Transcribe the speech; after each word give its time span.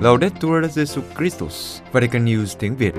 Laudetur 0.00 0.64
Jesus 0.64 1.02
Christus, 1.18 1.80
Vatican 1.92 2.24
News 2.24 2.56
tiếng 2.58 2.76
Việt. 2.76 2.94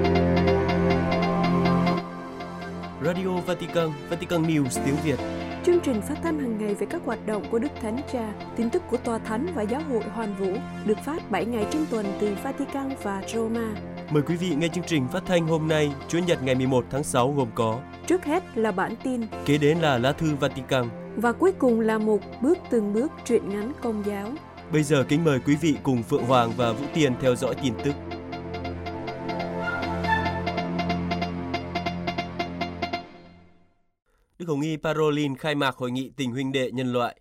Radio 3.06 3.42
Vatican, 3.46 3.90
Vatican 4.10 4.44
News 4.44 4.86
tiếng 4.86 4.96
Việt. 5.04 5.20
Chương 5.66 5.80
trình 5.80 6.02
phát 6.02 6.16
thanh 6.24 6.40
hàng 6.40 6.58
ngày 6.58 6.76
về 6.76 6.88
các 6.90 7.02
hoạt 7.06 7.26
động 7.28 7.44
của 7.52 7.60
Đức 7.60 7.72
Thánh 7.82 7.98
Cha, 8.14 8.34
tin 8.56 8.70
tức 8.70 8.84
của 8.90 8.98
Tòa 8.98 9.18
Thánh 9.18 9.48
và 9.56 9.62
Giáo 9.62 9.82
hội 9.90 10.04
Hoàn 10.14 10.36
Vũ 10.36 10.54
được 10.86 10.98
phát 11.06 11.32
7 11.32 11.46
ngày 11.46 11.66
trên 11.72 11.86
tuần 11.92 12.06
từ 12.20 12.36
Vatican 12.44 12.90
và 13.04 13.22
Roma. 13.28 13.74
Mời 14.10 14.24
quý 14.28 14.36
vị 14.36 14.56
nghe 14.56 14.68
chương 14.68 14.84
trình 14.88 15.08
phát 15.08 15.24
thanh 15.26 15.48
hôm 15.48 15.68
nay, 15.68 15.92
Chủ 16.08 16.18
nhật 16.28 16.44
ngày 16.44 16.56
11 16.56 16.86
tháng 16.90 17.04
6 17.04 17.34
gồm 17.38 17.48
có 17.56 17.80
Trước 18.08 18.26
hết 18.26 18.58
là 18.58 18.72
bản 18.72 18.96
tin, 19.04 19.22
Kế 19.46 19.58
đến 19.58 19.78
là 19.78 19.98
lá 19.98 20.12
thư 20.12 20.36
Vatican. 20.36 20.86
và 21.16 21.32
cuối 21.32 21.52
cùng 21.52 21.80
là 21.80 21.98
một 21.98 22.20
bước 22.42 22.58
từng 22.70 22.94
bước 22.94 23.12
truyện 23.26 23.50
ngắn 23.50 23.72
công 23.82 24.04
giáo. 24.06 24.28
Bây 24.74 24.84
giờ 24.84 25.06
kính 25.10 25.24
mời 25.24 25.40
quý 25.46 25.56
vị 25.62 25.76
cùng 25.84 26.04
Phượng 26.04 26.24
Hoàng 26.24 26.52
và 26.58 26.74
Vũ 26.74 26.86
tiên 26.94 27.14
theo 27.22 27.36
dõi 27.36 27.56
tin 27.64 27.74
tức. 27.84 27.92
Đức 34.40 34.46
Hồng 34.48 34.62
Y 34.62 34.78
Parolin 34.78 35.36
khai 35.36 35.56
mạc 35.56 35.76
hội 35.76 35.92
nghị 35.92 36.12
tình 36.16 36.32
huynh 36.32 36.52
đệ 36.52 36.72
nhân 36.72 36.94
loại. 36.94 37.16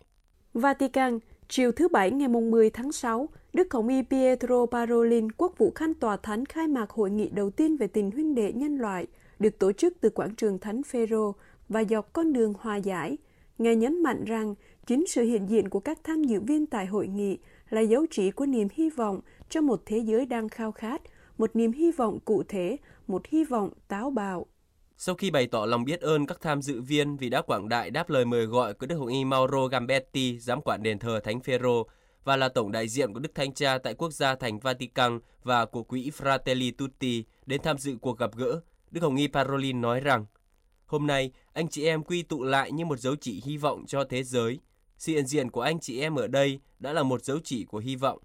Vatican, 0.53 1.19
chiều 1.47 1.71
thứ 1.71 1.87
Bảy 1.87 2.11
ngày 2.11 2.27
mùng 2.27 2.51
10 2.51 2.69
tháng 2.69 2.91
6, 2.91 3.29
Đức 3.53 3.73
Hồng 3.73 3.87
Y 3.87 4.01
Pietro 4.01 4.65
Parolin, 4.71 5.31
quốc 5.31 5.57
vụ 5.57 5.71
khanh 5.75 5.93
tòa 5.93 6.17
thánh 6.17 6.45
khai 6.45 6.67
mạc 6.67 6.89
hội 6.89 7.11
nghị 7.11 7.29
đầu 7.29 7.49
tiên 7.49 7.77
về 7.77 7.87
tình 7.87 8.11
huynh 8.11 8.35
đệ 8.35 8.53
nhân 8.53 8.77
loại, 8.77 9.07
được 9.39 9.59
tổ 9.59 9.71
chức 9.71 9.93
từ 10.01 10.09
quảng 10.09 10.35
trường 10.35 10.59
Thánh 10.59 10.83
Phêrô 10.83 11.35
và 11.69 11.83
dọc 11.89 12.13
con 12.13 12.33
đường 12.33 12.53
hòa 12.59 12.75
giải. 12.75 13.17
Ngài 13.57 13.75
nhấn 13.75 14.03
mạnh 14.03 14.23
rằng 14.25 14.55
chính 14.87 15.07
sự 15.07 15.23
hiện 15.23 15.49
diện 15.49 15.69
của 15.69 15.79
các 15.79 15.99
tham 16.03 16.23
dự 16.23 16.39
viên 16.41 16.65
tại 16.65 16.85
hội 16.85 17.07
nghị 17.07 17.37
là 17.69 17.81
dấu 17.81 18.05
chỉ 18.11 18.31
của 18.31 18.45
niềm 18.45 18.67
hy 18.73 18.89
vọng 18.89 19.21
cho 19.49 19.61
một 19.61 19.81
thế 19.85 19.97
giới 19.97 20.25
đang 20.25 20.49
khao 20.49 20.71
khát, 20.71 21.01
một 21.37 21.55
niềm 21.55 21.71
hy 21.71 21.91
vọng 21.91 22.19
cụ 22.25 22.43
thể, 22.47 22.77
một 23.07 23.25
hy 23.27 23.43
vọng 23.43 23.69
táo 23.87 24.09
bạo. 24.09 24.45
Sau 24.97 25.15
khi 25.15 25.31
bày 25.31 25.47
tỏ 25.47 25.65
lòng 25.65 25.85
biết 25.85 26.01
ơn 26.01 26.25
các 26.25 26.41
tham 26.41 26.61
dự 26.61 26.81
viên 26.81 27.17
vì 27.17 27.29
đã 27.29 27.41
quảng 27.41 27.69
đại 27.69 27.91
đáp 27.91 28.09
lời 28.09 28.25
mời 28.25 28.45
gọi 28.45 28.73
của 28.73 28.85
Đức 28.85 28.95
Hồng 28.95 29.07
Y 29.07 29.25
Mauro 29.25 29.67
Gambetti, 29.67 30.39
giám 30.39 30.61
quản 30.61 30.83
đền 30.83 30.99
thờ 30.99 31.19
Thánh 31.23 31.39
Phêrô 31.39 31.87
và 32.23 32.35
là 32.35 32.49
tổng 32.49 32.71
đại 32.71 32.87
diện 32.87 33.13
của 33.13 33.19
Đức 33.19 33.35
Thánh 33.35 33.53
Cha 33.53 33.77
tại 33.77 33.93
quốc 33.93 34.13
gia 34.13 34.35
thành 34.35 34.59
Vatican 34.59 35.19
và 35.43 35.65
của 35.65 35.83
quỹ 35.83 36.11
Fratelli 36.17 36.71
Tutti 36.77 37.23
đến 37.45 37.61
tham 37.63 37.77
dự 37.77 37.95
cuộc 38.01 38.17
gặp 38.17 38.35
gỡ, 38.35 38.61
Đức 38.91 39.03
Hồng 39.03 39.15
Y 39.15 39.27
Parolin 39.27 39.81
nói 39.81 39.99
rằng 39.99 40.25
Hôm 40.85 41.07
nay, 41.07 41.31
anh 41.53 41.67
chị 41.67 41.85
em 41.85 42.03
quy 42.03 42.23
tụ 42.23 42.43
lại 42.43 42.71
như 42.71 42.85
một 42.85 42.99
dấu 42.99 43.15
chỉ 43.15 43.41
hy 43.45 43.57
vọng 43.57 43.83
cho 43.87 44.03
thế 44.03 44.23
giới. 44.23 44.59
Sự 45.01 45.13
hiện 45.13 45.25
diện 45.25 45.51
của 45.51 45.61
anh 45.61 45.79
chị 45.79 45.99
em 45.99 46.15
ở 46.15 46.27
đây 46.27 46.59
đã 46.79 46.93
là 46.93 47.03
một 47.03 47.23
dấu 47.23 47.39
chỉ 47.43 47.65
của 47.65 47.77
hy 47.77 47.95
vọng. 47.95 48.19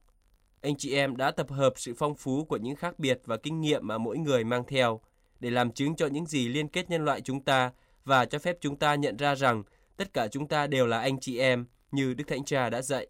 Anh 0.60 0.76
chị 0.76 0.94
em 0.94 1.16
đã 1.16 1.30
tập 1.30 1.50
hợp 1.50 1.72
sự 1.76 1.94
phong 1.98 2.14
phú 2.14 2.44
của 2.44 2.56
những 2.56 2.76
khác 2.76 2.98
biệt 2.98 3.20
và 3.24 3.36
kinh 3.36 3.60
nghiệm 3.60 3.86
mà 3.86 3.98
mỗi 3.98 4.18
người 4.18 4.44
mang 4.44 4.64
theo 4.68 5.00
để 5.40 5.50
làm 5.50 5.72
chứng 5.72 5.96
cho 5.96 6.06
những 6.06 6.26
gì 6.26 6.48
liên 6.48 6.68
kết 6.68 6.90
nhân 6.90 7.04
loại 7.04 7.20
chúng 7.20 7.40
ta 7.40 7.72
và 8.04 8.24
cho 8.24 8.38
phép 8.38 8.56
chúng 8.60 8.76
ta 8.76 8.94
nhận 8.94 9.16
ra 9.16 9.34
rằng 9.34 9.62
tất 9.96 10.12
cả 10.12 10.28
chúng 10.28 10.48
ta 10.48 10.66
đều 10.66 10.86
là 10.86 11.00
anh 11.00 11.20
chị 11.20 11.38
em 11.38 11.66
như 11.92 12.14
Đức 12.14 12.24
Thánh 12.26 12.44
Cha 12.44 12.70
đã 12.70 12.82
dạy. 12.82 13.06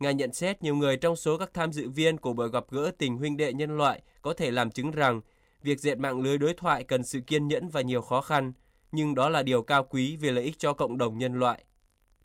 Ngài 0.00 0.14
nhận 0.14 0.32
xét 0.32 0.62
nhiều 0.62 0.74
người 0.74 0.96
trong 0.96 1.16
số 1.16 1.38
các 1.38 1.54
tham 1.54 1.72
dự 1.72 1.88
viên 1.90 2.18
của 2.18 2.32
buổi 2.32 2.50
gặp 2.50 2.64
gỡ 2.70 2.90
tình 2.98 3.16
huynh 3.16 3.36
đệ 3.36 3.52
nhân 3.52 3.76
loại 3.76 4.02
có 4.22 4.32
thể 4.32 4.50
làm 4.50 4.70
chứng 4.70 4.90
rằng 4.90 5.20
việc 5.62 5.80
dệt 5.80 5.98
mạng 5.98 6.20
lưới 6.20 6.38
đối 6.38 6.54
thoại 6.54 6.84
cần 6.84 7.02
sự 7.02 7.20
kiên 7.20 7.48
nhẫn 7.48 7.68
và 7.68 7.80
nhiều 7.80 8.02
khó 8.02 8.20
khăn, 8.20 8.52
nhưng 8.92 9.14
đó 9.14 9.28
là 9.28 9.42
điều 9.42 9.62
cao 9.62 9.84
quý 9.84 10.16
vì 10.16 10.30
lợi 10.30 10.44
ích 10.44 10.58
cho 10.58 10.72
cộng 10.72 10.98
đồng 10.98 11.18
nhân 11.18 11.34
loại. 11.34 11.64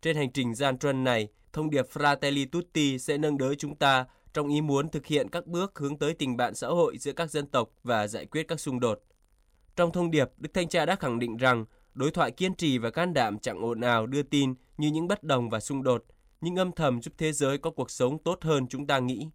Trên 0.06 0.18
hành 0.18 0.32
trình 0.32 0.56
gian 0.56 0.78
truân 0.78 1.04
này, 1.04 1.28
thông 1.54 1.70
điệp 1.70 1.86
Fratelli 1.94 2.46
Tutti 2.52 3.00
sẽ 3.00 3.18
nâng 3.18 3.38
đỡ 3.38 3.56
chúng 3.56 3.76
ta 3.76 4.06
trong 4.34 4.48
ý 4.48 4.62
muốn 4.62 4.90
thực 4.90 5.06
hiện 5.06 5.30
các 5.30 5.48
bước 5.48 5.80
hướng 5.80 5.98
tới 5.98 6.14
tình 6.14 6.38
bạn 6.38 6.56
xã 6.56 6.68
hội 6.68 6.98
giữa 6.98 7.14
các 7.14 7.32
dân 7.32 7.48
tộc 7.48 7.70
và 7.84 8.08
giải 8.08 8.26
quyết 8.26 8.44
các 8.48 8.60
xung 8.60 8.80
đột. 8.80 9.04
Trong 9.76 9.92
thông 9.92 10.12
điệp, 10.12 10.32
Đức 10.38 10.50
Thanh 10.54 10.70
Cha 10.70 10.86
đã 10.86 10.96
khẳng 10.96 11.20
định 11.20 11.38
rằng 11.38 11.66
đối 11.94 12.12
thoại 12.12 12.32
kiên 12.32 12.56
trì 12.56 12.78
và 12.78 12.90
can 12.90 13.14
đảm 13.14 13.40
chẳng 13.40 13.62
ồn 13.66 13.82
ào 13.82 14.08
đưa 14.08 14.24
tin 14.24 14.54
như 14.78 14.92
những 14.92 15.08
bất 15.08 15.24
đồng 15.24 15.50
và 15.50 15.60
xung 15.60 15.84
đột, 15.84 16.04
nhưng 16.42 16.56
âm 16.56 16.72
thầm 16.72 17.02
giúp 17.02 17.14
thế 17.18 17.32
giới 17.32 17.58
có 17.58 17.72
cuộc 17.72 17.92
sống 17.92 18.24
tốt 18.24 18.38
hơn 18.42 18.68
chúng 18.68 18.88
ta 18.88 19.00
nghĩ. 19.00 19.30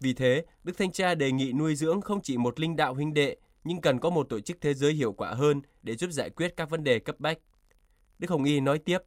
Vì 0.00 0.14
thế, 0.14 0.44
Đức 0.64 0.78
Thanh 0.78 0.92
Cha 0.92 1.14
đề 1.14 1.32
nghị 1.32 1.52
nuôi 1.52 1.76
dưỡng 1.76 2.00
không 2.00 2.20
chỉ 2.22 2.36
một 2.36 2.60
linh 2.60 2.76
đạo 2.76 2.94
huynh 2.94 3.14
đệ, 3.14 3.36
nhưng 3.64 3.80
cần 3.80 4.00
có 4.00 4.10
một 4.10 4.28
tổ 4.28 4.40
chức 4.40 4.60
thế 4.60 4.74
giới 4.74 4.92
hiệu 4.92 5.12
quả 5.12 5.34
hơn 5.34 5.62
để 5.82 5.96
giúp 5.96 6.10
giải 6.10 6.30
quyết 6.30 6.56
các 6.56 6.70
vấn 6.70 6.84
đề 6.84 6.98
cấp 6.98 7.20
bách. 7.20 7.38
Đức 8.18 8.30
Hồng 8.30 8.44
Y 8.44 8.60
nói 8.60 8.78
tiếp, 8.78 8.98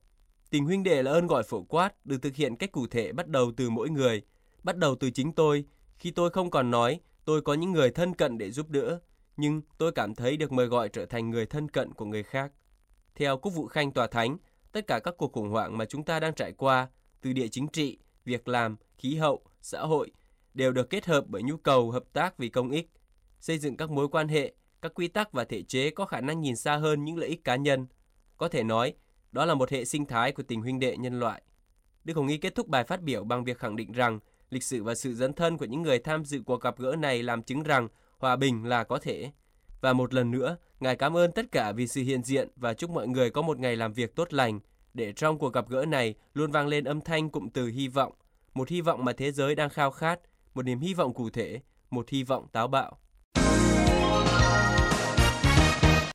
tình 0.53 0.65
huynh 0.65 0.83
đệ 0.83 1.03
là 1.03 1.11
ơn 1.11 1.27
gọi 1.27 1.43
phổ 1.43 1.63
quát 1.63 2.05
được 2.05 2.21
thực 2.21 2.35
hiện 2.35 2.55
cách 2.55 2.71
cụ 2.71 2.87
thể 2.87 3.11
bắt 3.11 3.27
đầu 3.27 3.51
từ 3.57 3.69
mỗi 3.69 3.89
người, 3.89 4.21
bắt 4.63 4.77
đầu 4.77 4.95
từ 4.95 5.09
chính 5.09 5.31
tôi. 5.31 5.65
Khi 5.97 6.11
tôi 6.11 6.29
không 6.29 6.49
còn 6.49 6.71
nói, 6.71 6.99
tôi 7.25 7.41
có 7.41 7.53
những 7.53 7.71
người 7.71 7.91
thân 7.91 8.13
cận 8.13 8.37
để 8.37 8.51
giúp 8.51 8.69
đỡ, 8.69 8.99
nhưng 9.37 9.61
tôi 9.77 9.91
cảm 9.91 10.15
thấy 10.15 10.37
được 10.37 10.51
mời 10.51 10.65
gọi 10.65 10.89
trở 10.89 11.05
thành 11.05 11.29
người 11.29 11.45
thân 11.45 11.69
cận 11.69 11.93
của 11.93 12.05
người 12.05 12.23
khác. 12.23 12.51
Theo 13.15 13.37
Quốc 13.37 13.51
vụ 13.51 13.67
Khanh 13.67 13.91
Tòa 13.91 14.07
Thánh, 14.07 14.37
tất 14.71 14.87
cả 14.87 14.99
các 14.99 15.15
cuộc 15.17 15.31
khủng 15.33 15.49
hoảng 15.49 15.77
mà 15.77 15.85
chúng 15.85 16.03
ta 16.03 16.19
đang 16.19 16.33
trải 16.33 16.51
qua, 16.51 16.87
từ 17.21 17.33
địa 17.33 17.47
chính 17.47 17.67
trị, 17.67 17.97
việc 18.25 18.47
làm, 18.47 18.75
khí 18.97 19.15
hậu, 19.15 19.43
xã 19.61 19.81
hội, 19.81 20.11
đều 20.53 20.71
được 20.71 20.89
kết 20.89 21.05
hợp 21.05 21.25
bởi 21.27 21.43
nhu 21.43 21.57
cầu 21.57 21.91
hợp 21.91 22.03
tác 22.13 22.37
vì 22.37 22.49
công 22.49 22.69
ích, 22.69 22.89
xây 23.39 23.57
dựng 23.57 23.77
các 23.77 23.89
mối 23.91 24.07
quan 24.07 24.27
hệ, 24.27 24.53
các 24.81 24.93
quy 24.95 25.07
tắc 25.07 25.31
và 25.31 25.43
thể 25.43 25.63
chế 25.63 25.89
có 25.89 26.05
khả 26.05 26.21
năng 26.21 26.41
nhìn 26.41 26.55
xa 26.55 26.77
hơn 26.77 27.03
những 27.03 27.17
lợi 27.17 27.29
ích 27.29 27.43
cá 27.43 27.55
nhân. 27.55 27.87
Có 28.37 28.47
thể 28.47 28.63
nói, 28.63 28.93
đó 29.33 29.45
là 29.45 29.53
một 29.53 29.69
hệ 29.69 29.85
sinh 29.85 30.05
thái 30.05 30.31
của 30.31 30.43
tình 30.43 30.61
huynh 30.61 30.79
đệ 30.79 30.97
nhân 30.97 31.19
loại. 31.19 31.41
Đức 32.03 32.13
Hồng 32.15 32.27
Y 32.27 32.37
kết 32.37 32.55
thúc 32.55 32.67
bài 32.67 32.83
phát 32.83 33.01
biểu 33.01 33.23
bằng 33.23 33.43
việc 33.43 33.57
khẳng 33.59 33.75
định 33.75 33.91
rằng 33.91 34.19
lịch 34.49 34.63
sử 34.63 34.83
và 34.83 34.95
sự 34.95 35.13
dấn 35.13 35.33
thân 35.33 35.57
của 35.57 35.65
những 35.65 35.81
người 35.81 35.99
tham 35.99 36.25
dự 36.25 36.41
cuộc 36.45 36.61
gặp 36.61 36.77
gỡ 36.77 36.95
này 36.95 37.23
làm 37.23 37.43
chứng 37.43 37.63
rằng 37.63 37.87
hòa 38.17 38.35
bình 38.35 38.65
là 38.65 38.83
có 38.83 38.99
thể. 38.99 39.31
Và 39.81 39.93
một 39.93 40.13
lần 40.13 40.31
nữa, 40.31 40.57
Ngài 40.83 40.95
cảm 40.95 41.17
ơn 41.17 41.31
tất 41.31 41.51
cả 41.51 41.71
vì 41.71 41.87
sự 41.87 42.01
hiện 42.01 42.23
diện 42.23 42.49
và 42.55 42.73
chúc 42.73 42.89
mọi 42.89 43.07
người 43.07 43.29
có 43.29 43.41
một 43.41 43.59
ngày 43.59 43.75
làm 43.75 43.93
việc 43.93 44.15
tốt 44.15 44.33
lành, 44.33 44.59
để 44.93 45.13
trong 45.13 45.37
cuộc 45.37 45.53
gặp 45.53 45.69
gỡ 45.69 45.85
này 45.85 46.15
luôn 46.33 46.51
vang 46.51 46.67
lên 46.67 46.83
âm 46.83 47.01
thanh 47.01 47.29
cụm 47.29 47.49
từ 47.49 47.67
hy 47.67 47.87
vọng, 47.87 48.13
một 48.53 48.69
hy 48.69 48.81
vọng 48.81 49.05
mà 49.05 49.13
thế 49.13 49.31
giới 49.31 49.55
đang 49.55 49.69
khao 49.69 49.91
khát, 49.91 50.19
một 50.53 50.65
niềm 50.65 50.79
hy 50.79 50.93
vọng 50.93 51.13
cụ 51.13 51.29
thể, 51.29 51.61
một 51.89 52.09
hy 52.09 52.23
vọng 52.23 52.47
táo 52.51 52.67
bạo. 52.67 52.97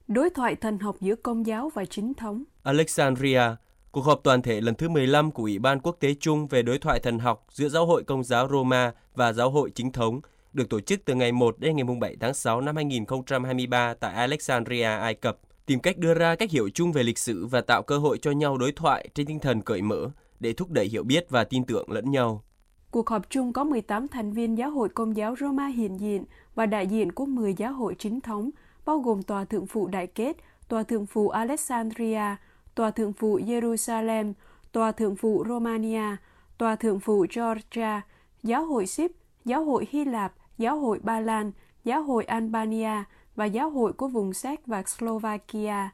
Đối 0.08 0.30
thoại 0.30 0.56
thần 0.56 0.78
học 0.78 0.96
giữa 1.00 1.14
công 1.14 1.46
giáo 1.46 1.70
và 1.74 1.84
chính 1.84 2.14
thống. 2.14 2.44
Alexandria, 2.68 3.42
cuộc 3.90 4.00
họp 4.00 4.20
toàn 4.24 4.42
thể 4.42 4.60
lần 4.60 4.74
thứ 4.74 4.88
15 4.88 5.30
của 5.30 5.42
Ủy 5.42 5.58
ban 5.58 5.80
Quốc 5.80 5.96
tế 6.00 6.14
chung 6.20 6.46
về 6.46 6.62
đối 6.62 6.78
thoại 6.78 7.00
thần 7.00 7.18
học 7.18 7.46
giữa 7.50 7.68
Giáo 7.68 7.86
hội 7.86 8.04
Công 8.04 8.24
giáo 8.24 8.48
Roma 8.48 8.92
và 9.14 9.32
Giáo 9.32 9.50
hội 9.50 9.70
Chính 9.74 9.92
thống 9.92 10.20
được 10.52 10.68
tổ 10.68 10.80
chức 10.80 11.00
từ 11.04 11.14
ngày 11.14 11.32
1 11.32 11.58
đến 11.58 11.76
ngày 11.76 11.84
7 12.00 12.16
tháng 12.20 12.34
6 12.34 12.60
năm 12.60 12.76
2023 12.76 13.94
tại 13.94 14.14
Alexandria, 14.14 14.82
Ai 14.82 15.14
Cập, 15.14 15.38
tìm 15.66 15.80
cách 15.80 15.98
đưa 15.98 16.14
ra 16.14 16.34
cách 16.34 16.50
hiểu 16.50 16.70
chung 16.74 16.92
về 16.92 17.02
lịch 17.02 17.18
sử 17.18 17.46
và 17.46 17.60
tạo 17.60 17.82
cơ 17.82 17.98
hội 17.98 18.18
cho 18.18 18.30
nhau 18.30 18.58
đối 18.58 18.72
thoại 18.72 19.08
trên 19.14 19.26
tinh 19.26 19.40
thần 19.40 19.62
cởi 19.62 19.82
mở 19.82 20.10
để 20.40 20.52
thúc 20.52 20.70
đẩy 20.70 20.86
hiểu 20.86 21.02
biết 21.02 21.30
và 21.30 21.44
tin 21.44 21.64
tưởng 21.64 21.90
lẫn 21.90 22.10
nhau. 22.10 22.42
Cuộc 22.90 23.08
họp 23.08 23.30
chung 23.30 23.52
có 23.52 23.64
18 23.64 24.08
thành 24.08 24.32
viên 24.32 24.58
giáo 24.58 24.70
hội 24.70 24.88
công 24.88 25.16
giáo 25.16 25.34
Roma 25.40 25.66
hiện 25.66 26.00
diện 26.00 26.24
và 26.54 26.66
đại 26.66 26.86
diện 26.86 27.12
của 27.12 27.26
10 27.26 27.54
giáo 27.54 27.72
hội 27.72 27.94
chính 27.98 28.20
thống, 28.20 28.50
bao 28.86 28.98
gồm 28.98 29.22
Tòa 29.22 29.44
Thượng 29.44 29.66
phụ 29.66 29.86
Đại 29.86 30.06
Kết, 30.06 30.36
Tòa 30.68 30.82
Thượng 30.82 31.06
phụ 31.06 31.28
Alexandria, 31.28 32.36
Tòa 32.78 32.90
Thượng 32.90 33.12
phụ 33.12 33.38
Jerusalem, 33.38 34.32
Tòa 34.72 34.92
Thượng 34.92 35.16
phụ 35.16 35.44
Romania, 35.48 36.16
Tòa 36.58 36.76
Thượng 36.76 37.00
phụ 37.00 37.26
Georgia, 37.36 38.00
Giáo 38.42 38.64
hội 38.64 38.86
Ship, 38.86 39.10
Giáo 39.44 39.64
hội 39.64 39.88
Hy 39.90 40.04
Lạp, 40.04 40.34
Giáo 40.58 40.78
hội 40.78 40.98
Ba 41.02 41.20
Lan, 41.20 41.52
Giáo 41.84 42.02
hội 42.02 42.24
Albania 42.24 43.04
và 43.36 43.44
Giáo 43.44 43.70
hội 43.70 43.92
của 43.92 44.08
vùng 44.08 44.32
Séc 44.32 44.66
và 44.66 44.82
Slovakia. 44.82 45.90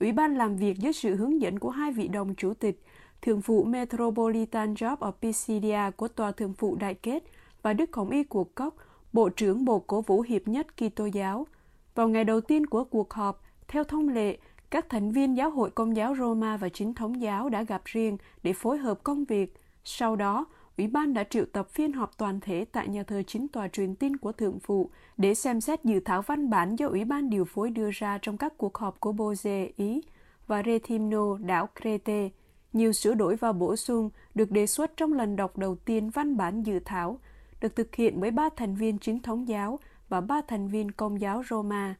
Ủy 0.00 0.12
ban 0.12 0.34
làm 0.34 0.56
việc 0.56 0.78
dưới 0.78 0.92
sự 0.92 1.16
hướng 1.16 1.40
dẫn 1.40 1.58
của 1.58 1.70
hai 1.70 1.92
vị 1.92 2.08
đồng 2.08 2.34
chủ 2.34 2.54
tịch, 2.54 2.82
Thượng 3.22 3.42
phụ 3.42 3.64
Metropolitan 3.64 4.74
Job 4.74 4.96
of 4.96 5.12
Pisidia 5.12 5.90
của 5.96 6.08
Tòa 6.08 6.32
Thượng 6.32 6.52
phụ 6.52 6.76
Đại 6.76 6.94
Kết 6.94 7.22
và 7.62 7.72
Đức 7.72 7.96
Hồng 7.96 8.10
Y 8.10 8.24
Cuộc 8.24 8.54
Cốc, 8.54 8.74
Bộ 9.12 9.28
trưởng 9.28 9.64
Bộ 9.64 9.78
Cổ 9.78 10.00
vũ 10.00 10.20
Hiệp 10.20 10.48
nhất 10.48 10.66
Kitô 10.76 11.06
giáo. 11.06 11.46
Vào 11.94 12.08
ngày 12.08 12.24
đầu 12.24 12.40
tiên 12.40 12.66
của 12.66 12.84
cuộc 12.84 13.12
họp, 13.12 13.42
theo 13.68 13.84
thông 13.84 14.08
lệ, 14.08 14.38
các 14.70 14.88
thành 14.88 15.10
viên 15.10 15.36
giáo 15.36 15.50
hội 15.50 15.70
công 15.70 15.96
giáo 15.96 16.14
Roma 16.18 16.56
và 16.56 16.68
chính 16.68 16.94
thống 16.94 17.20
giáo 17.20 17.48
đã 17.48 17.62
gặp 17.62 17.82
riêng 17.84 18.16
để 18.42 18.52
phối 18.52 18.78
hợp 18.78 19.04
công 19.04 19.24
việc. 19.24 19.54
Sau 19.84 20.16
đó, 20.16 20.46
Ủy 20.78 20.86
ban 20.86 21.14
đã 21.14 21.24
triệu 21.24 21.44
tập 21.52 21.68
phiên 21.70 21.92
họp 21.92 22.18
toàn 22.18 22.40
thể 22.40 22.64
tại 22.72 22.88
nhà 22.88 23.02
thờ 23.02 23.22
chính 23.26 23.48
tòa 23.48 23.68
truyền 23.68 23.94
tin 23.94 24.16
của 24.16 24.32
Thượng 24.32 24.58
phụ 24.60 24.90
để 25.16 25.34
xem 25.34 25.60
xét 25.60 25.84
dự 25.84 26.00
thảo 26.00 26.22
văn 26.22 26.50
bản 26.50 26.76
do 26.76 26.88
Ủy 26.88 27.04
ban 27.04 27.30
điều 27.30 27.44
phối 27.44 27.70
đưa 27.70 27.90
ra 27.92 28.18
trong 28.22 28.36
các 28.36 28.52
cuộc 28.56 28.78
họp 28.78 29.00
của 29.00 29.12
Boze, 29.12 29.70
Ý 29.76 30.02
và 30.46 30.62
Retimno, 30.66 31.38
đảo 31.38 31.68
Crete. 31.80 32.28
Nhiều 32.72 32.92
sửa 32.92 33.14
đổi 33.14 33.36
và 33.36 33.52
bổ 33.52 33.76
sung 33.76 34.10
được 34.34 34.50
đề 34.50 34.66
xuất 34.66 34.96
trong 34.96 35.12
lần 35.12 35.36
đọc 35.36 35.58
đầu 35.58 35.76
tiên 35.76 36.10
văn 36.10 36.36
bản 36.36 36.62
dự 36.62 36.78
thảo, 36.84 37.18
được 37.60 37.76
thực 37.76 37.94
hiện 37.94 38.20
bởi 38.20 38.30
ba 38.30 38.48
thành 38.56 38.74
viên 38.74 38.98
chính 38.98 39.22
thống 39.22 39.48
giáo 39.48 39.78
và 40.08 40.20
ba 40.20 40.40
thành 40.48 40.68
viên 40.68 40.90
công 40.90 41.20
giáo 41.20 41.42
Roma. 41.50 41.94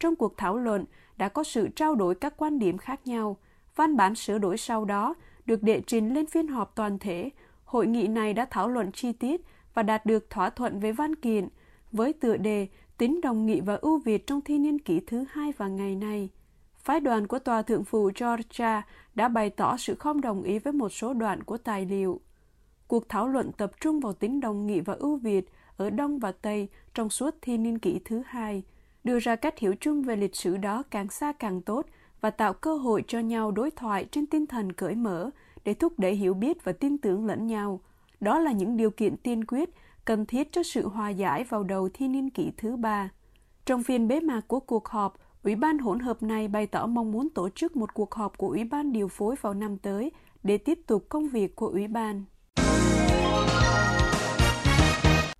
Trong 0.00 0.16
cuộc 0.16 0.36
thảo 0.36 0.56
luận 0.56 0.84
đã 1.20 1.28
có 1.28 1.44
sự 1.44 1.68
trao 1.68 1.94
đổi 1.94 2.14
các 2.14 2.34
quan 2.36 2.58
điểm 2.58 2.78
khác 2.78 3.00
nhau. 3.06 3.36
Văn 3.76 3.96
bản 3.96 4.14
sửa 4.14 4.38
đổi 4.38 4.56
sau 4.56 4.84
đó 4.84 5.14
được 5.46 5.62
đệ 5.62 5.80
trình 5.86 6.14
lên 6.14 6.26
phiên 6.26 6.48
họp 6.48 6.76
toàn 6.76 6.98
thể. 6.98 7.30
Hội 7.64 7.86
nghị 7.86 8.06
này 8.06 8.34
đã 8.34 8.46
thảo 8.50 8.68
luận 8.68 8.92
chi 8.92 9.12
tiết 9.12 9.40
và 9.74 9.82
đạt 9.82 10.06
được 10.06 10.30
thỏa 10.30 10.50
thuận 10.50 10.80
về 10.80 10.92
văn 10.92 11.14
kiện 11.14 11.48
với 11.92 12.12
tựa 12.12 12.36
đề 12.36 12.66
tính 12.98 13.20
đồng 13.20 13.46
nghị 13.46 13.60
và 13.60 13.74
ưu 13.74 13.98
việt 13.98 14.26
trong 14.26 14.40
thi 14.40 14.58
niên 14.58 14.78
kỷ 14.78 15.00
thứ 15.00 15.24
hai 15.30 15.52
và 15.56 15.68
ngày 15.68 15.96
này. 15.96 16.28
Phái 16.76 17.00
đoàn 17.00 17.26
của 17.26 17.38
Tòa 17.38 17.62
Thượng 17.62 17.84
phụ 17.84 18.10
Georgia 18.20 18.82
đã 19.14 19.28
bày 19.28 19.50
tỏ 19.50 19.76
sự 19.76 19.94
không 19.94 20.20
đồng 20.20 20.42
ý 20.42 20.58
với 20.58 20.72
một 20.72 20.88
số 20.88 21.12
đoạn 21.12 21.42
của 21.42 21.56
tài 21.58 21.86
liệu. 21.86 22.20
Cuộc 22.86 23.08
thảo 23.08 23.28
luận 23.28 23.52
tập 23.52 23.70
trung 23.80 24.00
vào 24.00 24.12
tính 24.12 24.40
đồng 24.40 24.66
nghị 24.66 24.80
và 24.80 24.94
ưu 24.94 25.16
việt 25.16 25.44
ở 25.76 25.90
Đông 25.90 26.18
và 26.18 26.32
Tây 26.32 26.68
trong 26.94 27.10
suốt 27.10 27.34
thi 27.42 27.58
niên 27.58 27.78
kỷ 27.78 28.00
thứ 28.04 28.22
hai, 28.26 28.62
đưa 29.04 29.18
ra 29.18 29.36
cách 29.36 29.58
hiểu 29.58 29.74
chung 29.80 30.02
về 30.02 30.16
lịch 30.16 30.36
sử 30.36 30.56
đó 30.56 30.82
càng 30.90 31.08
xa 31.08 31.32
càng 31.32 31.62
tốt 31.62 31.86
và 32.20 32.30
tạo 32.30 32.52
cơ 32.52 32.74
hội 32.74 33.04
cho 33.08 33.18
nhau 33.18 33.50
đối 33.50 33.70
thoại 33.70 34.04
trên 34.12 34.26
tinh 34.26 34.46
thần 34.46 34.72
cởi 34.72 34.94
mở 34.94 35.30
để 35.64 35.74
thúc 35.74 35.98
đẩy 35.98 36.14
hiểu 36.14 36.34
biết 36.34 36.64
và 36.64 36.72
tin 36.72 36.98
tưởng 36.98 37.26
lẫn 37.26 37.46
nhau. 37.46 37.80
Đó 38.20 38.38
là 38.38 38.52
những 38.52 38.76
điều 38.76 38.90
kiện 38.90 39.16
tiên 39.16 39.44
quyết 39.44 39.70
cần 40.04 40.26
thiết 40.26 40.52
cho 40.52 40.62
sự 40.62 40.88
hòa 40.88 41.10
giải 41.10 41.44
vào 41.44 41.62
đầu 41.62 41.88
thi 41.94 42.08
niên 42.08 42.30
kỷ 42.30 42.52
thứ 42.56 42.76
ba. 42.76 43.10
Trong 43.66 43.82
phiên 43.82 44.08
bế 44.08 44.20
mạc 44.20 44.40
của 44.48 44.60
cuộc 44.60 44.88
họp, 44.88 45.16
Ủy 45.42 45.54
ban 45.54 45.78
hỗn 45.78 46.00
hợp 46.00 46.22
này 46.22 46.48
bày 46.48 46.66
tỏ 46.66 46.86
mong 46.86 47.12
muốn 47.12 47.28
tổ 47.30 47.48
chức 47.48 47.76
một 47.76 47.94
cuộc 47.94 48.14
họp 48.14 48.38
của 48.38 48.48
Ủy 48.48 48.64
ban 48.64 48.92
điều 48.92 49.08
phối 49.08 49.34
vào 49.40 49.54
năm 49.54 49.76
tới 49.76 50.12
để 50.42 50.58
tiếp 50.58 50.78
tục 50.86 51.06
công 51.08 51.28
việc 51.28 51.56
của 51.56 51.66
Ủy 51.66 51.88
ban. 51.88 52.24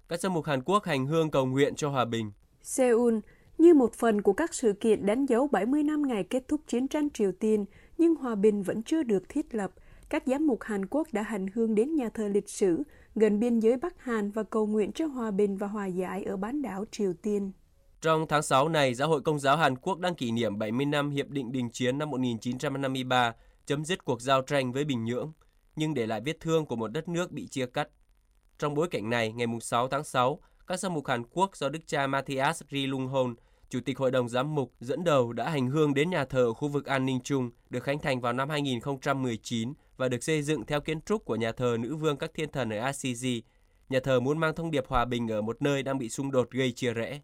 Các 0.09 0.21
giám 0.21 0.35
mục 0.35 0.45
Hàn 0.45 0.63
Quốc 0.63 0.85
hành 0.85 1.07
hương 1.07 1.31
cầu 1.31 1.47
nguyện 1.47 1.75
cho 1.75 1.89
hòa 1.89 2.05
bình. 2.05 2.33
Seoul, 2.63 3.19
như 3.61 3.75
một 3.75 3.95
phần 3.95 4.23
của 4.23 4.33
các 4.33 4.55
sự 4.55 4.73
kiện 4.73 5.07
đánh 5.07 5.27
dấu 5.27 5.49
70 5.49 5.83
năm 5.83 6.03
ngày 6.09 6.25
kết 6.25 6.49
thúc 6.49 6.61
chiến 6.67 6.89
tranh 6.89 7.11
Triều 7.11 7.33
Tiên, 7.33 7.65
nhưng 7.99 8.15
hòa 8.15 8.35
bình 8.35 8.63
vẫn 8.63 8.83
chưa 8.83 9.03
được 9.03 9.29
thiết 9.29 9.55
lập, 9.55 9.71
các 10.09 10.23
giám 10.27 10.47
mục 10.47 10.63
Hàn 10.63 10.87
Quốc 10.87 11.09
đã 11.13 11.23
hành 11.23 11.47
hương 11.55 11.75
đến 11.75 11.95
nhà 11.95 12.09
thờ 12.15 12.29
lịch 12.29 12.49
sử 12.49 12.83
gần 13.15 13.41
biên 13.41 13.61
giới 13.61 13.77
Bắc 13.77 14.03
Hàn 14.03 14.31
và 14.31 14.43
cầu 14.43 14.67
nguyện 14.67 14.93
cho 14.93 15.07
hòa 15.07 15.31
bình 15.31 15.57
và 15.57 15.67
hòa 15.67 15.87
giải 15.87 16.25
ở 16.25 16.37
bán 16.37 16.63
đảo 16.63 16.85
Triều 16.91 17.13
Tiên. 17.23 17.53
Trong 18.01 18.27
tháng 18.29 18.43
6 18.43 18.69
này, 18.69 18.95
Giáo 18.95 19.09
hội 19.09 19.21
Công 19.21 19.39
giáo 19.39 19.57
Hàn 19.57 19.77
Quốc 19.77 19.99
đang 19.99 20.15
kỷ 20.15 20.31
niệm 20.31 20.59
70 20.59 20.87
năm 20.87 21.11
Hiệp 21.11 21.29
định 21.29 21.53
Đình 21.53 21.71
Chiến 21.71 21.99
năm 21.99 22.11
1953, 22.11 23.35
chấm 23.67 23.85
dứt 23.85 24.05
cuộc 24.05 24.23
giao 24.23 24.43
tranh 24.43 24.73
với 24.73 24.85
Bình 24.85 25.05
Nhưỡng, 25.05 25.33
nhưng 25.77 25.95
để 25.95 26.07
lại 26.07 26.21
vết 26.25 26.41
thương 26.41 26.67
của 26.67 26.77
một 26.77 26.89
đất 26.89 27.09
nước 27.09 27.33
bị 27.33 27.47
chia 27.47 27.67
cắt. 27.67 27.89
Trong 28.59 28.75
bối 28.75 28.89
cảnh 28.91 29.11
này, 29.11 29.33
ngày 29.33 29.47
6 29.61 29.89
tháng 29.89 30.05
6, 30.05 30.41
các 30.67 30.81
giám 30.81 30.95
mục 30.95 31.07
Hàn 31.07 31.23
Quốc 31.31 31.57
do 31.57 31.69
Đức 31.69 31.81
cha 31.87 32.07
Matthias 32.07 32.63
Ri 32.71 32.87
Lung 32.87 33.09
Hon, 33.09 33.35
Chủ 33.71 33.81
tịch 33.81 33.99
Hội 33.99 34.11
đồng 34.11 34.29
Giám 34.29 34.55
mục 34.55 34.73
dẫn 34.81 35.05
đầu 35.05 35.33
đã 35.33 35.51
hành 35.51 35.69
hương 35.69 35.95
đến 35.95 36.11
nhà 36.11 36.25
thờ 36.25 36.45
ở 36.45 36.53
khu 36.53 36.69
vực 36.69 36.87
an 36.87 37.07
ninh 37.07 37.21
Trung 37.21 37.51
được 37.71 37.83
khánh 37.83 37.99
thành 37.99 38.21
vào 38.21 38.33
năm 38.33 38.49
2019 38.49 39.73
và 39.97 40.09
được 40.09 40.25
xây 40.25 40.43
dựng 40.43 40.67
theo 40.67 40.81
kiến 40.81 41.01
trúc 41.01 41.25
của 41.25 41.37
nhà 41.37 41.53
thờ 41.53 41.77
nữ 41.81 41.97
vương 41.97 42.17
các 42.17 42.31
thiên 42.35 42.53
thần 42.53 42.71
ở 42.73 42.79
Assisi. 42.79 43.43
Nhà 43.89 44.01
thờ 44.01 44.21
muốn 44.21 44.39
mang 44.39 44.55
thông 44.55 44.71
điệp 44.71 44.87
hòa 44.87 45.05
bình 45.05 45.29
ở 45.29 45.41
một 45.41 45.63
nơi 45.63 45.83
đang 45.83 45.99
bị 45.99 46.09
xung 46.09 46.31
đột 46.31 46.51
gây 46.51 46.73
chia 46.73 46.95
rẽ. 46.95 47.21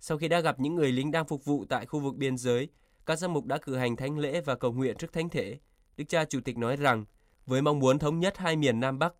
Sau 0.00 0.18
khi 0.18 0.28
đã 0.28 0.40
gặp 0.40 0.60
những 0.60 0.74
người 0.74 0.92
lính 0.92 1.10
đang 1.10 1.26
phục 1.26 1.44
vụ 1.44 1.64
tại 1.68 1.86
khu 1.86 2.00
vực 2.00 2.16
biên 2.16 2.36
giới, 2.36 2.68
các 3.06 3.18
giám 3.18 3.32
mục 3.32 3.46
đã 3.46 3.58
cử 3.58 3.76
hành 3.76 3.96
thánh 3.96 4.18
lễ 4.18 4.40
và 4.40 4.54
cầu 4.54 4.72
nguyện 4.72 4.96
trước 4.96 5.12
thánh 5.12 5.28
thể. 5.28 5.58
Đức 5.96 6.04
cha 6.08 6.24
Chủ 6.24 6.40
tịch 6.40 6.58
nói 6.58 6.76
rằng, 6.76 7.04
với 7.46 7.62
mong 7.62 7.78
muốn 7.78 7.98
thống 7.98 8.20
nhất 8.20 8.38
hai 8.38 8.56
miền 8.56 8.80
Nam 8.80 8.98
Bắc, 8.98 9.14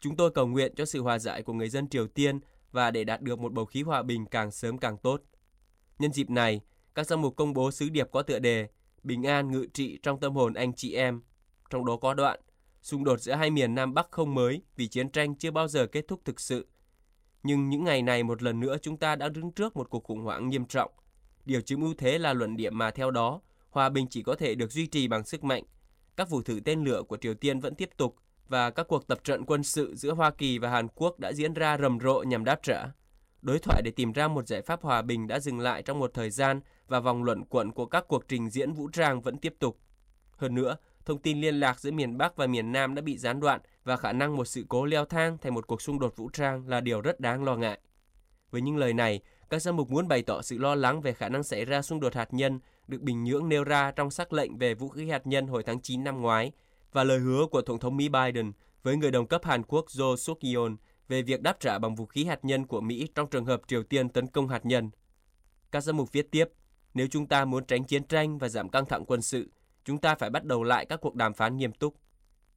chúng 0.00 0.16
tôi 0.16 0.30
cầu 0.30 0.46
nguyện 0.46 0.74
cho 0.76 0.84
sự 0.84 1.02
hòa 1.02 1.18
giải 1.18 1.42
của 1.42 1.52
người 1.52 1.68
dân 1.68 1.88
Triều 1.88 2.06
Tiên 2.06 2.40
và 2.72 2.90
để 2.90 3.04
đạt 3.04 3.22
được 3.22 3.38
một 3.38 3.52
bầu 3.52 3.64
khí 3.64 3.82
hòa 3.82 4.02
bình 4.02 4.26
càng 4.26 4.50
sớm 4.50 4.78
càng 4.78 4.96
tốt. 4.96 5.22
Nhân 5.98 6.12
dịp 6.12 6.30
này, 6.30 6.60
các 6.94 7.06
giám 7.06 7.22
mục 7.22 7.36
công 7.36 7.52
bố 7.52 7.70
sứ 7.70 7.88
điệp 7.88 8.08
có 8.12 8.22
tựa 8.22 8.38
đề 8.38 8.68
Bình 9.02 9.22
an 9.22 9.50
ngự 9.50 9.66
trị 9.74 9.98
trong 10.02 10.20
tâm 10.20 10.34
hồn 10.34 10.54
anh 10.54 10.72
chị 10.74 10.94
em. 10.94 11.22
Trong 11.70 11.84
đó 11.84 11.96
có 11.96 12.14
đoạn, 12.14 12.40
xung 12.82 13.04
đột 13.04 13.20
giữa 13.20 13.32
hai 13.32 13.50
miền 13.50 13.74
Nam 13.74 13.94
Bắc 13.94 14.10
không 14.10 14.34
mới 14.34 14.62
vì 14.76 14.88
chiến 14.88 15.10
tranh 15.10 15.34
chưa 15.34 15.50
bao 15.50 15.68
giờ 15.68 15.86
kết 15.86 16.04
thúc 16.08 16.20
thực 16.24 16.40
sự. 16.40 16.66
Nhưng 17.42 17.68
những 17.68 17.84
ngày 17.84 18.02
này 18.02 18.22
một 18.22 18.42
lần 18.42 18.60
nữa 18.60 18.76
chúng 18.82 18.96
ta 18.96 19.16
đã 19.16 19.28
đứng 19.28 19.52
trước 19.52 19.76
một 19.76 19.90
cuộc 19.90 20.04
khủng 20.04 20.20
hoảng 20.20 20.48
nghiêm 20.48 20.66
trọng. 20.66 20.90
Điều 21.44 21.60
chiếm 21.60 21.80
ưu 21.80 21.94
thế 21.98 22.18
là 22.18 22.32
luận 22.32 22.56
điểm 22.56 22.78
mà 22.78 22.90
theo 22.90 23.10
đó, 23.10 23.40
hòa 23.70 23.88
bình 23.88 24.06
chỉ 24.10 24.22
có 24.22 24.34
thể 24.34 24.54
được 24.54 24.72
duy 24.72 24.86
trì 24.86 25.08
bằng 25.08 25.24
sức 25.24 25.44
mạnh. 25.44 25.64
Các 26.16 26.30
vụ 26.30 26.42
thử 26.42 26.60
tên 26.64 26.84
lửa 26.84 27.02
của 27.08 27.16
Triều 27.16 27.34
Tiên 27.34 27.60
vẫn 27.60 27.74
tiếp 27.74 27.90
tục 27.96 28.16
và 28.48 28.70
các 28.70 28.88
cuộc 28.88 29.06
tập 29.06 29.20
trận 29.24 29.44
quân 29.44 29.62
sự 29.62 29.94
giữa 29.96 30.14
Hoa 30.14 30.30
Kỳ 30.30 30.58
và 30.58 30.70
Hàn 30.70 30.88
Quốc 30.88 31.18
đã 31.18 31.32
diễn 31.32 31.54
ra 31.54 31.78
rầm 31.78 32.00
rộ 32.00 32.22
nhằm 32.22 32.44
đáp 32.44 32.60
trả. 32.62 32.86
Đối 33.42 33.58
thoại 33.58 33.82
để 33.82 33.90
tìm 33.90 34.12
ra 34.12 34.28
một 34.28 34.46
giải 34.46 34.62
pháp 34.62 34.82
hòa 34.82 35.02
bình 35.02 35.26
đã 35.26 35.40
dừng 35.40 35.60
lại 35.60 35.82
trong 35.82 35.98
một 35.98 36.10
thời 36.14 36.30
gian 36.30 36.60
và 36.88 37.00
vòng 37.00 37.24
luận 37.24 37.44
quẩn 37.44 37.72
của 37.72 37.86
các 37.86 38.04
cuộc 38.08 38.28
trình 38.28 38.50
diễn 38.50 38.72
vũ 38.72 38.88
trang 38.88 39.20
vẫn 39.20 39.36
tiếp 39.36 39.54
tục. 39.58 39.78
Hơn 40.36 40.54
nữa, 40.54 40.76
thông 41.04 41.18
tin 41.18 41.40
liên 41.40 41.60
lạc 41.60 41.80
giữa 41.80 41.90
miền 41.90 42.18
Bắc 42.18 42.36
và 42.36 42.46
miền 42.46 42.72
Nam 42.72 42.94
đã 42.94 43.02
bị 43.02 43.18
gián 43.18 43.40
đoạn 43.40 43.60
và 43.84 43.96
khả 43.96 44.12
năng 44.12 44.36
một 44.36 44.44
sự 44.44 44.64
cố 44.68 44.84
leo 44.84 45.04
thang 45.04 45.38
thành 45.38 45.54
một 45.54 45.66
cuộc 45.66 45.82
xung 45.82 45.98
đột 45.98 46.16
vũ 46.16 46.28
trang 46.28 46.68
là 46.68 46.80
điều 46.80 47.00
rất 47.00 47.20
đáng 47.20 47.44
lo 47.44 47.56
ngại. 47.56 47.80
Với 48.50 48.60
những 48.60 48.76
lời 48.76 48.94
này, 48.94 49.20
các 49.50 49.62
giám 49.62 49.76
mục 49.76 49.90
muốn 49.90 50.08
bày 50.08 50.22
tỏ 50.22 50.42
sự 50.42 50.58
lo 50.58 50.74
lắng 50.74 51.00
về 51.00 51.12
khả 51.12 51.28
năng 51.28 51.42
xảy 51.42 51.64
ra 51.64 51.82
xung 51.82 52.00
đột 52.00 52.14
hạt 52.14 52.34
nhân 52.34 52.60
được 52.88 53.00
Bình 53.00 53.24
Nhưỡng 53.24 53.48
nêu 53.48 53.64
ra 53.64 53.90
trong 53.90 54.10
sắc 54.10 54.32
lệnh 54.32 54.58
về 54.58 54.74
vũ 54.74 54.88
khí 54.88 55.10
hạt 55.10 55.26
nhân 55.26 55.46
hồi 55.46 55.62
tháng 55.62 55.80
9 55.80 56.04
năm 56.04 56.20
ngoái 56.20 56.52
và 56.92 57.04
lời 57.04 57.18
hứa 57.18 57.46
của 57.50 57.62
Tổng 57.62 57.78
thống 57.78 57.96
Mỹ 57.96 58.08
Biden 58.08 58.52
với 58.82 58.96
người 58.96 59.10
đồng 59.10 59.26
cấp 59.26 59.44
Hàn 59.44 59.62
Quốc 59.62 59.86
Jo 59.88 60.16
Suk 60.16 60.38
Yeol 60.40 60.72
về 61.08 61.22
việc 61.22 61.42
đáp 61.42 61.60
trả 61.60 61.78
bằng 61.78 61.94
vũ 61.94 62.06
khí 62.06 62.24
hạt 62.24 62.44
nhân 62.44 62.66
của 62.66 62.80
Mỹ 62.80 63.08
trong 63.14 63.30
trường 63.30 63.44
hợp 63.44 63.62
Triều 63.66 63.82
Tiên 63.82 64.08
tấn 64.08 64.26
công 64.26 64.48
hạt 64.48 64.66
nhân. 64.66 64.90
Các 65.70 65.80
giám 65.80 65.96
mục 65.96 66.12
viết 66.12 66.30
tiếp, 66.30 66.48
nếu 66.94 67.06
chúng 67.10 67.26
ta 67.26 67.44
muốn 67.44 67.66
tránh 67.66 67.84
chiến 67.84 68.04
tranh 68.04 68.38
và 68.38 68.48
giảm 68.48 68.68
căng 68.68 68.86
thẳng 68.86 69.04
quân 69.06 69.22
sự, 69.22 69.50
chúng 69.84 69.98
ta 69.98 70.14
phải 70.14 70.30
bắt 70.30 70.44
đầu 70.44 70.62
lại 70.62 70.86
các 70.86 71.00
cuộc 71.00 71.14
đàm 71.14 71.34
phán 71.34 71.56
nghiêm 71.56 71.72
túc. 71.72 71.96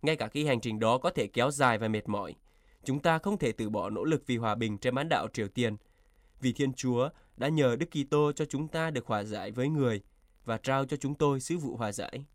Ngay 0.01 0.15
cả 0.15 0.27
khi 0.27 0.45
hành 0.45 0.61
trình 0.61 0.79
đó 0.79 0.97
có 0.97 1.09
thể 1.09 1.27
kéo 1.27 1.51
dài 1.51 1.77
và 1.77 1.87
mệt 1.87 2.09
mỏi, 2.09 2.35
chúng 2.83 3.01
ta 3.01 3.17
không 3.17 3.37
thể 3.37 3.51
từ 3.51 3.69
bỏ 3.69 3.89
nỗ 3.89 4.03
lực 4.03 4.23
vì 4.27 4.37
hòa 4.37 4.55
bình 4.55 4.77
trên 4.77 4.95
bán 4.95 5.09
đảo 5.09 5.27
Triều 5.33 5.47
Tiên. 5.47 5.77
Vì 6.41 6.53
Thiên 6.53 6.73
Chúa 6.73 7.09
đã 7.37 7.47
nhờ 7.47 7.75
Đức 7.75 7.85
Kitô 7.91 8.31
cho 8.31 8.45
chúng 8.45 8.67
ta 8.67 8.89
được 8.89 9.05
hòa 9.07 9.23
giải 9.23 9.51
với 9.51 9.69
người 9.69 10.01
và 10.45 10.57
trao 10.57 10.85
cho 10.85 10.97
chúng 10.97 11.15
tôi 11.15 11.39
sứ 11.39 11.57
vụ 11.57 11.77
hòa 11.77 11.91
giải. 11.91 12.25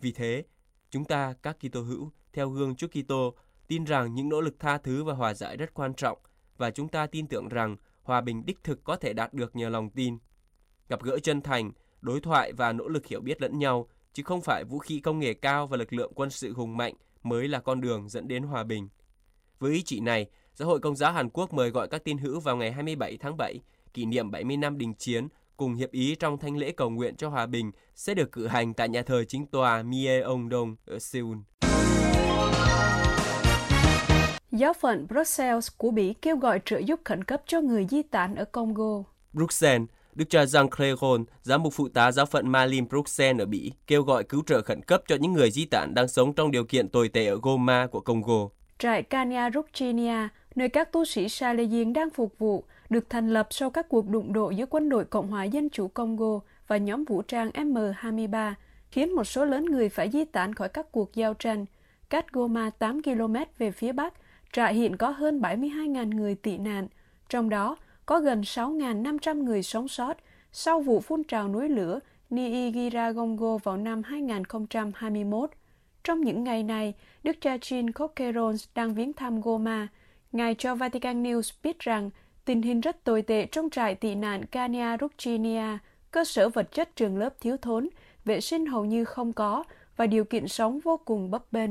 Vì 0.00 0.12
thế, 0.12 0.44
chúng 0.90 1.04
ta 1.04 1.34
các 1.42 1.56
Kitô 1.60 1.82
hữu 1.82 2.10
theo 2.32 2.48
gương 2.48 2.76
Chúa 2.76 2.88
Kitô 2.88 3.34
tin 3.68 3.84
rằng 3.84 4.14
những 4.14 4.28
nỗ 4.28 4.40
lực 4.40 4.58
tha 4.58 4.78
thứ 4.78 5.04
và 5.04 5.14
hòa 5.14 5.34
giải 5.34 5.56
rất 5.56 5.74
quan 5.74 5.94
trọng 5.94 6.18
và 6.56 6.70
chúng 6.70 6.88
ta 6.88 7.06
tin 7.06 7.26
tưởng 7.26 7.48
rằng 7.48 7.76
hòa 8.02 8.20
bình 8.20 8.46
đích 8.46 8.64
thực 8.64 8.84
có 8.84 8.96
thể 8.96 9.12
đạt 9.12 9.34
được 9.34 9.56
nhờ 9.56 9.68
lòng 9.68 9.90
tin. 9.90 10.18
Gặp 10.88 11.02
gỡ 11.02 11.18
chân 11.18 11.40
thành, 11.40 11.72
đối 12.00 12.20
thoại 12.20 12.52
và 12.52 12.72
nỗ 12.72 12.88
lực 12.88 13.06
hiểu 13.06 13.20
biết 13.20 13.42
lẫn 13.42 13.58
nhau 13.58 13.88
chứ 14.12 14.22
không 14.22 14.40
phải 14.40 14.64
vũ 14.64 14.78
khí 14.78 15.00
công 15.00 15.18
nghệ 15.18 15.34
cao 15.34 15.66
và 15.66 15.76
lực 15.76 15.92
lượng 15.92 16.12
quân 16.14 16.30
sự 16.30 16.52
hùng 16.52 16.76
mạnh 16.76 16.94
mới 17.22 17.48
là 17.48 17.60
con 17.60 17.80
đường 17.80 18.08
dẫn 18.08 18.28
đến 18.28 18.42
hòa 18.42 18.64
bình. 18.64 18.88
Với 19.58 19.72
ý 19.72 19.82
chỉ 19.82 20.00
này, 20.00 20.26
Giáo 20.54 20.68
hội 20.68 20.80
Công 20.80 20.96
giáo 20.96 21.12
Hàn 21.12 21.28
Quốc 21.30 21.52
mời 21.52 21.70
gọi 21.70 21.88
các 21.88 22.04
tin 22.04 22.18
hữu 22.18 22.40
vào 22.40 22.56
ngày 22.56 22.72
27 22.72 23.16
tháng 23.16 23.36
7, 23.36 23.60
kỷ 23.94 24.06
niệm 24.06 24.30
70 24.30 24.56
năm 24.56 24.78
đình 24.78 24.94
chiến, 24.94 25.28
cùng 25.56 25.74
hiệp 25.74 25.90
ý 25.90 26.14
trong 26.14 26.38
thanh 26.38 26.56
lễ 26.56 26.72
cầu 26.72 26.90
nguyện 26.90 27.16
cho 27.16 27.28
hòa 27.28 27.46
bình 27.46 27.72
sẽ 27.94 28.14
được 28.14 28.32
cử 28.32 28.46
hành 28.46 28.74
tại 28.74 28.88
nhà 28.88 29.02
thờ 29.02 29.24
chính 29.24 29.46
tòa 29.46 29.82
Myeongdong 29.82 30.76
ở 30.86 30.98
Seoul. 30.98 31.36
Giáo 34.54 34.72
phận 34.72 35.06
Brussels 35.08 35.68
của 35.78 35.90
Bỉ 35.90 36.14
kêu 36.22 36.36
gọi 36.36 36.60
trợ 36.64 36.78
giúp 36.78 37.00
khẩn 37.04 37.24
cấp 37.24 37.42
cho 37.46 37.60
người 37.60 37.86
di 37.90 38.02
tản 38.02 38.34
ở 38.34 38.44
Congo. 38.44 39.02
Bruxelles, 39.32 39.88
Đức 40.14 40.24
cha 40.30 40.44
Jean 40.44 40.68
Clégon, 40.68 41.24
giám 41.42 41.62
mục 41.62 41.72
phụ 41.72 41.88
tá 41.88 42.12
giáo 42.12 42.26
phận 42.26 42.48
Malin 42.48 42.88
Bruxelles 42.88 43.42
ở 43.42 43.46
Bỉ, 43.46 43.72
kêu 43.86 44.02
gọi 44.02 44.24
cứu 44.24 44.42
trợ 44.46 44.62
khẩn 44.62 44.82
cấp 44.82 45.02
cho 45.06 45.16
những 45.16 45.32
người 45.32 45.50
di 45.50 45.64
tản 45.64 45.94
đang 45.94 46.08
sống 46.08 46.32
trong 46.32 46.50
điều 46.50 46.64
kiện 46.64 46.88
tồi 46.88 47.08
tệ 47.08 47.26
ở 47.26 47.38
Goma 47.42 47.86
của 47.86 48.00
Congo. 48.00 48.48
Trại 48.78 49.02
Kanya 49.02 49.50
Ruchinia, 49.54 50.28
nơi 50.54 50.68
các 50.68 50.92
tu 50.92 51.04
sĩ 51.04 51.28
Salesian 51.28 51.92
đang 51.92 52.10
phục 52.10 52.38
vụ, 52.38 52.64
được 52.90 53.10
thành 53.10 53.32
lập 53.32 53.46
sau 53.50 53.70
các 53.70 53.88
cuộc 53.88 54.08
đụng 54.08 54.32
độ 54.32 54.50
giữa 54.50 54.66
quân 54.66 54.88
đội 54.88 55.04
Cộng 55.04 55.28
hòa 55.28 55.44
Dân 55.44 55.70
chủ 55.70 55.88
Congo 55.88 56.40
và 56.68 56.76
nhóm 56.76 57.04
vũ 57.04 57.22
trang 57.22 57.50
M23, 57.50 58.52
khiến 58.90 59.12
một 59.12 59.24
số 59.24 59.44
lớn 59.44 59.64
người 59.64 59.88
phải 59.88 60.10
di 60.10 60.24
tản 60.24 60.54
khỏi 60.54 60.68
các 60.68 60.92
cuộc 60.92 61.14
giao 61.14 61.34
tranh. 61.34 61.66
Cách 62.10 62.32
Goma 62.32 62.70
8 62.70 63.02
km 63.02 63.34
về 63.58 63.70
phía 63.70 63.92
bắc, 63.92 64.14
trại 64.54 64.74
hiện 64.74 64.96
có 64.96 65.10
hơn 65.10 65.40
72.000 65.40 66.14
người 66.14 66.34
tị 66.34 66.58
nạn, 66.58 66.88
trong 67.28 67.48
đó 67.48 67.76
có 68.06 68.20
gần 68.20 68.40
6.500 68.40 69.42
người 69.42 69.62
sống 69.62 69.88
sót 69.88 70.16
sau 70.52 70.80
vụ 70.80 71.00
phun 71.00 71.24
trào 71.24 71.48
núi 71.48 71.68
lửa 71.68 72.00
Niigiragongo 72.30 73.58
vào 73.58 73.76
năm 73.76 74.02
2021. 74.02 75.50
Trong 76.04 76.20
những 76.20 76.44
ngày 76.44 76.62
này, 76.62 76.94
Đức 77.22 77.36
cha 77.40 77.56
Jean 77.56 77.92
Coquerons 77.92 78.68
đang 78.74 78.94
viếng 78.94 79.12
thăm 79.12 79.40
Goma. 79.40 79.88
Ngài 80.32 80.54
cho 80.58 80.74
Vatican 80.74 81.22
News 81.22 81.52
biết 81.62 81.78
rằng 81.78 82.10
tình 82.44 82.62
hình 82.62 82.80
rất 82.80 83.04
tồi 83.04 83.22
tệ 83.22 83.46
trong 83.46 83.70
trại 83.70 83.94
tị 83.94 84.14
nạn 84.14 84.46
Kania 84.46 84.96
Ruchinia, 85.00 85.78
cơ 86.10 86.24
sở 86.24 86.48
vật 86.48 86.72
chất 86.72 86.96
trường 86.96 87.18
lớp 87.18 87.40
thiếu 87.40 87.56
thốn, 87.56 87.88
vệ 88.24 88.40
sinh 88.40 88.66
hầu 88.66 88.84
như 88.84 89.04
không 89.04 89.32
có 89.32 89.64
và 89.96 90.06
điều 90.06 90.24
kiện 90.24 90.48
sống 90.48 90.80
vô 90.80 90.96
cùng 91.04 91.30
bấp 91.30 91.52
bênh. 91.52 91.70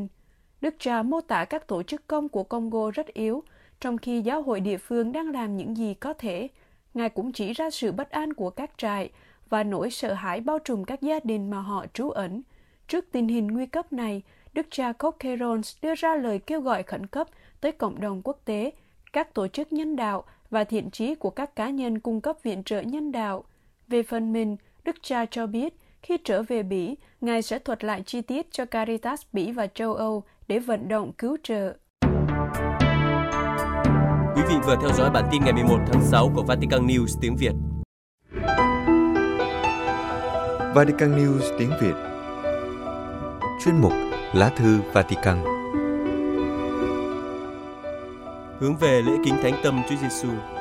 Đức 0.63 0.75
cha 0.79 1.03
mô 1.03 1.22
tả 1.22 1.46
các 1.46 1.67
tổ 1.67 1.84
chức 1.84 2.08
công 2.08 2.29
của 2.29 2.43
Congo 2.43 2.91
rất 2.91 3.08
yếu, 3.08 3.43
trong 3.79 3.98
khi 3.98 4.22
giáo 4.22 4.41
hội 4.41 4.60
địa 4.60 4.77
phương 4.77 5.12
đang 5.12 5.32
làm 5.32 5.58
những 5.58 5.77
gì 5.77 5.93
có 5.93 6.13
thể. 6.13 6.48
Ngài 6.93 7.10
cũng 7.10 7.32
chỉ 7.32 7.53
ra 7.53 7.70
sự 7.70 7.91
bất 7.91 8.10
an 8.10 8.34
của 8.34 8.50
các 8.50 8.72
trại 8.77 9.10
và 9.50 9.63
nỗi 9.63 9.91
sợ 9.91 10.13
hãi 10.13 10.41
bao 10.41 10.60
trùm 10.60 10.84
các 10.84 11.01
gia 11.01 11.20
đình 11.24 11.50
mà 11.50 11.60
họ 11.60 11.86
trú 11.93 12.10
ẩn. 12.10 12.41
Trước 12.88 13.05
tình 13.12 13.27
hình 13.27 13.48
nguy 13.48 13.65
cấp 13.65 13.93
này, 13.93 14.22
Đức 14.53 14.67
cha 14.70 14.91
Coquerons 14.91 15.77
đưa 15.82 15.96
ra 15.96 16.15
lời 16.15 16.39
kêu 16.39 16.62
gọi 16.62 16.84
khẩn 16.84 17.05
cấp 17.05 17.27
tới 17.62 17.72
cộng 17.72 18.01
đồng 18.01 18.22
quốc 18.24 18.39
tế 18.46 18.72
các 19.13 19.34
tổ 19.34 19.48
chức 19.48 19.74
nhân 19.74 19.96
đạo 19.96 20.24
và 20.50 20.63
thiện 20.63 20.91
trí 20.91 21.15
của 21.15 21.29
các 21.29 21.55
cá 21.55 21.70
nhân 21.70 22.00
cung 22.00 22.22
cấp 22.22 22.38
viện 22.43 22.63
trợ 22.63 22.82
nhân 22.82 23.12
đạo. 23.12 23.43
Về 23.88 24.03
phần 24.03 24.34
mình, 24.34 24.58
Đức 24.84 24.96
cha 25.01 25.25
cho 25.25 25.48
biết 25.48 25.74
khi 26.01 26.17
trở 26.17 26.43
về 26.43 26.63
Bỉ, 26.63 26.96
Ngài 27.22 27.41
sẽ 27.41 27.60
thuật 27.60 27.84
lại 27.84 28.03
chi 28.05 28.22
tiết 28.22 28.51
cho 28.51 28.65
Caritas 28.65 29.22
Bỉ 29.34 29.51
và 29.51 29.67
châu 29.67 29.93
Âu 29.93 30.24
để 30.47 30.59
vận 30.59 30.88
động 30.88 31.12
cứu 31.17 31.38
trợ. 31.43 31.73
Quý 34.35 34.41
vị 34.50 34.55
vừa 34.65 34.75
theo 34.81 34.89
dõi 34.97 35.09
bản 35.09 35.27
tin 35.31 35.41
ngày 35.43 35.53
11 35.53 35.77
tháng 35.88 36.01
6 36.03 36.31
của 36.35 36.43
Vatican 36.43 36.88
News 36.88 37.19
tiếng 37.21 37.35
Việt. 37.35 37.53
Vatican 40.75 41.17
News 41.17 41.57
tiếng 41.59 41.71
Việt 41.81 41.93
Chuyên 43.63 43.81
mục 43.81 43.93
Lá 44.33 44.50
thư 44.50 44.79
Vatican 44.93 45.43
Hướng 48.59 48.77
về 48.77 49.01
lễ 49.01 49.12
kính 49.25 49.35
thánh 49.43 49.53
tâm 49.63 49.81
Chúa 49.89 49.95
Giêsu. 50.01 50.29
Kính 50.29 50.52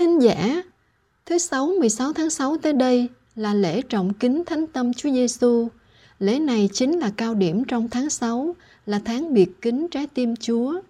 thính 0.00 0.22
giả, 0.22 0.62
thứ 1.26 1.38
Sáu 1.38 1.66
16 1.66 2.12
tháng 2.12 2.30
6 2.30 2.56
tới 2.56 2.72
đây 2.72 3.08
là 3.36 3.54
lễ 3.54 3.82
trọng 3.82 4.12
kính 4.14 4.42
Thánh 4.46 4.66
Tâm 4.66 4.92
Chúa 4.92 5.10
Giêsu. 5.10 5.68
Lễ 6.18 6.38
này 6.38 6.68
chính 6.72 6.98
là 6.98 7.12
cao 7.16 7.34
điểm 7.34 7.64
trong 7.64 7.88
tháng 7.88 8.10
6, 8.10 8.54
là 8.86 9.00
tháng 9.04 9.34
biệt 9.34 9.48
kính 9.62 9.86
trái 9.90 10.06
tim 10.06 10.36
Chúa. 10.36 10.80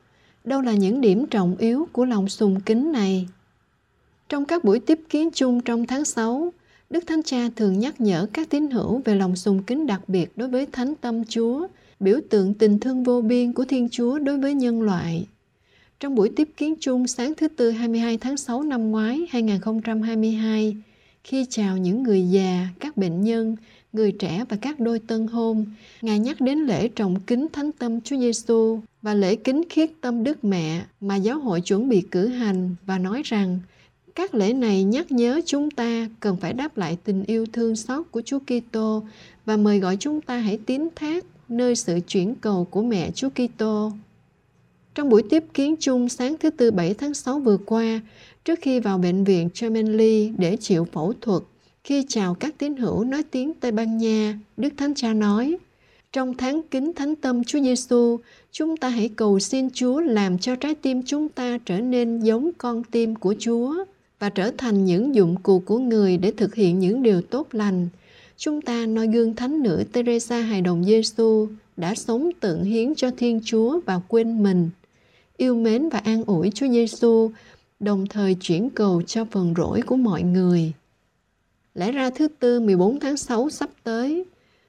Đâu 0.44 0.60
là 0.60 0.72
những 0.72 1.00
điểm 1.00 1.26
trọng 1.26 1.56
yếu 1.56 1.88
của 1.92 2.04
lòng 2.04 2.28
sùng 2.28 2.60
kính 2.60 2.92
này? 2.92 3.28
Trong 4.28 4.44
các 4.44 4.64
buổi 4.64 4.80
tiếp 4.80 5.00
kiến 5.08 5.30
chung 5.30 5.60
trong 5.60 5.86
tháng 5.86 6.04
6, 6.04 6.52
Đức 6.90 7.04
Thánh 7.06 7.22
Cha 7.22 7.48
thường 7.56 7.78
nhắc 7.78 8.00
nhở 8.00 8.26
các 8.32 8.50
tín 8.50 8.70
hữu 8.70 9.02
về 9.04 9.14
lòng 9.14 9.36
sùng 9.36 9.62
kính 9.62 9.86
đặc 9.86 10.08
biệt 10.08 10.32
đối 10.36 10.48
với 10.48 10.66
Thánh 10.66 10.94
Tâm 10.94 11.24
Chúa, 11.24 11.66
biểu 12.00 12.20
tượng 12.30 12.54
tình 12.54 12.78
thương 12.78 13.04
vô 13.04 13.20
biên 13.20 13.52
của 13.52 13.64
Thiên 13.64 13.88
Chúa 13.88 14.18
đối 14.18 14.38
với 14.38 14.54
nhân 14.54 14.82
loại. 14.82 15.26
Trong 16.00 16.14
buổi 16.14 16.28
tiếp 16.37 16.49
kiến 16.57 16.75
chung 16.80 17.07
sáng 17.07 17.35
thứ 17.37 17.49
Tư 17.49 17.71
22 17.71 18.19
tháng 18.19 18.37
6 18.37 18.62
năm 18.62 18.90
ngoái 18.90 19.26
2022, 19.30 20.76
khi 21.25 21.47
chào 21.50 21.76
những 21.76 22.02
người 22.02 22.23
già, 22.30 22.69
các 22.80 22.97
bệnh 22.97 23.21
nhân, 23.21 23.57
người 23.92 24.12
trẻ 24.12 24.45
và 24.49 24.57
các 24.61 24.80
đôi 24.80 24.99
tân 24.99 25.26
hôn, 25.26 25.66
Ngài 26.02 26.19
nhắc 26.19 26.40
đến 26.40 26.59
lễ 26.59 26.88
trọng 26.88 27.21
kính 27.21 27.47
Thánh 27.52 27.73
Tâm 27.73 28.00
Chúa 28.00 28.16
Giêsu 28.16 28.80
và 29.02 29.14
lễ 29.14 29.37
kính 29.37 29.62
khiết 29.71 29.90
tâm 30.00 30.25
Đức 30.25 30.45
Mẹ 30.45 30.85
mà 31.00 31.16
giáo 31.16 31.38
hội 31.38 31.61
chuẩn 31.61 31.88
bị 31.88 32.00
cử 32.11 32.26
hành 32.26 32.75
và 32.87 32.99
nói 32.99 33.23
rằng 33.25 33.59
các 34.14 34.35
lễ 34.35 34.52
này 34.52 34.85
nhắc 34.85 35.12
nhớ 35.12 35.40
chúng 35.47 35.71
ta 35.71 36.09
cần 36.21 36.37
phải 36.37 36.52
đáp 36.52 36.76
lại 36.76 36.99
tình 37.04 37.25
yêu 37.25 37.47
thương 37.52 37.76
xót 37.76 38.07
của 38.11 38.23
Chúa 38.25 38.38
Kitô 38.38 39.02
và 39.45 39.57
mời 39.57 39.78
gọi 39.78 39.97
chúng 40.00 40.21
ta 40.21 40.38
hãy 40.38 40.59
tín 40.66 40.88
thác 40.97 41.25
nơi 41.49 41.76
sự 41.76 42.00
chuyển 42.07 42.35
cầu 42.35 42.64
của 42.71 42.83
mẹ 42.83 43.11
Chúa 43.11 43.28
Kitô. 43.28 43.92
Trong 44.94 45.09
buổi 45.09 45.23
tiếp 45.23 45.44
kiến 45.54 45.75
chung 45.80 46.09
sáng 46.09 46.37
thứ 46.40 46.50
Tư 46.50 46.70
7 46.70 46.94
tháng 46.94 47.14
6 47.14 47.38
vừa 47.38 47.56
qua, 47.56 48.00
trước 48.44 48.59
khi 48.62 48.80
vào 48.80 48.99
bệnh 48.99 49.25
viện 49.25 49.49
Gemelli 49.61 50.32
để 50.38 50.56
chịu 50.56 50.87
phẫu 50.92 51.12
thuật, 51.20 51.42
khi 51.85 52.04
chào 52.09 52.35
các 52.35 52.54
tín 52.59 52.76
hữu 52.76 53.04
nói 53.04 53.23
tiếng 53.30 53.54
Tây 53.54 53.73
Ban 53.73 53.99
Nha, 53.99 54.38
Đức 54.56 54.68
Thánh 54.76 54.94
Cha 54.94 55.12
nói, 55.12 55.56
trong 56.12 56.35
tháng 56.35 56.62
kính 56.70 56.92
thánh 56.92 57.16
tâm 57.16 57.44
Chúa 57.44 57.61
Giêsu, 57.61 58.18
chúng 58.52 58.76
ta 58.76 58.88
hãy 58.88 59.09
cầu 59.16 59.38
xin 59.38 59.70
Chúa 59.70 60.00
làm 60.00 60.38
cho 60.38 60.56
trái 60.56 60.75
tim 60.75 61.02
chúng 61.06 61.28
ta 61.28 61.59
trở 61.64 61.80
nên 61.80 62.20
giống 62.20 62.50
con 62.59 62.82
tim 62.85 63.14
của 63.14 63.35
Chúa 63.38 63.85
và 64.18 64.28
trở 64.28 64.50
thành 64.59 64.85
những 64.85 65.14
dụng 65.14 65.37
cụ 65.42 65.59
của 65.59 65.78
người 65.78 66.16
để 66.16 66.30
thực 66.30 66.54
hiện 66.54 66.78
những 66.78 67.02
điều 67.02 67.23
tốt 67.23 67.49
lành. 67.52 67.88
Chúng 68.37 68.61
ta 68.61 68.87
noi 68.87 69.06
gương 69.06 69.35
thánh 69.35 69.62
nữ 69.62 69.85
Teresa 69.92 70.40
hài 70.40 70.61
đồng 70.61 70.85
Giêsu 70.85 71.49
đã 71.76 71.94
sống 71.94 72.30
tượng 72.40 72.64
hiến 72.64 72.94
cho 72.94 73.11
Thiên 73.16 73.40
Chúa 73.44 73.80
và 73.87 74.00
quên 74.09 74.42
mình 74.42 74.70
yêu 75.40 75.54
mến 75.54 75.88
và 75.88 75.99
an 75.99 76.25
ủi 76.25 76.50
Chúa 76.50 76.68
Giêsu, 76.68 77.30
đồng 77.80 78.06
thời 78.06 78.35
chuyển 78.35 78.70
cầu 78.70 79.02
cho 79.02 79.25
phần 79.25 79.54
rỗi 79.56 79.80
của 79.87 79.97
mọi 79.97 80.23
người. 80.23 80.73
Lẽ 81.75 81.92
ra 81.92 82.11
thứ 82.11 82.28
Tư 82.38 82.61
14 82.61 83.00
tháng 83.00 83.16
6 83.16 83.50
sắp 83.50 83.70
tới, 83.82 84.25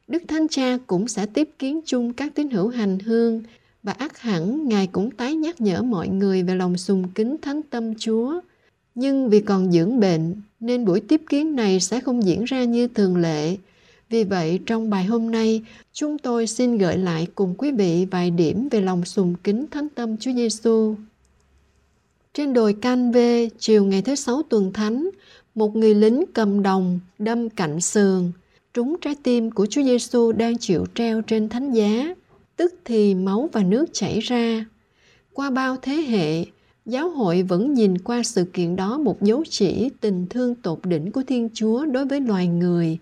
Đức 0.08 0.24
Thánh 0.28 0.48
Cha 0.48 0.78
cũng 0.88 1.08
sẽ 1.08 1.26
tiếp 1.26 1.50
kiến 1.60 1.82
chung 1.86 2.14
các 2.14 2.36
tín 2.36 2.50
hữu 2.50 2.68
hành 2.68 3.00
hương 3.00 3.44
và 3.84 3.92
ắt 3.92 4.18
hẳn 4.20 4.68
Ngài 4.68 4.88
cũng 4.88 5.12
tái 5.12 5.36
nhắc 5.36 5.62
nhở 5.62 5.82
mọi 5.82 6.08
người 6.08 6.44
về 6.44 6.56
lòng 6.56 6.78
sùng 6.78 7.04
kính 7.16 7.38
thánh 7.42 7.62
tâm 7.62 7.96
Chúa. 7.96 8.42
Nhưng 8.96 9.30
vì 9.30 9.40
còn 9.40 9.72
dưỡng 9.72 10.00
bệnh 10.00 10.36
nên 10.60 10.86
buổi 10.86 11.00
tiếp 11.00 11.22
kiến 11.30 11.56
này 11.56 11.80
sẽ 11.80 12.00
không 12.00 12.24
diễn 12.24 12.44
ra 12.44 12.64
như 12.64 12.88
thường 12.88 13.18
lệ. 13.18 13.58
Vì 14.12 14.24
vậy, 14.24 14.60
trong 14.66 14.90
bài 14.90 15.06
hôm 15.06 15.32
nay, 15.32 15.62
chúng 15.94 16.18
tôi 16.18 16.48
xin 16.48 16.78
gợi 16.78 16.98
lại 16.98 17.28
cùng 17.36 17.56
quý 17.58 17.72
vị 17.72 18.08
vài 18.12 18.32
điểm 18.32 18.68
về 18.72 18.82
lòng 18.82 19.06
sùng 19.06 19.36
kính 19.44 19.66
thánh 19.72 19.90
tâm 19.90 20.18
Chúa 20.18 20.34
Giêsu. 20.34 20.96
Trên 22.34 22.54
đồi 22.54 22.74
Can 22.74 23.12
Vê, 23.12 23.50
chiều 23.60 23.86
ngày 23.86 24.02
thứ 24.02 24.16
sáu 24.16 24.42
tuần 24.50 24.74
thánh, 24.74 25.10
một 25.56 25.76
người 25.76 25.96
lính 25.96 26.24
cầm 26.34 26.64
đồng 26.64 27.00
đâm 27.20 27.50
cạnh 27.50 27.82
sườn, 27.82 28.32
trúng 28.74 28.96
trái 29.02 29.16
tim 29.24 29.52
của 29.52 29.66
Chúa 29.66 29.84
Giêsu 29.84 30.32
đang 30.32 30.58
chịu 30.58 30.86
treo 30.96 31.22
trên 31.22 31.50
thánh 31.50 31.72
giá, 31.72 32.16
tức 32.56 32.74
thì 32.86 33.16
máu 33.16 33.50
và 33.52 33.64
nước 33.64 33.86
chảy 33.94 34.20
ra. 34.20 34.66
Qua 35.34 35.50
bao 35.50 35.78
thế 35.82 35.94
hệ, 35.94 36.46
giáo 36.86 37.10
hội 37.10 37.44
vẫn 37.44 37.74
nhìn 37.74 37.98
qua 37.98 38.24
sự 38.24 38.46
kiện 38.54 38.76
đó 38.76 38.98
một 38.98 39.22
dấu 39.22 39.44
chỉ 39.50 39.90
tình 40.02 40.26
thương 40.30 40.56
tột 40.56 40.80
đỉnh 40.86 41.12
của 41.12 41.24
Thiên 41.28 41.50
Chúa 41.54 41.86
đối 41.86 42.06
với 42.06 42.22
loài 42.22 42.48
người. 42.48 43.00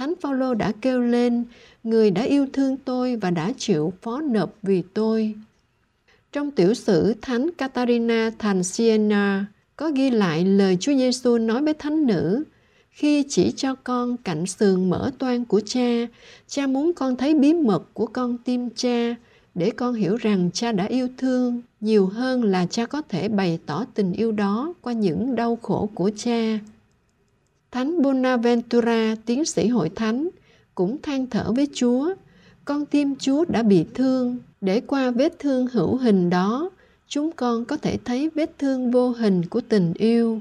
Thánh 0.00 0.14
Phaolô 0.20 0.54
đã 0.54 0.72
kêu 0.80 1.00
lên, 1.00 1.44
người 1.84 2.10
đã 2.10 2.22
yêu 2.22 2.46
thương 2.52 2.76
tôi 2.76 3.16
và 3.16 3.30
đã 3.30 3.52
chịu 3.58 3.92
phó 4.02 4.20
nộp 4.20 4.54
vì 4.62 4.82
tôi. 4.94 5.34
Trong 6.32 6.50
tiểu 6.50 6.74
sử 6.74 7.14
Thánh 7.22 7.50
Catarina 7.58 8.30
thành 8.38 8.64
Siena 8.64 9.46
có 9.76 9.90
ghi 9.90 10.10
lại 10.10 10.44
lời 10.44 10.76
Chúa 10.80 10.92
Giêsu 10.94 11.38
nói 11.38 11.62
với 11.62 11.74
thánh 11.74 12.06
nữ, 12.06 12.44
khi 12.90 13.24
chỉ 13.28 13.52
cho 13.56 13.74
con 13.74 14.16
cạnh 14.16 14.46
sườn 14.46 14.90
mở 14.90 15.10
toan 15.18 15.44
của 15.44 15.60
cha, 15.66 16.06
cha 16.46 16.66
muốn 16.66 16.92
con 16.92 17.16
thấy 17.16 17.34
bí 17.34 17.54
mật 17.54 17.82
của 17.92 18.06
con 18.06 18.38
tim 18.38 18.68
cha, 18.70 19.14
để 19.54 19.70
con 19.70 19.94
hiểu 19.94 20.16
rằng 20.16 20.50
cha 20.54 20.72
đã 20.72 20.84
yêu 20.84 21.08
thương 21.18 21.62
nhiều 21.80 22.06
hơn 22.06 22.42
là 22.44 22.66
cha 22.66 22.86
có 22.86 23.02
thể 23.02 23.28
bày 23.28 23.58
tỏ 23.66 23.84
tình 23.94 24.12
yêu 24.12 24.32
đó 24.32 24.74
qua 24.80 24.92
những 24.92 25.34
đau 25.34 25.58
khổ 25.62 25.88
của 25.94 26.10
cha. 26.16 26.58
Thánh 27.70 28.02
Bonaventura, 28.02 29.14
tiến 29.26 29.44
sĩ 29.44 29.68
hội 29.68 29.90
thánh, 29.94 30.28
cũng 30.74 31.02
than 31.02 31.26
thở 31.26 31.52
với 31.52 31.68
Chúa, 31.72 32.14
con 32.64 32.86
tim 32.86 33.16
Chúa 33.16 33.44
đã 33.44 33.62
bị 33.62 33.84
thương, 33.94 34.38
để 34.60 34.80
qua 34.80 35.10
vết 35.10 35.38
thương 35.38 35.66
hữu 35.66 35.96
hình 35.96 36.30
đó, 36.30 36.70
chúng 37.08 37.30
con 37.32 37.64
có 37.64 37.76
thể 37.76 37.98
thấy 38.04 38.30
vết 38.34 38.58
thương 38.58 38.90
vô 38.90 39.10
hình 39.10 39.42
của 39.46 39.60
tình 39.60 39.92
yêu. 39.94 40.40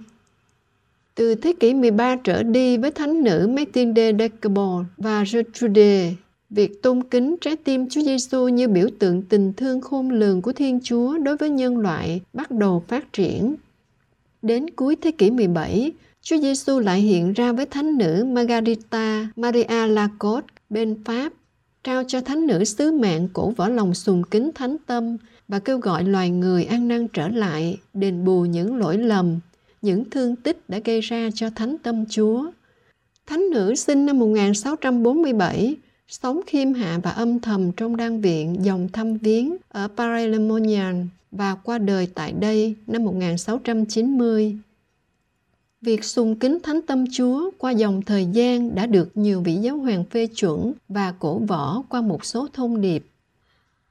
Từ 1.16 1.36
thế 1.36 1.54
kỷ 1.60 1.74
13 1.74 2.16
trở 2.16 2.44
đi 2.44 2.78
với 2.78 2.92
thánh 2.92 3.24
nữ 3.24 3.48
Matilde 3.58 4.12
Decable 4.20 4.86
và 4.98 5.24
Gertrude, 5.34 6.14
việc 6.50 6.82
tôn 6.82 7.04
kính 7.04 7.36
trái 7.42 7.56
tim 7.56 7.90
Chúa 7.90 8.02
Giêsu 8.02 8.48
như 8.48 8.68
biểu 8.68 8.88
tượng 9.00 9.22
tình 9.22 9.54
thương 9.54 9.82
khôn 9.82 10.10
lường 10.10 10.42
của 10.42 10.54
Thiên 10.54 10.80
Chúa 10.84 11.18
đối 11.18 11.38
với 11.38 11.50
nhân 11.50 11.78
loại 11.78 12.22
bắt 12.34 12.52
đầu 12.52 12.84
phát 12.88 13.14
triển. 13.14 13.56
Đến 14.42 14.70
cuối 14.70 14.96
thế 14.96 15.12
kỷ 15.12 15.32
17, 15.32 15.92
Chúa 16.30 16.38
Giêsu 16.42 16.80
lại 16.80 17.02
hiện 17.02 17.34
ra 17.34 17.52
với 17.52 17.66
thánh 17.66 17.98
nữ 17.98 18.26
Margarita 18.28 19.28
Maria 19.36 19.88
Lacoste 19.88 20.54
bên 20.70 21.04
Pháp, 21.06 21.34
trao 21.84 22.04
cho 22.08 22.22
thánh 22.22 22.48
nữ 22.48 22.64
sứ 22.64 22.92
mạng 22.92 23.28
cổ 23.34 23.50
võ 23.50 23.70
lòng 23.70 23.94
sùng 23.94 24.24
kính 24.32 24.52
thánh 24.56 24.78
tâm 24.86 25.18
và 25.48 25.60
kêu 25.60 25.78
gọi 25.78 26.04
loài 26.04 26.30
người 26.30 26.66
ăn 26.66 26.88
năn 26.88 27.08
trở 27.08 27.28
lại, 27.28 27.78
đền 27.94 28.26
bù 28.26 28.46
những 28.46 28.78
lỗi 28.78 28.98
lầm, 28.98 29.40
những 29.82 30.10
thương 30.10 30.36
tích 30.36 30.58
đã 30.68 30.80
gây 30.86 31.02
ra 31.02 31.30
cho 31.36 31.50
thánh 31.50 31.78
tâm 31.78 32.06
Chúa. 32.10 32.52
Thánh 33.26 33.50
nữ 33.52 33.76
sinh 33.76 34.06
năm 34.06 34.20
1647, 34.20 35.76
sống 36.08 36.42
khiêm 36.48 36.74
hạ 36.74 37.00
và 37.04 37.12
âm 37.12 37.40
thầm 37.40 37.72
trong 37.72 37.98
đan 37.98 38.22
viện 38.22 38.56
dòng 38.62 38.90
thăm 38.94 39.18
viếng 39.18 39.58
ở 39.70 39.88
Paray-le-Monial 39.98 40.96
và 41.32 41.56
qua 41.56 41.78
đời 41.78 42.08
tại 42.16 42.32
đây 42.32 42.76
năm 42.88 43.06
1690. 43.06 44.58
Việc 45.82 46.04
sùng 46.04 46.36
kính 46.36 46.58
thánh 46.64 46.82
tâm 46.82 47.06
Chúa 47.12 47.50
qua 47.58 47.72
dòng 47.72 48.02
thời 48.02 48.26
gian 48.26 48.76
đã 48.76 48.86
được 48.86 49.18
nhiều 49.18 49.42
vị 49.42 49.56
giáo 49.56 49.78
hoàng 49.78 50.04
phê 50.04 50.28
chuẩn 50.28 50.74
và 50.90 51.14
cổ 51.20 51.40
võ 51.40 51.84
qua 51.90 52.02
một 52.02 52.26
số 52.26 52.48
thông 52.54 52.82
điệp. 52.82 53.06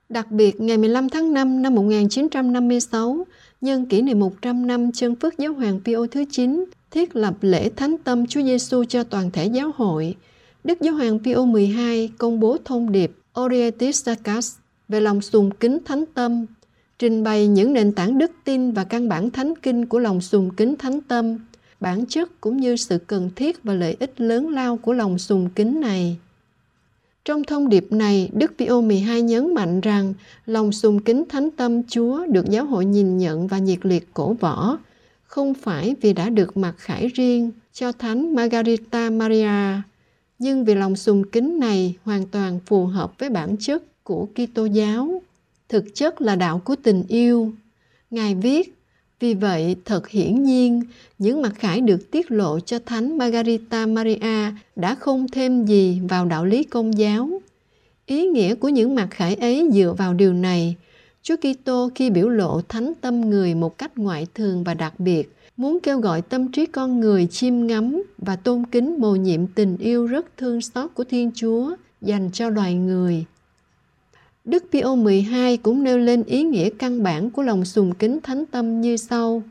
Đặc 0.08 0.30
biệt, 0.30 0.60
ngày 0.60 0.78
15 0.78 1.08
tháng 1.08 1.32
5 1.32 1.62
năm 1.62 1.74
1956, 1.74 3.26
nhân 3.60 3.86
kỷ 3.86 4.02
niệm 4.02 4.18
100 4.20 4.66
năm 4.66 4.92
chân 4.92 5.14
phước 5.16 5.38
giáo 5.38 5.52
hoàng 5.52 5.80
Pio 5.84 6.06
thứ 6.10 6.24
9 6.30 6.64
thiết 6.90 7.16
lập 7.16 7.34
lễ 7.40 7.70
thánh 7.76 7.96
tâm 8.04 8.26
Chúa 8.26 8.42
Giêsu 8.42 8.84
cho 8.84 9.04
toàn 9.04 9.30
thể 9.30 9.46
giáo 9.46 9.70
hội. 9.76 10.14
Đức 10.64 10.80
Giáo 10.80 10.94
hoàng 10.94 11.18
Pio 11.24 11.44
12 11.44 12.10
công 12.18 12.40
bố 12.40 12.56
thông 12.64 12.92
điệp 12.92 13.12
Orietis 13.40 14.04
Sacas 14.04 14.56
về 14.88 15.00
lòng 15.00 15.20
sùng 15.20 15.50
kính 15.50 15.78
thánh 15.84 16.04
tâm. 16.14 16.46
trình 16.98 17.24
bày 17.24 17.46
những 17.46 17.72
nền 17.72 17.92
tảng 17.92 18.18
đức 18.18 18.30
tin 18.44 18.72
và 18.72 18.84
căn 18.84 19.08
bản 19.08 19.30
thánh 19.30 19.54
kinh 19.62 19.86
của 19.86 19.98
lòng 19.98 20.20
sùng 20.20 20.50
kính 20.56 20.76
thánh 20.76 21.00
tâm, 21.00 21.38
bản 21.80 22.06
chất 22.06 22.40
cũng 22.40 22.56
như 22.56 22.76
sự 22.76 22.98
cần 23.06 23.30
thiết 23.36 23.62
và 23.64 23.74
lợi 23.74 23.96
ích 24.00 24.20
lớn 24.20 24.48
lao 24.48 24.76
của 24.76 24.92
lòng 24.92 25.18
sùng 25.18 25.48
kính 25.54 25.80
này. 25.80 26.16
Trong 27.24 27.44
thông 27.44 27.68
điệp 27.68 27.92
này, 27.92 28.30
Đức 28.32 28.52
Pio 28.58 28.80
12 28.80 29.22
nhấn 29.22 29.54
mạnh 29.54 29.80
rằng 29.80 30.14
lòng 30.46 30.72
sùng 30.72 31.02
kính 31.02 31.24
thánh 31.28 31.50
tâm 31.50 31.82
Chúa 31.82 32.26
được 32.26 32.44
giáo 32.50 32.64
hội 32.64 32.84
nhìn 32.84 33.18
nhận 33.18 33.46
và 33.46 33.58
nhiệt 33.58 33.78
liệt 33.82 34.08
cổ 34.14 34.32
võ, 34.32 34.78
không 35.22 35.54
phải 35.54 35.94
vì 36.00 36.12
đã 36.12 36.30
được 36.30 36.56
mặc 36.56 36.74
khải 36.78 37.08
riêng 37.08 37.50
cho 37.72 37.92
Thánh 37.92 38.34
Margarita 38.34 39.10
Maria, 39.10 39.82
nhưng 40.38 40.64
vì 40.64 40.74
lòng 40.74 40.96
sùng 40.96 41.30
kính 41.30 41.58
này 41.60 41.96
hoàn 42.04 42.26
toàn 42.26 42.60
phù 42.66 42.86
hợp 42.86 43.18
với 43.18 43.30
bản 43.30 43.56
chất 43.60 44.04
của 44.04 44.26
Kitô 44.34 44.64
giáo, 44.64 45.22
thực 45.68 45.94
chất 45.94 46.20
là 46.20 46.36
đạo 46.36 46.62
của 46.64 46.76
tình 46.82 47.04
yêu. 47.08 47.52
Ngài 48.10 48.34
viết, 48.34 48.77
vì 49.20 49.34
vậy, 49.34 49.76
thật 49.84 50.08
hiển 50.08 50.42
nhiên, 50.42 50.82
những 51.18 51.42
mặt 51.42 51.52
khải 51.54 51.80
được 51.80 52.10
tiết 52.10 52.30
lộ 52.30 52.60
cho 52.60 52.78
Thánh 52.86 53.18
Margarita 53.18 53.86
Maria 53.86 54.52
đã 54.76 54.94
không 54.94 55.26
thêm 55.28 55.64
gì 55.64 56.00
vào 56.08 56.26
đạo 56.26 56.44
lý 56.44 56.64
công 56.64 56.98
giáo. 56.98 57.40
Ý 58.06 58.26
nghĩa 58.26 58.54
của 58.54 58.68
những 58.68 58.94
mặt 58.94 59.08
khải 59.10 59.34
ấy 59.34 59.68
dựa 59.72 59.94
vào 59.98 60.14
điều 60.14 60.32
này. 60.32 60.76
Chúa 61.22 61.36
Kitô 61.36 61.90
khi 61.94 62.10
biểu 62.10 62.28
lộ 62.28 62.60
thánh 62.68 62.92
tâm 63.00 63.20
người 63.20 63.54
một 63.54 63.78
cách 63.78 63.98
ngoại 63.98 64.26
thường 64.34 64.64
và 64.64 64.74
đặc 64.74 65.00
biệt, 65.00 65.34
muốn 65.56 65.78
kêu 65.82 66.00
gọi 66.00 66.22
tâm 66.22 66.52
trí 66.52 66.66
con 66.66 67.00
người 67.00 67.26
chiêm 67.26 67.66
ngắm 67.66 68.02
và 68.18 68.36
tôn 68.36 68.66
kính 68.66 68.96
mầu 69.00 69.16
nhiệm 69.16 69.46
tình 69.46 69.76
yêu 69.76 70.06
rất 70.06 70.26
thương 70.36 70.60
xót 70.60 70.90
của 70.94 71.04
Thiên 71.04 71.30
Chúa 71.34 71.76
dành 72.00 72.30
cho 72.32 72.48
loài 72.48 72.74
người. 72.74 73.24
Đức 74.48 74.64
Pio 74.72 74.94
12 74.94 75.56
cũng 75.56 75.82
nêu 75.82 75.98
lên 75.98 76.22
ý 76.22 76.42
nghĩa 76.42 76.70
căn 76.70 77.02
bản 77.02 77.30
của 77.30 77.42
lòng 77.42 77.64
sùng 77.64 77.94
kính 77.94 78.18
thánh 78.22 78.46
tâm 78.46 78.80
như 78.80 78.96
sau. 78.96 79.42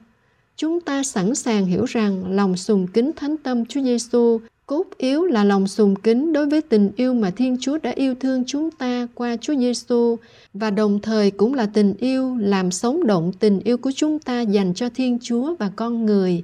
Chúng 0.56 0.82
ta 0.82 1.04
sẵn 1.04 1.36
sàng 1.36 1.66
hiểu 1.66 1.86
rằng 1.86 2.32
lòng 2.32 2.58
sùng 2.58 2.88
kính 2.88 3.12
thánh 3.16 3.38
tâm 3.38 3.66
Chúa 3.66 3.82
Giêsu 3.82 4.40
cốt 4.66 4.84
yếu 4.98 5.24
là 5.24 5.44
lòng 5.44 5.68
sùng 5.68 5.96
kính 5.96 6.34
đối 6.34 6.50
với 6.50 6.62
tình 6.62 6.92
yêu 6.96 7.14
mà 7.14 7.32
Thiên 7.32 7.58
Chúa 7.60 7.78
đã 7.78 7.92
yêu 7.92 8.16
thương 8.16 8.44
chúng 8.48 8.72
ta 8.72 9.08
qua 9.16 9.38
Chúa 9.42 9.56
Giêsu 9.56 10.16
và 10.54 10.72
đồng 10.72 11.00
thời 11.02 11.32
cũng 11.32 11.54
là 11.54 11.66
tình 11.74 11.94
yêu 12.00 12.38
làm 12.40 12.72
sống 12.72 13.08
động 13.08 13.32
tình 13.40 13.60
yêu 13.60 13.78
của 13.78 13.92
chúng 13.96 14.20
ta 14.20 14.42
dành 14.42 14.74
cho 14.74 14.90
Thiên 14.90 15.18
Chúa 15.22 15.56
và 15.56 15.72
con 15.76 16.06
người. 16.06 16.44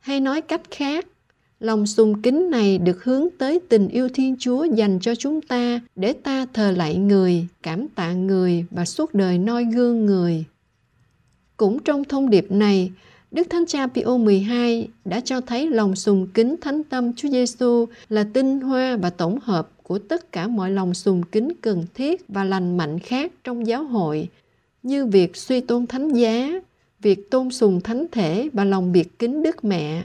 Hay 0.00 0.20
nói 0.20 0.40
cách 0.40 0.62
khác, 0.70 1.06
lòng 1.62 1.86
sùng 1.86 2.22
kính 2.22 2.50
này 2.50 2.78
được 2.78 3.04
hướng 3.04 3.26
tới 3.38 3.60
tình 3.68 3.88
yêu 3.88 4.08
Thiên 4.14 4.36
Chúa 4.38 4.64
dành 4.64 4.98
cho 5.00 5.14
chúng 5.14 5.40
ta 5.40 5.80
để 5.96 6.12
ta 6.12 6.46
thờ 6.52 6.70
lạy 6.70 6.96
người, 6.96 7.46
cảm 7.62 7.88
tạ 7.88 8.12
người 8.12 8.64
và 8.70 8.84
suốt 8.84 9.14
đời 9.14 9.38
noi 9.38 9.64
gương 9.64 10.06
người. 10.06 10.44
Cũng 11.56 11.78
trong 11.82 12.04
thông 12.04 12.30
điệp 12.30 12.50
này, 12.50 12.90
Đức 13.30 13.46
Thánh 13.50 13.66
Cha 13.66 13.86
Pio 13.86 14.16
12 14.16 14.88
đã 15.04 15.20
cho 15.20 15.40
thấy 15.40 15.70
lòng 15.70 15.96
sùng 15.96 16.26
kính 16.34 16.56
thánh 16.60 16.84
tâm 16.84 17.12
Chúa 17.14 17.28
Giêsu 17.28 17.86
là 18.08 18.26
tinh 18.32 18.60
hoa 18.60 18.96
và 18.96 19.10
tổng 19.10 19.38
hợp 19.42 19.70
của 19.82 19.98
tất 19.98 20.32
cả 20.32 20.48
mọi 20.48 20.70
lòng 20.70 20.94
sùng 20.94 21.22
kính 21.22 21.52
cần 21.60 21.84
thiết 21.94 22.28
và 22.28 22.44
lành 22.44 22.76
mạnh 22.76 22.98
khác 22.98 23.32
trong 23.44 23.66
giáo 23.66 23.84
hội, 23.84 24.28
như 24.82 25.06
việc 25.06 25.36
suy 25.36 25.60
tôn 25.60 25.86
thánh 25.86 26.08
giá, 26.08 26.52
việc 27.02 27.30
tôn 27.30 27.50
sùng 27.50 27.80
thánh 27.80 28.06
thể 28.12 28.48
và 28.52 28.64
lòng 28.64 28.92
biệt 28.92 29.18
kính 29.18 29.42
Đức 29.42 29.64
Mẹ. 29.64 30.04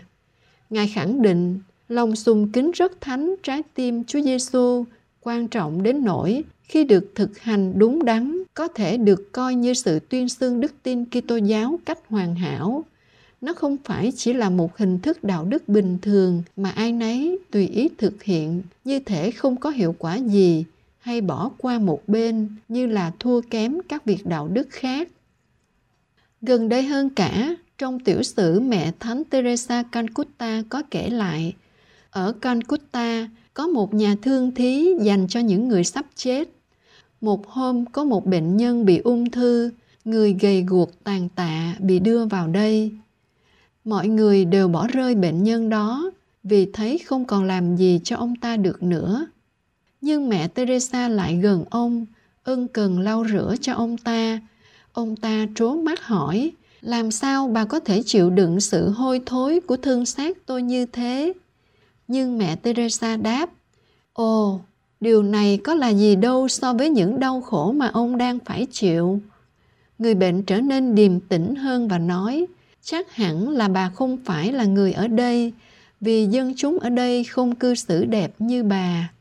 Ngài 0.70 0.88
khẳng 0.88 1.22
định, 1.22 1.60
lòng 1.90 2.16
sùng 2.16 2.52
kính 2.52 2.72
rất 2.72 3.02
thánh, 3.02 3.36
trái 3.44 3.64
tim 3.74 4.04
Chúa 4.04 4.22
Giêsu 4.22 4.86
quan 5.22 5.48
trọng 5.48 5.84
đến 5.84 6.06
nỗi 6.06 6.44
khi 6.64 6.84
được 6.84 7.12
thực 7.16 7.40
hành 7.40 7.80
đúng 7.80 8.06
đắn, 8.06 8.44
có 8.54 8.68
thể 8.68 8.98
được 8.98 9.32
coi 9.32 9.56
như 9.56 9.74
sự 9.74 10.00
tuyên 10.00 10.30
xưng 10.30 10.62
đức 10.62 10.74
tin 10.84 11.06
Kitô 11.06 11.36
giáo 11.36 11.80
cách 11.86 12.00
hoàn 12.10 12.36
hảo. 12.36 12.86
Nó 13.42 13.54
không 13.54 13.78
phải 13.84 14.12
chỉ 14.16 14.34
là 14.34 14.50
một 14.50 14.78
hình 14.78 15.00
thức 15.00 15.24
đạo 15.24 15.46
đức 15.46 15.68
bình 15.68 15.98
thường 16.02 16.44
mà 16.56 16.70
ai 16.70 16.92
nấy 16.92 17.40
tùy 17.52 17.68
ý 17.68 17.90
thực 17.98 18.24
hiện, 18.24 18.62
như 18.86 19.00
thể 19.00 19.32
không 19.32 19.56
có 19.56 19.70
hiệu 19.70 19.96
quả 20.00 20.16
gì, 20.16 20.66
hay 21.00 21.22
bỏ 21.22 21.52
qua 21.58 21.80
một 21.80 22.02
bên 22.08 22.50
như 22.68 22.86
là 22.86 23.12
thua 23.20 23.42
kém 23.42 23.78
các 23.90 24.06
việc 24.06 24.26
đạo 24.26 24.48
đức 24.48 24.68
khác. 24.70 25.08
Gần 26.42 26.70
đây 26.70 26.84
hơn 26.84 27.10
cả 27.10 27.56
trong 27.78 28.00
tiểu 28.00 28.24
sử 28.24 28.60
mẹ 28.60 28.92
thánh 29.00 29.24
teresa 29.24 29.84
calcutta 29.84 30.64
có 30.70 30.84
kể 30.92 31.10
lại. 31.10 31.54
Ở 32.12 32.32
calcutta, 32.32 33.30
có 33.54 33.68
một 33.68 33.94
nhà 33.94 34.16
thương 34.22 34.56
thí 34.56 34.88
dành 35.02 35.28
cho 35.28 35.40
những 35.40 35.68
người 35.68 35.84
sắp 35.84 36.06
chết. 36.16 36.50
Một 37.22 37.48
hôm, 37.48 37.86
có 37.86 38.04
một 38.04 38.26
bệnh 38.26 38.58
nhân 38.58 38.86
bị 38.86 38.98
ung 38.98 39.30
thư, 39.30 39.72
người 40.06 40.36
gầy 40.40 40.64
guộc 40.68 41.04
tàn 41.04 41.30
tạ 41.30 41.76
bị 41.80 42.00
đưa 42.00 42.26
vào 42.26 42.48
đây. 42.48 42.92
Mọi 43.86 44.08
người 44.08 44.46
đều 44.46 44.68
bỏ 44.68 44.88
rơi 44.88 45.16
bệnh 45.16 45.44
nhân 45.44 45.70
đó 45.70 46.12
vì 46.44 46.70
thấy 46.74 46.98
không 46.98 47.26
còn 47.26 47.44
làm 47.44 47.76
gì 47.76 48.00
cho 48.04 48.16
ông 48.16 48.36
ta 48.36 48.58
được 48.58 48.84
nữa. 48.84 49.28
Nhưng 50.02 50.30
mẹ 50.30 50.48
teresa 50.48 51.08
lại 51.08 51.36
gần 51.36 51.66
ông, 51.70 52.06
ân 52.44 52.68
cần 52.68 53.00
lau 53.00 53.26
rửa 53.32 53.56
cho 53.62 53.74
ông 53.74 53.98
ta. 53.98 54.40
Ông 54.94 55.16
ta 55.16 55.48
trố 55.56 55.76
mắt 55.76 56.04
hỏi 56.04 56.52
làm 56.88 57.12
sao 57.12 57.48
bà 57.48 57.66
có 57.66 57.80
thể 57.80 58.04
chịu 58.06 58.30
đựng 58.30 58.60
sự 58.60 58.90
hôi 58.90 59.22
thối 59.26 59.60
của 59.60 59.78
thân 59.78 60.06
xác 60.06 60.38
tôi 60.46 60.62
như 60.62 60.86
thế? 60.86 61.34
Nhưng 62.08 62.38
mẹ 62.38 62.56
teresa 62.56 63.18
đáp, 63.18 63.50
ồ, 64.14 64.60
điều 65.00 65.24
này 65.24 65.60
có 65.64 65.74
là 65.74 65.90
gì 65.90 66.16
đâu 66.16 66.48
so 66.48 66.74
với 66.74 66.90
những 66.90 67.20
đau 67.20 67.42
khổ 67.42 67.72
mà 67.72 67.88
ông 67.88 68.18
đang 68.18 68.40
phải 68.40 68.68
chịu. 68.72 69.20
Người 70.00 70.16
bệnh 70.16 70.44
trở 70.44 70.62
nên 70.62 70.96
điềm 70.96 71.20
tĩnh 71.20 71.56
hơn 71.56 71.88
và 71.88 71.98
nói, 71.98 72.46
chắc 72.82 73.16
hẳn 73.16 73.50
là 73.50 73.68
bà 73.68 73.90
không 73.90 74.18
phải 74.26 74.52
là 74.52 74.66
người 74.66 74.94
ở 74.94 75.08
đây, 75.08 75.54
vì 76.02 76.26
dân 76.26 76.54
chúng 76.58 76.80
ở 76.80 76.90
đây 76.90 77.24
không 77.24 77.56
cư 77.56 77.76
xử 77.76 78.06
đẹp 78.06 78.32
như 78.40 78.64
bà. 78.64 79.12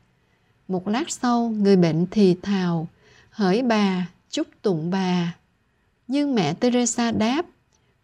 Một 0.67 0.87
lát 0.87 1.11
sau, 1.11 1.49
người 1.49 1.75
bệnh 1.75 2.05
thì 2.11 2.35
thào, 2.41 2.87
hỡi 3.29 3.61
bà, 3.61 4.07
chúc 4.29 4.47
tụng 4.61 4.89
bà. 4.91 5.35
Nhưng 6.07 6.35
mẹ 6.35 6.53
teresa 6.53 7.11
đáp 7.11 7.45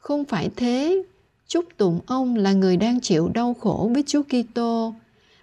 không 0.04 0.26
phải 0.26 0.50
thế. 0.56 1.04
Chúc 1.48 1.66
tụng 1.78 2.00
ông 2.06 2.36
là 2.36 2.54
người 2.54 2.78
đang 2.78 3.00
chịu 3.00 3.30
đau 3.34 3.54
khổ 3.54 3.90
với 3.94 4.04
chúa 4.08 4.22
kitô 4.24 4.94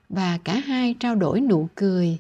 và 0.09 0.39
cả 0.45 0.55
hai 0.55 0.95
trao 1.01 1.15
đổi 1.15 1.41
nụ 1.41 1.69
cười. 1.75 2.19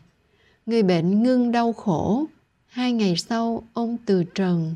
Người 0.66 0.82
bệnh 0.82 1.22
ngưng 1.22 1.52
đau 1.52 1.72
khổ. 1.72 2.24
Hai 2.66 2.92
ngày 2.92 3.16
sau, 3.16 3.62
ông 3.72 3.96
từ 4.06 4.24
trần. 4.24 4.74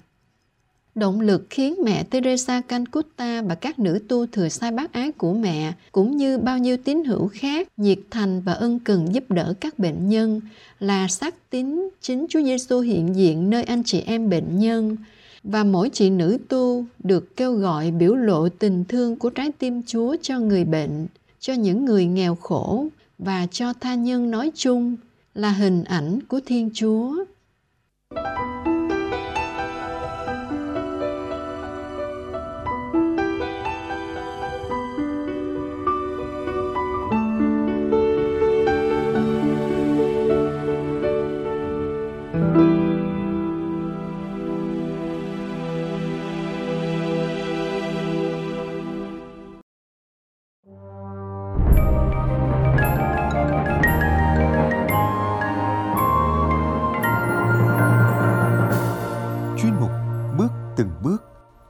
Động 0.94 1.20
lực 1.20 1.46
khiến 1.50 1.74
mẹ 1.84 2.04
Teresa 2.04 2.60
Calcutta 2.60 3.42
và 3.42 3.54
các 3.54 3.78
nữ 3.78 3.98
tu 4.08 4.26
thừa 4.26 4.48
sai 4.48 4.70
bác 4.70 4.92
ái 4.92 5.12
của 5.12 5.32
mẹ, 5.34 5.72
cũng 5.92 6.16
như 6.16 6.38
bao 6.38 6.58
nhiêu 6.58 6.76
tín 6.76 7.04
hữu 7.04 7.28
khác, 7.28 7.68
nhiệt 7.76 7.98
thành 8.10 8.40
và 8.40 8.52
ân 8.52 8.78
cần 8.78 9.14
giúp 9.14 9.24
đỡ 9.30 9.54
các 9.60 9.78
bệnh 9.78 10.08
nhân 10.08 10.40
là 10.80 11.08
xác 11.08 11.50
tín 11.50 11.88
chính 12.00 12.26
Chúa 12.28 12.42
Giêsu 12.42 12.80
hiện 12.80 13.16
diện 13.16 13.50
nơi 13.50 13.64
anh 13.64 13.82
chị 13.84 14.00
em 14.00 14.30
bệnh 14.30 14.58
nhân 14.58 14.96
và 15.44 15.64
mỗi 15.64 15.88
chị 15.88 16.10
nữ 16.10 16.38
tu 16.48 16.84
được 16.98 17.36
kêu 17.36 17.52
gọi 17.52 17.90
biểu 17.90 18.14
lộ 18.14 18.48
tình 18.48 18.84
thương 18.84 19.16
của 19.16 19.30
trái 19.30 19.52
tim 19.58 19.82
Chúa 19.86 20.16
cho 20.22 20.38
người 20.38 20.64
bệnh, 20.64 21.06
cho 21.40 21.52
những 21.52 21.84
người 21.84 22.06
nghèo 22.06 22.34
khổ 22.34 22.86
và 23.18 23.46
cho 23.50 23.72
tha 23.72 23.94
nhân 23.94 24.30
nói 24.30 24.50
chung 24.54 24.96
là 25.34 25.50
hình 25.50 25.84
ảnh 25.84 26.18
của 26.28 26.40
Thiên 26.46 26.70
Chúa. 26.74 27.24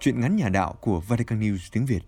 Chuyện 0.05 0.21
ngắn 0.21 0.37
nhà 0.37 0.49
đạo 0.49 0.75
của 0.81 1.01
Vatican 1.09 1.41
News 1.41 1.59
tiếng 1.73 1.87
Việt. 1.87 2.01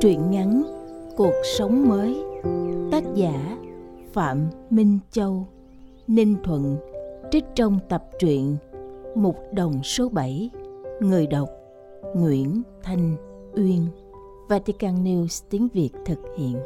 Truyện 0.00 0.30
ngắn 0.30 0.62
Cuộc 1.16 1.34
sống 1.58 1.88
mới. 1.88 2.24
Tác 2.92 3.02
giả 3.14 3.56
Phạm 4.12 4.48
Minh 4.70 4.98
Châu. 5.10 5.48
Ninh 6.06 6.36
Thuận 6.44 6.76
Trích 7.30 7.44
trong 7.54 7.78
tập 7.88 8.04
truyện 8.18 8.56
Mục 9.14 9.36
đồng 9.52 9.82
số 9.82 10.08
7 10.08 10.50
Người 11.00 11.26
đọc 11.26 11.48
Nguyễn 12.14 12.62
Thanh. 12.82 13.31
Uyên 13.56 13.86
Vatican 14.48 15.04
News 15.04 15.44
tiếng 15.50 15.68
Việt 15.74 15.90
thực 16.06 16.18
hiện 16.36 16.56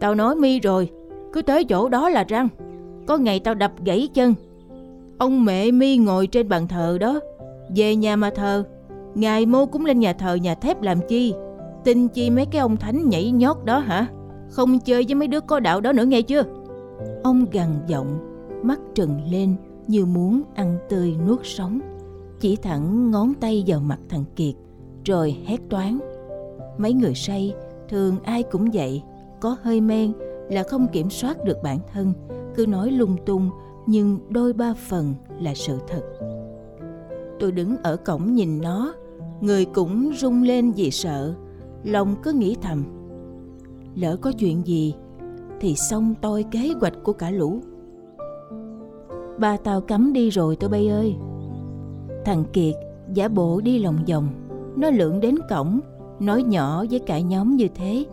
Tao 0.00 0.14
nói 0.14 0.34
mi 0.34 0.60
rồi, 0.60 0.90
cứ 1.32 1.42
tới 1.42 1.64
chỗ 1.64 1.88
đó 1.88 2.08
là 2.08 2.24
răng. 2.28 2.48
Có 3.06 3.16
ngày 3.16 3.40
tao 3.40 3.54
đập 3.54 3.72
gãy 3.84 4.08
chân. 4.14 4.34
Ông 5.18 5.44
mẹ 5.44 5.70
mi 5.70 5.96
ngồi 5.96 6.26
trên 6.26 6.48
bàn 6.48 6.68
thờ 6.68 6.98
đó, 7.00 7.20
về 7.76 7.96
nhà 7.96 8.16
mà 8.16 8.30
thờ. 8.30 8.64
Ngài 9.14 9.46
mô 9.46 9.66
cũng 9.66 9.84
lên 9.84 10.00
nhà 10.00 10.12
thờ 10.12 10.34
nhà 10.34 10.54
thép 10.54 10.82
làm 10.82 10.98
chi? 11.08 11.34
Tin 11.84 12.08
chi 12.08 12.30
mấy 12.30 12.46
cái 12.46 12.60
ông 12.60 12.76
thánh 12.76 13.08
nhảy 13.08 13.30
nhót 13.30 13.56
đó 13.64 13.78
hả? 13.78 14.06
Không 14.50 14.78
chơi 14.78 15.04
với 15.04 15.14
mấy 15.14 15.28
đứa 15.28 15.40
có 15.40 15.60
đạo 15.60 15.80
đó 15.80 15.92
nữa 15.92 16.04
nghe 16.04 16.22
chưa? 16.22 16.42
Ông 17.22 17.46
gằn 17.52 17.68
giọng, 17.86 18.18
mắt 18.62 18.80
trừng 18.94 19.20
lên 19.30 19.54
như 19.86 20.06
muốn 20.06 20.42
ăn 20.54 20.78
tươi 20.88 21.16
nuốt 21.26 21.40
sống. 21.44 21.80
Chỉ 22.40 22.56
thẳng 22.56 23.10
ngón 23.10 23.34
tay 23.34 23.64
vào 23.66 23.80
mặt 23.80 23.98
thằng 24.08 24.24
Kiệt, 24.36 24.54
rồi 25.04 25.36
hét 25.46 25.60
toán. 25.70 25.98
Mấy 26.78 26.92
người 26.92 27.14
say, 27.14 27.54
thường 27.88 28.16
ai 28.22 28.42
cũng 28.42 28.68
vậy, 28.72 29.02
có 29.40 29.56
hơi 29.62 29.80
men 29.80 30.12
là 30.50 30.62
không 30.62 30.86
kiểm 30.92 31.10
soát 31.10 31.44
được 31.44 31.56
bản 31.62 31.78
thân, 31.92 32.12
cứ 32.54 32.66
nói 32.66 32.90
lung 32.90 33.16
tung 33.26 33.50
nhưng 33.86 34.18
đôi 34.28 34.52
ba 34.52 34.74
phần 34.74 35.14
là 35.40 35.54
sự 35.54 35.78
thật. 35.88 36.02
Tôi 37.40 37.52
đứng 37.52 37.76
ở 37.82 37.96
cổng 37.96 38.34
nhìn 38.34 38.60
nó, 38.60 38.94
người 39.40 39.64
cũng 39.64 40.12
rung 40.16 40.42
lên 40.42 40.72
vì 40.72 40.90
sợ, 40.90 41.34
lòng 41.84 42.16
cứ 42.22 42.32
nghĩ 42.32 42.56
thầm. 42.62 42.84
Lỡ 43.94 44.16
có 44.16 44.32
chuyện 44.32 44.66
gì 44.66 44.94
thì 45.60 45.74
xong 45.74 46.14
tôi 46.22 46.44
kế 46.50 46.72
hoạch 46.80 46.94
của 47.04 47.12
cả 47.12 47.30
lũ. 47.30 47.60
Ba 49.38 49.56
tao 49.56 49.80
cấm 49.80 50.12
đi 50.12 50.30
rồi 50.30 50.56
tôi 50.56 50.70
bay 50.70 50.88
ơi. 50.88 51.16
Thằng 52.24 52.44
Kiệt 52.52 52.74
giả 53.12 53.28
bộ 53.28 53.60
đi 53.60 53.78
lòng 53.78 53.98
vòng, 54.08 54.28
nó 54.76 54.90
lượn 54.90 55.20
đến 55.20 55.34
cổng, 55.50 55.80
nói 56.20 56.42
nhỏ 56.42 56.84
với 56.90 56.98
cả 56.98 57.18
nhóm 57.18 57.56
như 57.56 57.68
thế. 57.74 58.04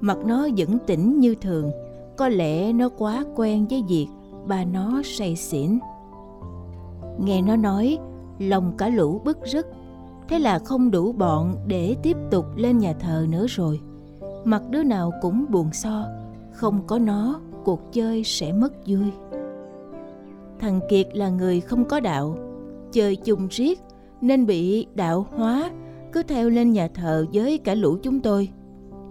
Mặt 0.00 0.18
nó 0.24 0.48
vẫn 0.56 0.78
tỉnh 0.86 1.20
như 1.20 1.34
thường. 1.34 1.70
Có 2.16 2.28
lẽ 2.28 2.72
nó 2.72 2.88
quá 2.88 3.24
quen 3.36 3.66
với 3.70 3.84
việc 3.88 4.06
ba 4.46 4.64
nó 4.64 5.02
say 5.04 5.36
xỉn. 5.36 5.78
Nghe 7.18 7.42
nó 7.42 7.56
nói 7.56 7.98
lòng 8.38 8.72
cả 8.78 8.88
lũ 8.88 9.20
bức 9.24 9.38
rứt. 9.44 9.66
Thế 10.28 10.38
là 10.38 10.58
không 10.58 10.90
đủ 10.90 11.12
bọn 11.12 11.54
để 11.66 11.96
tiếp 12.02 12.16
tục 12.30 12.46
lên 12.56 12.78
nhà 12.78 12.92
thờ 12.92 13.26
nữa 13.30 13.46
rồi. 13.48 13.80
Mặt 14.44 14.62
đứa 14.70 14.82
nào 14.82 15.12
cũng 15.22 15.44
buồn 15.48 15.72
so. 15.72 16.04
Không 16.52 16.80
có 16.86 16.98
nó 16.98 17.40
cuộc 17.64 17.92
chơi 17.92 18.24
sẽ 18.24 18.52
mất 18.52 18.72
vui. 18.86 19.12
Thằng 20.58 20.80
kiệt 20.88 21.16
là 21.16 21.28
người 21.28 21.60
không 21.60 21.84
có 21.84 22.00
đạo 22.00 22.36
chơi 22.92 23.16
chung 23.16 23.48
riết 23.50 23.80
nên 24.20 24.46
bị 24.46 24.86
đạo 24.94 25.26
hóa 25.36 25.70
cứ 26.12 26.22
theo 26.22 26.48
lên 26.48 26.72
nhà 26.72 26.88
thờ 26.88 27.26
với 27.32 27.58
cả 27.58 27.74
lũ 27.74 27.96
chúng 28.02 28.20
tôi 28.20 28.48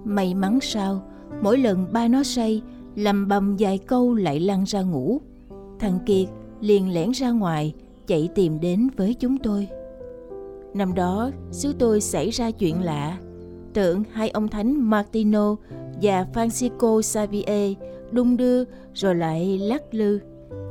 May 0.03 0.33
mắn 0.33 0.59
sao, 0.61 1.01
mỗi 1.41 1.57
lần 1.57 1.87
ba 1.91 2.07
nó 2.07 2.23
say, 2.23 2.61
lầm 2.95 3.27
bầm 3.27 3.55
vài 3.59 3.77
câu 3.77 4.13
lại 4.13 4.39
lăn 4.39 4.63
ra 4.63 4.81
ngủ. 4.81 5.21
Thằng 5.79 5.99
Kiệt 6.05 6.27
liền 6.61 6.93
lẻn 6.93 7.11
ra 7.11 7.31
ngoài, 7.31 7.73
chạy 8.07 8.29
tìm 8.35 8.59
đến 8.59 8.87
với 8.97 9.13
chúng 9.13 9.37
tôi. 9.37 9.67
Năm 10.73 10.93
đó, 10.93 11.31
xứ 11.51 11.73
tôi 11.79 12.01
xảy 12.01 12.29
ra 12.29 12.51
chuyện 12.51 12.81
lạ. 12.81 13.17
Tượng 13.73 14.03
hai 14.11 14.29
ông 14.29 14.47
thánh 14.47 14.89
Martino 14.89 15.55
và 16.01 16.25
Francisco 16.33 17.01
Xavier 17.01 17.77
đung 18.11 18.37
đưa 18.37 18.63
rồi 18.93 19.15
lại 19.15 19.57
lắc 19.57 19.93
lư. 19.93 20.19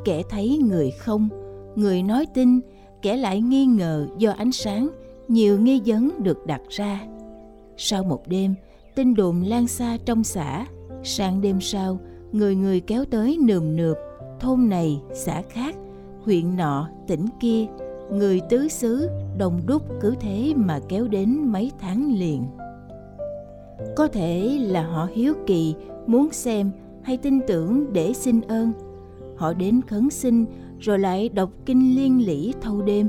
Kẻ 0.04 0.22
thấy 0.30 0.58
người 0.68 0.90
không, 0.90 1.28
người 1.76 2.02
nói 2.02 2.26
tin, 2.34 2.60
kể 3.08 3.16
lại 3.16 3.40
nghi 3.40 3.66
ngờ 3.66 4.06
do 4.18 4.30
ánh 4.30 4.52
sáng, 4.52 4.88
nhiều 5.28 5.60
nghi 5.60 5.82
vấn 5.86 6.10
được 6.22 6.46
đặt 6.46 6.60
ra. 6.68 7.06
Sau 7.76 8.04
một 8.04 8.28
đêm, 8.28 8.54
tin 8.94 9.14
đồn 9.14 9.42
lan 9.42 9.66
xa 9.66 9.98
trong 10.04 10.24
xã 10.24 10.66
sang 11.02 11.40
đêm 11.40 11.60
sau 11.60 11.98
người 12.32 12.56
người 12.56 12.80
kéo 12.80 13.04
tới 13.04 13.38
nườm 13.42 13.76
nượp 13.76 13.96
thôn 14.40 14.68
này 14.68 15.00
xã 15.14 15.42
khác 15.50 15.74
huyện 16.24 16.56
nọ 16.56 16.88
tỉnh 17.06 17.26
kia 17.40 17.66
người 18.10 18.40
tứ 18.48 18.68
xứ 18.68 19.08
đồng 19.38 19.60
đúc 19.66 19.82
cứ 20.00 20.14
thế 20.20 20.52
mà 20.56 20.80
kéo 20.88 21.08
đến 21.08 21.52
mấy 21.52 21.72
tháng 21.80 22.14
liền 22.18 22.42
có 23.96 24.08
thể 24.08 24.58
là 24.62 24.82
họ 24.82 25.08
hiếu 25.14 25.34
kỳ 25.46 25.74
muốn 26.06 26.32
xem 26.32 26.70
hay 27.02 27.16
tin 27.16 27.40
tưởng 27.46 27.92
để 27.92 28.12
xin 28.12 28.40
ơn 28.40 28.72
họ 29.36 29.52
đến 29.52 29.80
khấn 29.88 30.10
xin 30.10 30.44
rồi 30.80 30.98
lại 30.98 31.28
đọc 31.28 31.50
kinh 31.66 31.96
liên 31.96 32.26
lỉ 32.26 32.52
thâu 32.60 32.82
đêm. 32.82 33.08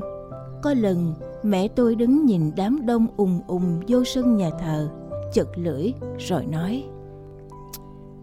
Có 0.62 0.74
lần, 0.74 1.14
mẹ 1.42 1.68
tôi 1.68 1.94
đứng 1.94 2.26
nhìn 2.26 2.50
đám 2.56 2.86
đông 2.86 3.06
ùng 3.16 3.40
ùng 3.46 3.80
vô 3.88 4.04
sân 4.04 4.36
nhà 4.36 4.50
thờ, 4.60 4.88
chật 5.32 5.48
lưỡi, 5.58 5.92
rồi 6.18 6.46
nói, 6.46 6.84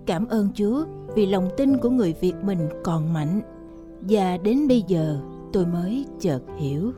cảm 0.06 0.28
ơn 0.28 0.50
chúa 0.54 0.86
vì 1.16 1.26
lòng 1.26 1.50
tin 1.58 1.78
của 1.78 1.90
người 1.90 2.16
việt 2.22 2.34
mình 2.44 2.70
còn 2.84 3.14
mạnh, 3.14 3.42
và 4.02 4.38
đến 4.38 4.68
bây 4.68 4.84
giờ 4.88 5.20
tôi 5.54 5.66
mới 5.66 6.06
chợt 6.20 6.42
hiểu. 6.58 6.92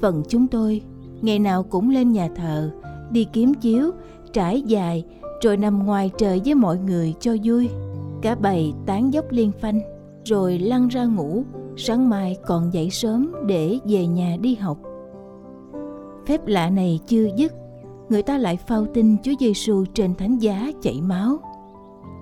Phần 0.00 0.22
chúng 0.28 0.48
tôi, 0.48 0.80
ngày 1.22 1.38
nào 1.38 1.62
cũng 1.62 1.90
lên 1.90 2.12
nhà 2.12 2.28
thờ, 2.36 2.70
đi 3.10 3.26
kiếm 3.32 3.54
chiếu, 3.54 3.90
trải 4.32 4.62
dài, 4.62 5.04
rồi 5.42 5.56
nằm 5.56 5.86
ngoài 5.86 6.10
trời 6.18 6.40
với 6.44 6.54
mọi 6.54 6.78
người 6.78 7.14
cho 7.20 7.36
vui. 7.44 7.68
Cả 8.22 8.34
bầy 8.34 8.72
tán 8.86 9.12
dốc 9.12 9.24
liên 9.30 9.52
phanh 9.52 9.80
rồi 10.24 10.58
lăn 10.58 10.88
ra 10.88 11.04
ngủ 11.04 11.44
sáng 11.76 12.10
mai 12.10 12.36
còn 12.46 12.72
dậy 12.72 12.90
sớm 12.90 13.32
để 13.46 13.78
về 13.84 14.06
nhà 14.06 14.36
đi 14.40 14.54
học 14.54 14.78
phép 16.26 16.46
lạ 16.46 16.70
này 16.70 17.00
chưa 17.06 17.28
dứt 17.36 17.52
người 18.12 18.22
ta 18.22 18.38
lại 18.38 18.56
phao 18.56 18.86
tin 18.94 19.16
Chúa 19.22 19.32
Giêsu 19.40 19.84
trên 19.94 20.14
thánh 20.14 20.38
giá 20.38 20.72
chảy 20.82 21.00
máu. 21.02 21.38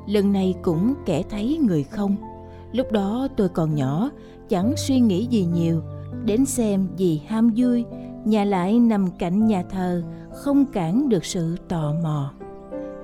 Lần 0.06 0.32
này 0.32 0.54
cũng 0.62 0.94
kẻ 1.06 1.22
thấy 1.30 1.58
người 1.62 1.82
không. 1.82 2.16
Lúc 2.72 2.92
đó 2.92 3.28
tôi 3.36 3.48
còn 3.48 3.74
nhỏ, 3.74 4.10
chẳng 4.48 4.74
suy 4.76 5.00
nghĩ 5.00 5.26
gì 5.26 5.46
nhiều, 5.54 5.82
đến 6.24 6.46
xem 6.46 6.88
vì 6.98 7.20
ham 7.26 7.50
vui, 7.56 7.84
nhà 8.24 8.44
lại 8.44 8.78
nằm 8.78 9.06
cạnh 9.18 9.46
nhà 9.46 9.62
thờ, 9.70 10.02
không 10.32 10.64
cản 10.66 11.08
được 11.08 11.24
sự 11.24 11.56
tò 11.68 11.94
mò. 12.02 12.32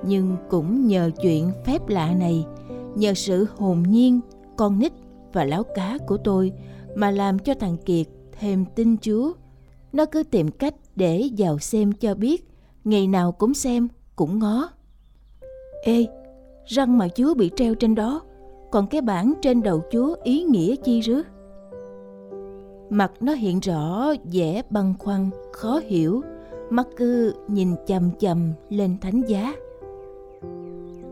Nhưng 0.05 0.35
cũng 0.49 0.87
nhờ 0.87 1.11
chuyện 1.21 1.51
phép 1.65 1.87
lạ 1.87 2.13
này, 2.19 2.45
nhờ 2.95 3.13
sự 3.13 3.47
hồn 3.57 3.83
nhiên, 3.87 4.19
con 4.57 4.79
nít 4.79 4.91
và 5.33 5.43
láo 5.43 5.63
cá 5.63 5.97
của 6.07 6.17
tôi 6.17 6.51
mà 6.95 7.11
làm 7.11 7.39
cho 7.39 7.53
thằng 7.53 7.77
Kiệt 7.85 8.07
thêm 8.39 8.65
tin 8.75 8.97
Chúa. 8.97 9.33
Nó 9.93 10.05
cứ 10.05 10.23
tìm 10.23 10.51
cách 10.51 10.75
để 10.95 11.29
vào 11.37 11.59
xem 11.59 11.91
cho 11.91 12.15
biết 12.15 12.47
ngày 12.83 13.07
nào 13.07 13.31
cũng 13.31 13.53
xem, 13.53 13.87
cũng 14.15 14.39
ngó. 14.39 14.69
Ê, 15.83 16.05
răng 16.65 16.97
mà 16.97 17.07
Chúa 17.07 17.33
bị 17.33 17.51
treo 17.55 17.75
trên 17.75 17.95
đó, 17.95 18.21
còn 18.71 18.87
cái 18.87 19.01
bảng 19.01 19.33
trên 19.41 19.63
đầu 19.63 19.81
Chúa 19.91 20.15
ý 20.23 20.43
nghĩa 20.43 20.75
chi 20.75 21.01
rứa? 21.01 21.21
Mặt 22.89 23.11
nó 23.19 23.33
hiện 23.33 23.59
rõ 23.59 24.13
vẻ 24.31 24.61
băn 24.69 24.93
khoăn, 24.99 25.29
khó 25.51 25.79
hiểu, 25.85 26.21
mắt 26.69 26.87
cứ 26.97 27.33
nhìn 27.47 27.75
chầm 27.87 28.11
chầm 28.19 28.53
lên 28.69 28.97
thánh 29.01 29.21
giá. 29.27 29.55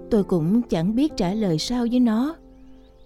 Tôi 0.09 0.23
cũng 0.23 0.61
chẳng 0.61 0.95
biết 0.95 1.17
trả 1.17 1.33
lời 1.33 1.57
sao 1.57 1.85
với 1.91 1.99
nó. 1.99 2.35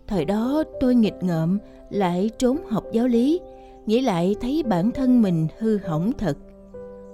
Thời 0.09 0.25
đó 0.25 0.63
tôi 0.79 0.95
nghịch 0.95 1.23
ngợm, 1.23 1.59
lại 1.89 2.29
trốn 2.37 2.57
học 2.69 2.83
giáo 2.91 3.07
lý, 3.07 3.39
nghĩ 3.85 4.01
lại 4.01 4.35
thấy 4.41 4.63
bản 4.67 4.91
thân 4.91 5.21
mình 5.21 5.47
hư 5.59 5.77
hỏng 5.77 6.11
thật. 6.17 6.37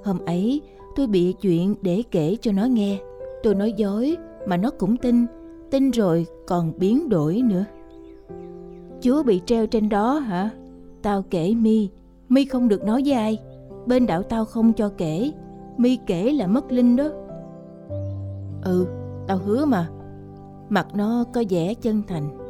Hôm 0.04 0.20
ấy 0.26 0.62
tôi 0.96 1.08
bị 1.08 1.34
chuyện 1.42 1.76
để 1.82 2.04
kể 2.12 2.38
cho 2.42 2.52
nó 2.52 2.66
nghe. 2.66 3.00
Tôi 3.44 3.56
nói 3.56 3.74
dối 3.78 4.18
mà 4.48 4.58
nó 4.58 4.70
cũng 4.70 4.98
tin 4.98 5.26
tin 5.72 5.92
rồi 5.92 6.26
còn 6.48 6.74
biến 6.78 7.10
đổi 7.10 7.42
nữa. 7.42 7.66
Chúa 9.02 9.24
bị 9.24 9.42
treo 9.46 9.68
trên 9.68 9.90
đó 9.90 10.14
hả? 10.20 10.50
Tao 11.02 11.22
kể 11.30 11.54
mi. 11.54 11.90
Mi 12.30 12.46
không 12.46 12.68
được 12.68 12.84
nói 12.84 13.02
với 13.06 13.14
ai. 13.14 13.40
Bên 13.86 14.06
đạo 14.06 14.24
tao 14.24 14.46
không 14.46 14.74
cho 14.74 14.90
kể. 14.98 15.32
Mi 15.78 15.98
kể 16.06 16.32
là 16.32 16.48
mất 16.48 16.72
linh 16.72 16.96
đó. 16.96 17.10
Ừ 18.64 18.86
tao 19.28 19.38
hứa 19.38 19.66
mà. 19.66 19.90
Mặt 20.70 20.88
nó 20.96 21.24
có 21.34 21.44
vẻ 21.50 21.74
chân 21.74 22.02
thành 22.08 22.45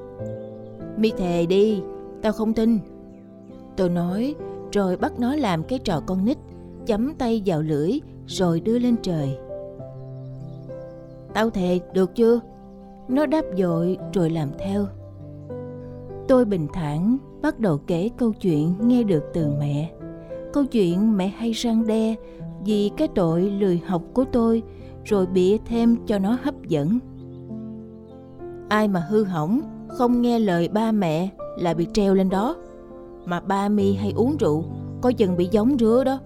mi 0.97 1.11
thề 1.17 1.45
đi 1.45 1.81
tao 2.21 2.31
không 2.31 2.53
tin 2.53 2.79
tôi 3.77 3.89
nói 3.89 4.35
rồi 4.71 4.97
bắt 4.97 5.19
nó 5.19 5.35
làm 5.35 5.63
cái 5.63 5.79
trò 5.79 6.01
con 6.05 6.25
nít 6.25 6.37
chấm 6.85 7.13
tay 7.13 7.41
vào 7.45 7.61
lưỡi 7.61 7.99
rồi 8.27 8.59
đưa 8.59 8.79
lên 8.79 8.95
trời. 9.01 9.37
Tao 11.33 11.49
thề 11.49 11.79
được 11.93 12.15
chưa? 12.15 12.39
Nó 13.07 13.25
đáp 13.25 13.45
dội 13.57 13.97
rồi 14.13 14.29
làm 14.29 14.49
theo. 14.59 14.85
Tôi 16.27 16.45
bình 16.45 16.67
thản 16.73 17.17
bắt 17.41 17.59
đầu 17.59 17.77
kể 17.87 18.09
câu 18.17 18.33
chuyện 18.33 18.73
nghe 18.81 19.03
được 19.03 19.23
từ 19.33 19.47
mẹ. 19.59 19.91
Câu 20.53 20.65
chuyện 20.65 21.17
mẹ 21.17 21.27
hay 21.27 21.51
răng 21.51 21.87
đe 21.87 22.15
vì 22.65 22.91
cái 22.97 23.07
tội 23.15 23.41
lười 23.41 23.81
học 23.85 24.01
của 24.13 24.25
tôi 24.31 24.63
rồi 25.05 25.25
bịa 25.25 25.57
thêm 25.65 25.95
cho 26.05 26.19
nó 26.19 26.37
hấp 26.43 26.55
dẫn. 26.67 26.99
Ai 28.69 28.87
mà 28.87 28.99
hư 29.09 29.23
hỏng, 29.23 29.61
không 29.97 30.21
nghe 30.21 30.39
lời 30.39 30.67
ba 30.67 30.91
mẹ 30.91 31.29
là 31.57 31.73
bị 31.73 31.87
treo 31.93 32.13
lên 32.13 32.29
đó. 32.29 32.55
Mà 33.25 33.39
ba 33.39 33.69
mi 33.69 33.93
hay 33.93 34.13
uống 34.15 34.37
rượu, 34.37 34.63
có 35.01 35.11
chừng 35.11 35.37
bị 35.37 35.47
giống 35.51 35.77
rứa 35.79 36.03
đó. 36.03 36.19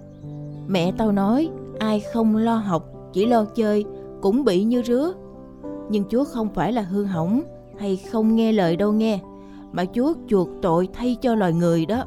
Mẹ 0.68 0.92
tao 0.98 1.12
nói 1.12 1.50
ai 1.80 2.00
không 2.14 2.36
lo 2.36 2.56
học 2.56 2.90
chỉ 3.14 3.26
lo 3.26 3.46
chơi 3.46 3.86
cũng 4.22 4.44
bị 4.44 4.64
như 4.64 4.84
rứa. 4.84 5.14
Nhưng 5.90 6.04
Chúa 6.10 6.24
không 6.24 6.50
phải 6.54 6.74
là 6.74 6.82
hư 6.82 7.04
hỏng 7.04 7.42
hay 7.78 7.98
không 8.12 8.36
nghe 8.36 8.52
lời 8.52 8.76
đâu 8.76 8.94
nghe, 8.94 9.20
mà 9.72 9.86
Chúa 9.86 10.14
chuộc 10.28 10.50
tội 10.62 10.90
thay 10.94 11.18
cho 11.22 11.36
loài 11.36 11.54
người 11.54 11.86
đó. 11.86 12.04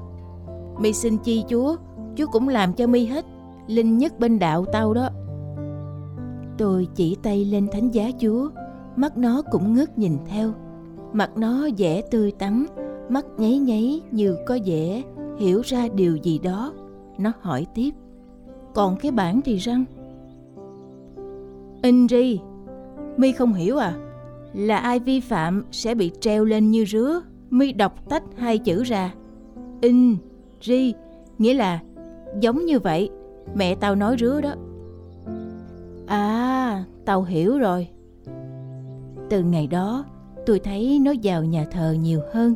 Mi 0.81 0.92
xin 0.92 1.18
chi 1.18 1.44
Chúa, 1.48 1.77
Chúa 2.16 2.27
cũng 2.27 2.48
làm 2.48 2.72
cho 2.72 2.87
mi 2.87 3.07
hết, 3.07 3.25
linh 3.66 3.98
nhất 3.98 4.18
bên 4.18 4.38
đạo 4.38 4.64
tao 4.72 4.94
đó. 4.94 5.09
Tôi 6.59 6.88
chỉ 6.94 7.16
tay 7.22 7.44
lên 7.44 7.68
thánh 7.72 7.90
giá 7.90 8.11
Chúa, 8.20 8.51
mắt 8.96 9.16
nó 9.16 9.42
cũng 9.51 9.75
ngước 9.75 9.98
nhìn 9.98 10.18
theo. 10.27 10.53
Mặt 11.12 11.31
nó 11.37 11.68
vẻ 11.79 12.03
tươi 12.11 12.33
tắn, 12.33 12.66
mắt 13.09 13.27
nháy 13.38 13.59
nháy 13.59 14.01
như 14.11 14.37
có 14.46 14.59
vẻ 14.66 15.03
hiểu 15.38 15.62
ra 15.64 15.88
điều 15.94 16.16
gì 16.16 16.38
đó. 16.38 16.72
Nó 17.18 17.33
hỏi 17.40 17.66
tiếp, 17.75 17.90
còn 18.75 18.96
cái 18.96 19.12
bản 19.12 19.40
thì 19.44 19.57
răng? 19.57 19.85
Inri 21.83 22.40
mi 23.16 23.33
không 23.33 23.55
hiểu 23.55 23.79
à? 23.79 23.94
Là 24.55 24.77
ai 24.77 24.98
vi 24.98 25.20
phạm 25.20 25.64
sẽ 25.72 25.94
bị 25.94 26.11
treo 26.20 26.44
lên 26.44 26.70
như 26.70 26.85
rứa. 26.85 27.20
Mi 27.51 27.72
đọc 27.72 28.09
tách 28.09 28.22
hai 28.37 28.59
chữ 28.59 28.83
ra. 28.83 29.14
In, 29.81 30.16
ri, 30.62 30.94
nghĩa 31.38 31.55
là 31.55 31.81
giống 32.40 32.66
như 32.66 32.79
vậy. 32.79 33.11
Mẹ 33.55 33.75
tao 33.75 33.94
nói 33.94 34.16
rứa 34.18 34.40
đó. 34.40 34.55
À, 36.07 36.85
tao 37.05 37.22
hiểu 37.22 37.59
rồi. 37.59 37.88
Từ 39.31 39.42
ngày 39.42 39.66
đó, 39.66 40.05
tôi 40.46 40.59
thấy 40.59 40.98
nó 40.98 41.12
vào 41.22 41.44
nhà 41.44 41.66
thờ 41.70 41.96
nhiều 42.00 42.20
hơn, 42.33 42.55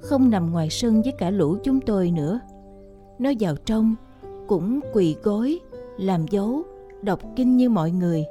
không 0.00 0.30
nằm 0.30 0.52
ngoài 0.52 0.68
sân 0.70 1.02
với 1.02 1.12
cả 1.12 1.30
lũ 1.30 1.56
chúng 1.62 1.80
tôi 1.80 2.10
nữa. 2.10 2.40
Nó 3.18 3.32
vào 3.40 3.54
trong, 3.64 3.94
cũng 4.46 4.80
quỳ 4.92 5.16
gối, 5.22 5.58
làm 5.98 6.26
dấu, 6.30 6.62
đọc 7.02 7.20
kinh 7.36 7.56
như 7.56 7.68
mọi 7.70 7.90
người. 7.90 8.24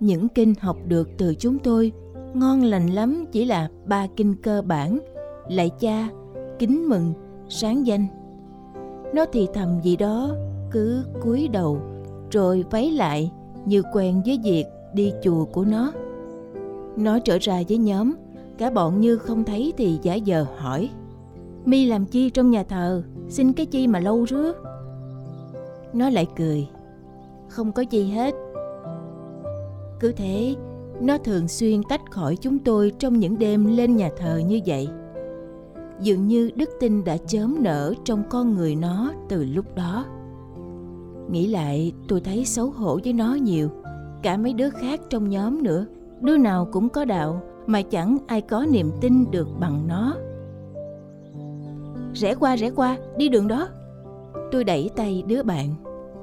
Những 0.00 0.28
kinh 0.28 0.54
học 0.60 0.76
được 0.86 1.08
từ 1.18 1.34
chúng 1.34 1.58
tôi 1.58 1.92
ngon 2.34 2.62
lành 2.62 2.86
lắm 2.86 3.24
chỉ 3.32 3.44
là 3.44 3.68
ba 3.86 4.06
kinh 4.16 4.34
cơ 4.42 4.62
bản, 4.62 4.98
lạy 5.48 5.70
cha, 5.80 6.08
kính 6.58 6.88
mừng, 6.88 7.12
sáng 7.48 7.86
danh. 7.86 8.06
Nó 9.14 9.24
thì 9.32 9.48
thầm 9.54 9.80
gì 9.82 9.96
đó, 9.96 10.30
cứ 10.70 11.04
cúi 11.22 11.48
đầu, 11.48 11.78
rồi 12.30 12.64
váy 12.70 12.90
lại 12.90 13.32
như 13.64 13.82
quen 13.92 14.22
với 14.26 14.38
việc 14.44 14.64
đi 14.94 15.12
chùa 15.22 15.44
của 15.44 15.64
nó. 15.64 15.92
Nó 16.96 17.18
trở 17.18 17.38
ra 17.40 17.62
với 17.68 17.78
nhóm, 17.78 18.12
cả 18.60 18.70
bọn 18.70 19.00
như 19.00 19.18
không 19.18 19.44
thấy 19.44 19.72
thì 19.76 19.98
giả 20.02 20.14
giờ 20.14 20.46
hỏi. 20.56 20.90
Mi 21.64 21.86
làm 21.86 22.06
chi 22.06 22.30
trong 22.30 22.50
nhà 22.50 22.62
thờ, 22.62 23.02
xin 23.28 23.52
cái 23.52 23.66
chi 23.66 23.86
mà 23.86 24.00
lâu 24.00 24.26
rứa? 24.26 24.52
Nó 25.92 26.10
lại 26.10 26.26
cười. 26.36 26.68
Không 27.48 27.72
có 27.72 27.82
gì 27.82 28.10
hết. 28.10 28.34
Cứ 30.00 30.12
thế, 30.12 30.54
nó 31.00 31.18
thường 31.18 31.48
xuyên 31.48 31.82
tách 31.88 32.10
khỏi 32.10 32.36
chúng 32.36 32.58
tôi 32.58 32.92
trong 32.98 33.18
những 33.18 33.38
đêm 33.38 33.76
lên 33.76 33.96
nhà 33.96 34.10
thờ 34.18 34.42
như 34.46 34.60
vậy. 34.66 34.88
Dường 36.00 36.28
như 36.28 36.50
đức 36.56 36.70
tin 36.80 37.04
đã 37.04 37.16
chớm 37.16 37.56
nở 37.60 37.94
trong 38.04 38.22
con 38.30 38.54
người 38.54 38.76
nó 38.76 39.12
từ 39.28 39.44
lúc 39.44 39.74
đó. 39.74 40.04
Nghĩ 41.30 41.46
lại 41.46 41.92
tôi 42.08 42.20
thấy 42.20 42.44
xấu 42.44 42.70
hổ 42.70 42.98
với 43.04 43.12
nó 43.12 43.34
nhiều, 43.34 43.68
cả 44.22 44.36
mấy 44.36 44.52
đứa 44.52 44.70
khác 44.70 45.00
trong 45.10 45.30
nhóm 45.30 45.62
nữa. 45.62 45.86
Đứa 46.20 46.36
nào 46.36 46.68
cũng 46.72 46.88
có 46.88 47.04
đạo 47.04 47.42
mà 47.66 47.82
chẳng 47.82 48.18
ai 48.26 48.40
có 48.40 48.66
niềm 48.70 48.90
tin 49.00 49.30
được 49.30 49.48
bằng 49.60 49.88
nó. 49.88 50.16
Rẽ 52.14 52.34
qua 52.34 52.56
rẽ 52.56 52.70
qua, 52.70 52.98
đi 53.16 53.28
đường 53.28 53.48
đó. 53.48 53.68
Tôi 54.52 54.64
đẩy 54.64 54.90
tay 54.96 55.22
đứa 55.26 55.42
bạn, 55.42 55.74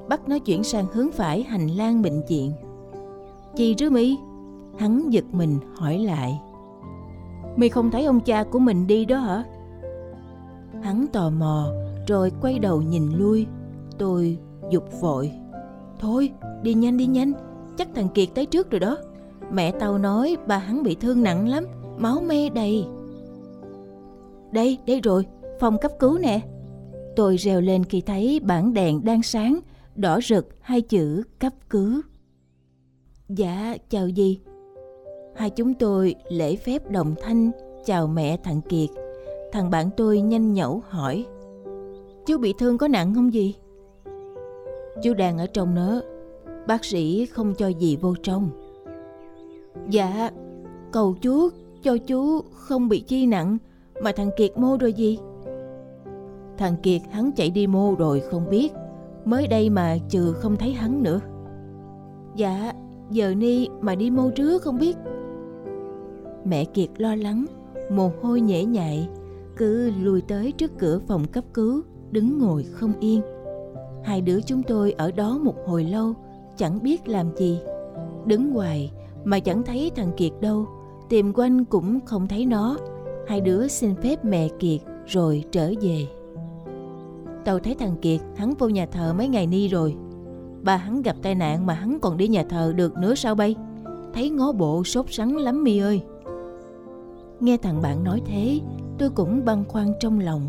bắt 0.08 0.28
nó 0.28 0.38
chuyển 0.38 0.64
sang 0.64 0.86
hướng 0.92 1.12
phải 1.12 1.42
hành 1.42 1.66
lang 1.66 2.02
bệnh 2.02 2.22
viện. 2.28 2.52
Chị 3.56 3.74
rứa 3.78 3.90
mi, 3.90 4.16
hắn 4.78 5.10
giật 5.10 5.24
mình 5.32 5.58
hỏi 5.76 5.98
lại. 5.98 6.40
Mi 7.56 7.68
không 7.68 7.90
thấy 7.90 8.04
ông 8.04 8.20
cha 8.20 8.44
của 8.44 8.58
mình 8.58 8.86
đi 8.86 9.04
đó 9.04 9.16
hả? 9.16 9.44
Hắn 10.82 11.06
tò 11.12 11.30
mò 11.30 11.72
rồi 12.06 12.32
quay 12.40 12.58
đầu 12.58 12.82
nhìn 12.82 13.12
lui. 13.16 13.46
Tôi 13.98 14.38
dục 14.70 15.00
vội. 15.00 15.32
Thôi, 16.00 16.32
đi 16.62 16.74
nhanh 16.74 16.96
đi 16.96 17.06
nhanh, 17.06 17.32
chắc 17.76 17.88
thằng 17.94 18.08
Kiệt 18.08 18.28
tới 18.34 18.46
trước 18.46 18.70
rồi 18.70 18.80
đó. 18.80 18.96
Mẹ 19.52 19.72
tao 19.72 19.98
nói 19.98 20.36
bà 20.46 20.58
hắn 20.58 20.82
bị 20.82 20.94
thương 20.94 21.22
nặng 21.22 21.48
lắm, 21.48 21.64
máu 21.98 22.20
me 22.20 22.48
đầy. 22.48 22.84
Đây, 24.52 24.78
đây 24.86 25.00
rồi, 25.00 25.26
phòng 25.60 25.76
cấp 25.80 25.92
cứu 25.98 26.18
nè. 26.18 26.40
Tôi 27.16 27.36
reo 27.36 27.60
lên 27.60 27.84
khi 27.84 28.00
thấy 28.00 28.40
bảng 28.42 28.74
đèn 28.74 29.04
đang 29.04 29.22
sáng, 29.22 29.60
đỏ 29.94 30.20
rực 30.20 30.46
hai 30.60 30.80
chữ 30.80 31.22
cấp 31.38 31.52
cứu. 31.70 32.00
Dạ, 33.28 33.76
chào 33.90 34.08
gì? 34.08 34.40
Hai 35.36 35.50
chúng 35.50 35.74
tôi 35.74 36.14
lễ 36.28 36.56
phép 36.56 36.90
đồng 36.90 37.14
thanh 37.22 37.50
chào 37.84 38.06
mẹ 38.06 38.36
thằng 38.44 38.60
Kiệt. 38.60 38.88
Thằng 39.52 39.70
bạn 39.70 39.90
tôi 39.96 40.20
nhanh 40.20 40.52
nhẩu 40.52 40.82
hỏi. 40.88 41.26
Chú 42.26 42.38
bị 42.38 42.54
thương 42.58 42.78
có 42.78 42.88
nặng 42.88 43.14
không 43.14 43.34
gì? 43.34 43.54
Chú 45.02 45.14
đang 45.14 45.38
ở 45.38 45.46
trong 45.46 45.74
nó. 45.74 46.00
Bác 46.66 46.84
sĩ 46.84 47.26
không 47.26 47.54
cho 47.54 47.68
gì 47.68 47.96
vô 47.96 48.14
trong. 48.22 48.50
Dạ, 49.90 50.30
cầu 50.92 51.14
chú 51.20 51.48
cho 51.82 51.96
chú 52.06 52.40
không 52.52 52.88
bị 52.88 53.00
chi 53.00 53.26
nặng 53.26 53.58
mà 54.02 54.12
thằng 54.12 54.30
Kiệt 54.36 54.58
mô 54.58 54.76
rồi 54.76 54.92
gì? 54.92 55.18
Thằng 56.58 56.76
Kiệt 56.82 57.00
hắn 57.10 57.30
chạy 57.36 57.50
đi 57.50 57.66
mô 57.66 57.94
rồi 57.94 58.20
không 58.20 58.50
biết. 58.50 58.72
Mới 59.24 59.46
đây 59.46 59.70
mà 59.70 59.96
trừ 60.08 60.32
không 60.32 60.56
thấy 60.56 60.72
hắn 60.72 61.02
nữa. 61.02 61.20
Dạ, 62.36 62.72
giờ 63.10 63.34
ni 63.34 63.68
mà 63.80 63.94
đi 63.94 64.10
mô 64.10 64.30
trước 64.30 64.62
không 64.62 64.78
biết. 64.78 64.96
Mẹ 66.44 66.64
Kiệt 66.64 66.88
lo 66.98 67.14
lắng, 67.14 67.46
mồ 67.90 68.10
hôi 68.22 68.40
nhễ 68.40 68.64
nhại, 68.64 69.08
cứ 69.56 69.90
lùi 70.02 70.20
tới 70.20 70.52
trước 70.52 70.78
cửa 70.78 71.00
phòng 71.06 71.24
cấp 71.24 71.44
cứu, 71.54 71.82
đứng 72.10 72.38
ngồi 72.38 72.62
không 72.62 72.92
yên. 73.00 73.20
Hai 74.04 74.20
đứa 74.20 74.40
chúng 74.40 74.62
tôi 74.62 74.92
ở 74.92 75.10
đó 75.10 75.38
một 75.42 75.54
hồi 75.66 75.84
lâu, 75.84 76.14
chẳng 76.56 76.82
biết 76.82 77.08
làm 77.08 77.36
gì. 77.36 77.60
Đứng 78.26 78.50
hoài 78.50 78.92
mà 79.24 79.40
chẳng 79.40 79.62
thấy 79.62 79.90
thằng 79.96 80.12
Kiệt 80.16 80.32
đâu, 80.40 80.66
tìm 81.08 81.32
quanh 81.34 81.64
cũng 81.64 82.00
không 82.06 82.28
thấy 82.28 82.46
nó. 82.46 82.76
Hai 83.28 83.40
đứa 83.40 83.68
xin 83.68 83.94
phép 83.94 84.24
mẹ 84.24 84.48
Kiệt 84.58 84.80
rồi 85.06 85.44
trở 85.52 85.72
về. 85.80 86.06
Tao 87.44 87.58
thấy 87.58 87.74
thằng 87.74 87.96
Kiệt 88.02 88.20
hắn 88.36 88.54
vô 88.54 88.68
nhà 88.68 88.86
thờ 88.86 89.14
mấy 89.18 89.28
ngày 89.28 89.46
ni 89.46 89.68
rồi. 89.68 89.96
Bà 90.62 90.76
hắn 90.76 91.02
gặp 91.02 91.16
tai 91.22 91.34
nạn 91.34 91.66
mà 91.66 91.74
hắn 91.74 91.98
còn 92.00 92.16
đi 92.16 92.28
nhà 92.28 92.44
thờ 92.48 92.72
được 92.76 92.96
nữa 92.98 93.14
sao 93.14 93.34
bay? 93.34 93.56
Thấy 94.14 94.30
ngó 94.30 94.52
bộ 94.52 94.84
sốt 94.84 95.06
sắng 95.08 95.36
lắm 95.36 95.64
mi 95.64 95.78
ơi. 95.78 96.02
Nghe 97.40 97.56
thằng 97.56 97.82
bạn 97.82 98.04
nói 98.04 98.22
thế, 98.26 98.60
tôi 98.98 99.10
cũng 99.10 99.44
băn 99.44 99.64
khoăn 99.68 99.92
trong 100.00 100.20
lòng. 100.20 100.42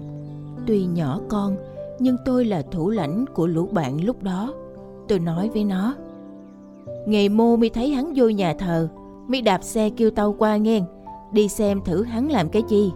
Tuy 0.67 0.85
nhỏ 0.85 1.19
con, 1.29 1.55
nhưng 1.99 2.17
tôi 2.25 2.45
là 2.45 2.61
thủ 2.71 2.89
lãnh 2.89 3.25
của 3.33 3.47
lũ 3.47 3.67
bạn 3.71 4.03
lúc 4.03 4.23
đó. 4.23 4.53
Tôi 5.07 5.19
nói 5.19 5.49
với 5.53 5.63
nó. 5.63 5.95
Ngày 7.05 7.29
mô 7.29 7.55
mi 7.55 7.69
thấy 7.69 7.89
hắn 7.89 8.13
vô 8.15 8.29
nhà 8.29 8.53
thờ, 8.53 8.89
mi 9.27 9.41
đạp 9.41 9.63
xe 9.63 9.89
kêu 9.89 10.11
tao 10.11 10.35
qua 10.39 10.57
nghe, 10.57 10.81
đi 11.31 11.47
xem 11.47 11.81
thử 11.85 12.03
hắn 12.03 12.31
làm 12.31 12.49
cái 12.49 12.63
gì. 12.67 12.91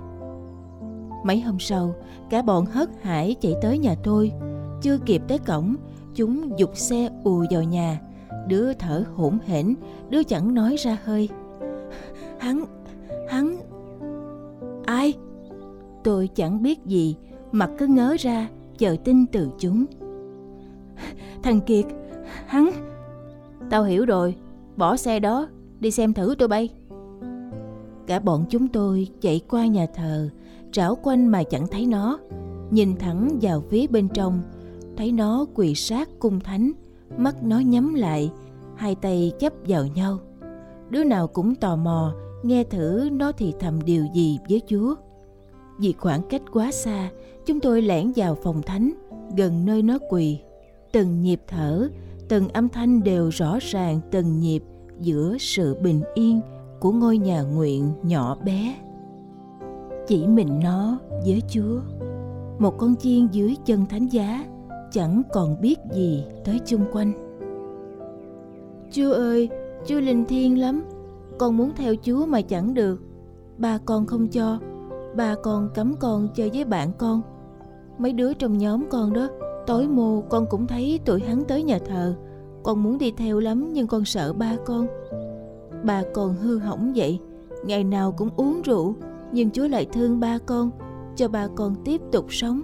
Mấy 1.23 1.41
hôm 1.41 1.59
sau, 1.59 1.95
cả 2.29 2.41
bọn 2.41 2.65
hớt 2.65 2.89
hải 3.01 3.35
chạy 3.41 3.55
tới 3.61 3.77
nhà 3.77 3.95
tôi. 4.03 4.31
Chưa 4.81 4.97
kịp 5.05 5.21
tới 5.27 5.39
cổng, 5.39 5.75
chúng 6.15 6.59
dục 6.59 6.77
xe 6.77 7.09
ùa 7.23 7.45
vào 7.51 7.63
nhà. 7.63 7.99
Đứa 8.47 8.73
thở 8.73 9.03
hổn 9.15 9.37
hển, 9.45 9.73
đứa 10.09 10.23
chẳng 10.23 10.53
nói 10.53 10.75
ra 10.75 10.97
hơi. 11.03 11.29
Hắn, 12.39 12.65
hắn... 13.29 13.57
Ai? 14.85 15.13
Tôi 16.03 16.29
chẳng 16.35 16.63
biết 16.63 16.85
gì, 16.85 17.15
mặt 17.51 17.69
cứ 17.77 17.87
ngớ 17.87 18.15
ra, 18.19 18.47
chờ 18.77 18.95
tin 19.03 19.25
từ 19.25 19.49
chúng. 19.59 19.85
Thằng 21.43 21.61
Kiệt, 21.61 21.85
hắn... 22.45 22.71
Tao 23.69 23.83
hiểu 23.83 24.05
rồi, 24.05 24.35
bỏ 24.77 24.97
xe 24.97 25.19
đó, 25.19 25.47
đi 25.79 25.91
xem 25.91 26.13
thử 26.13 26.35
tôi 26.39 26.47
bay. 26.47 26.69
Cả 28.07 28.19
bọn 28.19 28.45
chúng 28.49 28.67
tôi 28.67 29.07
chạy 29.21 29.41
qua 29.49 29.65
nhà 29.65 29.85
thờ, 29.95 30.29
rảo 30.73 30.97
quanh 31.03 31.27
mà 31.27 31.43
chẳng 31.43 31.67
thấy 31.67 31.85
nó. 31.85 32.19
Nhìn 32.71 32.95
thẳng 32.95 33.39
vào 33.41 33.63
phía 33.69 33.87
bên 33.87 34.07
trong, 34.07 34.41
thấy 34.97 35.11
nó 35.11 35.45
quỳ 35.53 35.75
sát 35.75 36.09
cung 36.19 36.39
thánh, 36.39 36.71
mắt 37.17 37.43
nó 37.43 37.59
nhắm 37.59 37.93
lại, 37.93 38.31
hai 38.75 38.95
tay 38.95 39.31
chấp 39.39 39.53
vào 39.67 39.87
nhau. 39.87 40.17
Đứa 40.89 41.03
nào 41.03 41.27
cũng 41.27 41.55
tò 41.55 41.75
mò, 41.75 42.13
nghe 42.43 42.63
thử 42.63 43.09
nó 43.11 43.31
thì 43.31 43.53
thầm 43.59 43.79
điều 43.85 44.05
gì 44.13 44.39
với 44.49 44.61
Chúa. 44.67 44.95
Vì 45.79 45.93
khoảng 45.93 46.21
cách 46.29 46.41
quá 46.51 46.71
xa, 46.71 47.09
chúng 47.45 47.59
tôi 47.59 47.81
lẻn 47.81 48.11
vào 48.15 48.35
phòng 48.35 48.61
thánh, 48.61 48.91
gần 49.37 49.65
nơi 49.65 49.81
nó 49.81 49.97
quỳ. 50.09 50.39
Từng 50.91 51.21
nhịp 51.21 51.41
thở, 51.47 51.89
từng 52.29 52.49
âm 52.49 52.69
thanh 52.69 53.03
đều 53.03 53.29
rõ 53.29 53.57
ràng 53.61 53.99
từng 54.11 54.39
nhịp 54.39 54.63
giữa 54.99 55.35
sự 55.39 55.75
bình 55.81 56.01
yên 56.13 56.41
của 56.79 56.91
ngôi 56.91 57.17
nhà 57.17 57.41
nguyện 57.41 57.91
nhỏ 58.03 58.37
bé. 58.45 58.75
Chỉ 60.07 60.27
mình 60.27 60.59
nó 60.63 60.97
với 61.25 61.41
Chúa. 61.49 61.79
Một 62.59 62.77
con 62.77 62.95
chiên 62.95 63.27
dưới 63.27 63.55
chân 63.65 63.85
thánh 63.85 64.07
giá, 64.07 64.45
chẳng 64.93 65.21
còn 65.33 65.61
biết 65.61 65.79
gì 65.91 66.25
tới 66.45 66.59
chung 66.65 66.85
quanh 66.91 67.13
chúa 68.93 69.11
ơi 69.11 69.49
chúa 69.85 69.99
linh 69.99 70.25
thiêng 70.25 70.59
lắm 70.59 70.83
con 71.39 71.57
muốn 71.57 71.71
theo 71.75 71.95
chúa 72.03 72.25
mà 72.25 72.41
chẳng 72.41 72.73
được 72.73 73.01
ba 73.57 73.77
con 73.85 74.05
không 74.05 74.27
cho 74.27 74.59
ba 75.15 75.35
con 75.43 75.69
cấm 75.75 75.95
con 75.99 76.27
chơi 76.35 76.49
với 76.53 76.65
bạn 76.65 76.91
con 76.97 77.21
mấy 77.97 78.13
đứa 78.13 78.33
trong 78.33 78.57
nhóm 78.57 78.85
con 78.89 79.13
đó 79.13 79.29
tối 79.67 79.87
mù, 79.87 80.21
con 80.29 80.45
cũng 80.49 80.67
thấy 80.67 80.99
tụi 81.05 81.19
hắn 81.19 81.43
tới 81.43 81.63
nhà 81.63 81.79
thờ. 81.79 82.15
Con 82.63 82.83
muốn 82.83 82.97
đi 82.97 83.11
theo 83.11 83.39
lắm, 83.39 83.73
nhưng 83.73 83.87
con 83.87 84.05
sợ 84.05 84.33
ba 84.33 84.55
con. 84.65 84.87
Ba 85.83 86.03
con 86.13 86.35
hư 86.35 86.57
hỏng 86.57 86.93
vậy. 86.95 87.19
Ngày 87.65 87.83
nào 87.83 88.11
cũng 88.11 88.29
uống 88.35 88.61
rượu, 88.61 88.95
nhưng 89.31 89.51
chúa 89.51 89.67
lại 89.67 89.85
thương 89.85 90.19
ba 90.19 90.37
con, 90.37 90.71
cho 91.15 91.27
ba 91.27 91.47
con 91.55 91.75
tiếp 91.85 92.01
tục 92.11 92.25
sống. 92.29 92.61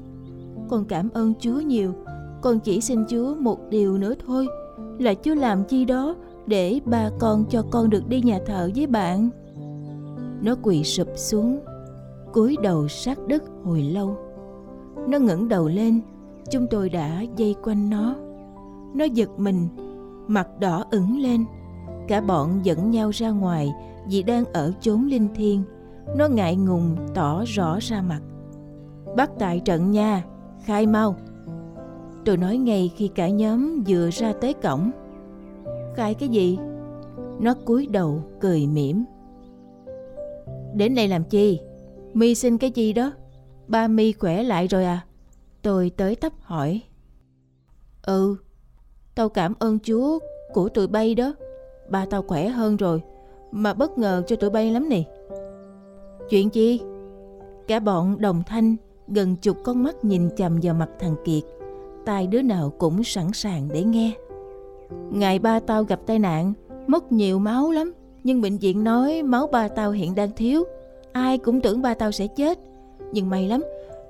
Con 0.69 0.85
cảm 0.85 1.09
ơn 1.13 1.33
chúa 1.39 1.59
nhiều. 1.59 1.93
Con 2.41 2.59
chỉ 2.59 2.81
xin 2.81 3.05
chúa 3.09 3.35
một 3.35 3.59
điều 3.69 3.97
nữa 3.97 4.13
thôi, 4.25 4.47
là 4.99 5.13
chúa 5.13 5.35
làm 5.35 5.63
chi 5.63 5.85
đó 5.85 6.15
để 6.47 6.79
ba 6.85 7.09
con 7.19 7.45
cho 7.49 7.63
con 7.71 7.89
được 7.89 8.07
đi 8.07 8.21
nhà 8.21 8.39
thờ 8.45 8.69
với 8.75 8.87
bạn. 8.87 9.29
Nó 10.41 10.55
quỳ 10.63 10.83
sụp 10.83 11.07
xuống, 11.15 11.59
cúi 12.33 12.55
đầu 12.63 12.87
sát 12.87 13.27
đất 13.27 13.43
hồi 13.63 13.81
lâu. 13.81 14.17
Nó 15.07 15.19
ngẩng 15.19 15.47
đầu 15.47 15.67
lên 15.67 16.01
chúng 16.51 16.67
tôi 16.67 16.89
đã 16.89 17.21
dây 17.35 17.55
quanh 17.63 17.89
nó. 17.89 18.15
Nó 18.93 19.05
giật 19.05 19.29
mình, 19.37 19.67
mặt 20.27 20.47
đỏ 20.59 20.85
ửng 20.91 21.19
lên. 21.19 21.45
Cả 22.07 22.21
bọn 22.21 22.59
dẫn 22.63 22.91
nhau 22.91 23.09
ra 23.09 23.29
ngoài 23.29 23.73
vì 24.09 24.23
đang 24.23 24.45
ở 24.45 24.71
chốn 24.81 25.05
linh 25.05 25.27
thiêng. 25.35 25.63
Nó 26.15 26.27
ngại 26.27 26.55
ngùng 26.55 26.95
tỏ 27.13 27.43
rõ 27.47 27.77
ra 27.81 28.01
mặt. 28.01 28.21
Bắt 29.15 29.31
tại 29.39 29.59
trận 29.59 29.91
nha, 29.91 30.23
khai 30.63 30.87
mau. 30.87 31.15
Tôi 32.25 32.37
nói 32.37 32.57
ngay 32.57 32.91
khi 32.95 33.07
cả 33.07 33.29
nhóm 33.29 33.83
vừa 33.87 34.09
ra 34.11 34.33
tới 34.41 34.53
cổng. 34.53 34.91
Khai 35.95 36.13
cái 36.13 36.29
gì? 36.29 36.57
Nó 37.39 37.53
cúi 37.65 37.87
đầu 37.87 38.23
cười 38.39 38.67
mỉm. 38.67 39.05
Đến 40.73 40.95
đây 40.95 41.07
làm 41.07 41.23
chi? 41.23 41.59
Mi 42.13 42.35
xin 42.35 42.57
cái 42.57 42.71
gì 42.71 42.93
đó? 42.93 43.11
Ba 43.67 43.87
mi 43.87 44.11
khỏe 44.11 44.43
lại 44.43 44.67
rồi 44.67 44.85
à? 44.85 45.01
Tôi 45.61 45.91
tới 45.97 46.15
tấp 46.15 46.33
hỏi. 46.41 46.81
Ừ 48.01 48.37
tao 49.19 49.29
cảm 49.29 49.53
ơn 49.59 49.79
chúa 49.79 50.19
của 50.53 50.69
tụi 50.69 50.87
bay 50.87 51.15
đó. 51.15 51.33
Ba 51.89 52.05
tao 52.09 52.21
khỏe 52.21 52.47
hơn 52.47 52.77
rồi, 52.77 53.01
mà 53.51 53.73
bất 53.73 53.97
ngờ 53.97 54.23
cho 54.27 54.35
tụi 54.35 54.49
bay 54.49 54.71
lắm 54.71 54.89
nè. 54.89 55.03
Chuyện 56.29 56.49
chi 56.49 56.81
cả 57.67 57.79
bọn 57.79 58.21
đồng 58.21 58.43
thanh 58.47 58.75
gần 59.07 59.35
chục 59.35 59.57
con 59.63 59.83
mắt 59.83 60.05
nhìn 60.05 60.29
chằm 60.37 60.59
vào 60.63 60.73
mặt 60.73 60.89
thằng 60.99 61.15
kiệt. 61.25 61.43
Tai 62.05 62.27
đứa 62.27 62.41
nào 62.41 62.73
cũng 62.77 63.03
sẵn 63.03 63.33
sàng 63.33 63.69
để 63.73 63.83
nghe. 63.83 64.11
Ngày 65.11 65.39
ba 65.39 65.59
tao 65.59 65.83
gặp 65.83 65.99
tai 66.05 66.19
nạn, 66.19 66.53
mất 66.87 67.11
nhiều 67.11 67.39
máu 67.39 67.71
lắm, 67.71 67.93
nhưng 68.23 68.41
bệnh 68.41 68.57
viện 68.57 68.83
nói 68.83 69.23
máu 69.23 69.47
ba 69.47 69.67
tao 69.67 69.91
hiện 69.91 70.15
đang 70.15 70.31
thiếu. 70.35 70.63
Ai 71.11 71.37
cũng 71.37 71.61
tưởng 71.61 71.81
ba 71.81 71.93
tao 71.93 72.11
sẽ 72.11 72.27
chết, 72.27 72.59
nhưng 73.11 73.29
may 73.29 73.47
lắm 73.47 73.63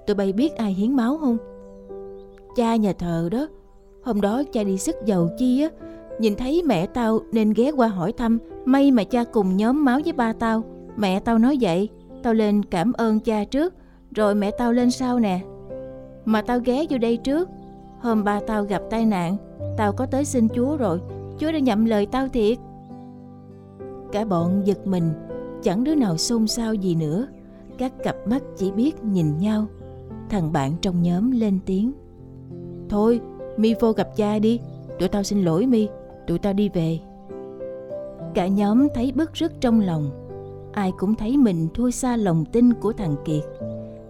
tụi 0.09 0.15
bay 0.15 0.33
biết 0.33 0.55
ai 0.55 0.73
hiến 0.73 0.95
máu 0.95 1.17
không? 1.17 1.37
Cha 2.55 2.75
nhà 2.75 2.93
thờ 2.93 3.29
đó, 3.31 3.47
hôm 4.03 4.21
đó 4.21 4.43
cha 4.53 4.63
đi 4.63 4.77
sức 4.77 4.95
dầu 5.05 5.29
chi 5.37 5.61
á, 5.61 5.69
nhìn 6.19 6.35
thấy 6.35 6.63
mẹ 6.65 6.85
tao 6.85 7.19
nên 7.31 7.53
ghé 7.53 7.71
qua 7.71 7.87
hỏi 7.87 8.11
thăm, 8.11 8.39
may 8.65 8.91
mà 8.91 9.03
cha 9.03 9.23
cùng 9.23 9.57
nhóm 9.57 9.85
máu 9.85 9.99
với 10.03 10.13
ba 10.13 10.33
tao. 10.33 10.63
Mẹ 10.97 11.19
tao 11.19 11.39
nói 11.39 11.57
vậy, 11.61 11.89
tao 12.23 12.33
lên 12.33 12.63
cảm 12.65 12.93
ơn 12.93 13.19
cha 13.19 13.43
trước, 13.43 13.73
rồi 14.15 14.35
mẹ 14.35 14.51
tao 14.51 14.73
lên 14.73 14.91
sau 14.91 15.19
nè. 15.19 15.39
Mà 16.25 16.41
tao 16.41 16.59
ghé 16.59 16.85
vô 16.89 16.97
đây 16.97 17.17
trước, 17.17 17.49
hôm 17.99 18.23
ba 18.23 18.39
tao 18.47 18.63
gặp 18.63 18.81
tai 18.89 19.05
nạn, 19.05 19.37
tao 19.77 19.93
có 19.93 20.05
tới 20.05 20.25
xin 20.25 20.47
chúa 20.55 20.77
rồi, 20.77 20.99
chúa 21.39 21.51
đã 21.51 21.59
nhậm 21.59 21.85
lời 21.85 22.05
tao 22.05 22.27
thiệt. 22.27 22.57
Cả 24.11 24.25
bọn 24.25 24.61
giật 24.65 24.87
mình, 24.87 25.11
chẳng 25.63 25.83
đứa 25.83 25.95
nào 25.95 26.17
xôn 26.17 26.47
xao 26.47 26.73
gì 26.73 26.95
nữa, 26.95 27.27
các 27.77 27.93
cặp 28.03 28.15
mắt 28.27 28.43
chỉ 28.57 28.71
biết 28.71 29.03
nhìn 29.03 29.37
nhau 29.37 29.67
thằng 30.29 30.51
bạn 30.51 30.75
trong 30.81 31.01
nhóm 31.01 31.31
lên 31.31 31.59
tiếng. 31.65 31.91
Thôi, 32.89 33.21
mi 33.57 33.73
vô 33.79 33.91
gặp 33.91 34.15
cha 34.15 34.39
đi, 34.39 34.59
tụi 34.99 35.09
tao 35.09 35.23
xin 35.23 35.41
lỗi 35.43 35.65
mi, 35.65 35.87
tụi 36.27 36.39
tao 36.39 36.53
đi 36.53 36.69
về. 36.69 36.99
Cả 38.33 38.47
nhóm 38.47 38.87
thấy 38.95 39.11
bức 39.11 39.33
rứt 39.33 39.61
trong 39.61 39.81
lòng. 39.81 40.09
Ai 40.73 40.91
cũng 40.97 41.15
thấy 41.15 41.37
mình 41.37 41.67
thua 41.73 41.89
xa 41.89 42.17
lòng 42.17 42.45
tin 42.45 42.73
của 42.73 42.93
thằng 42.93 43.15
kiệt. 43.25 43.43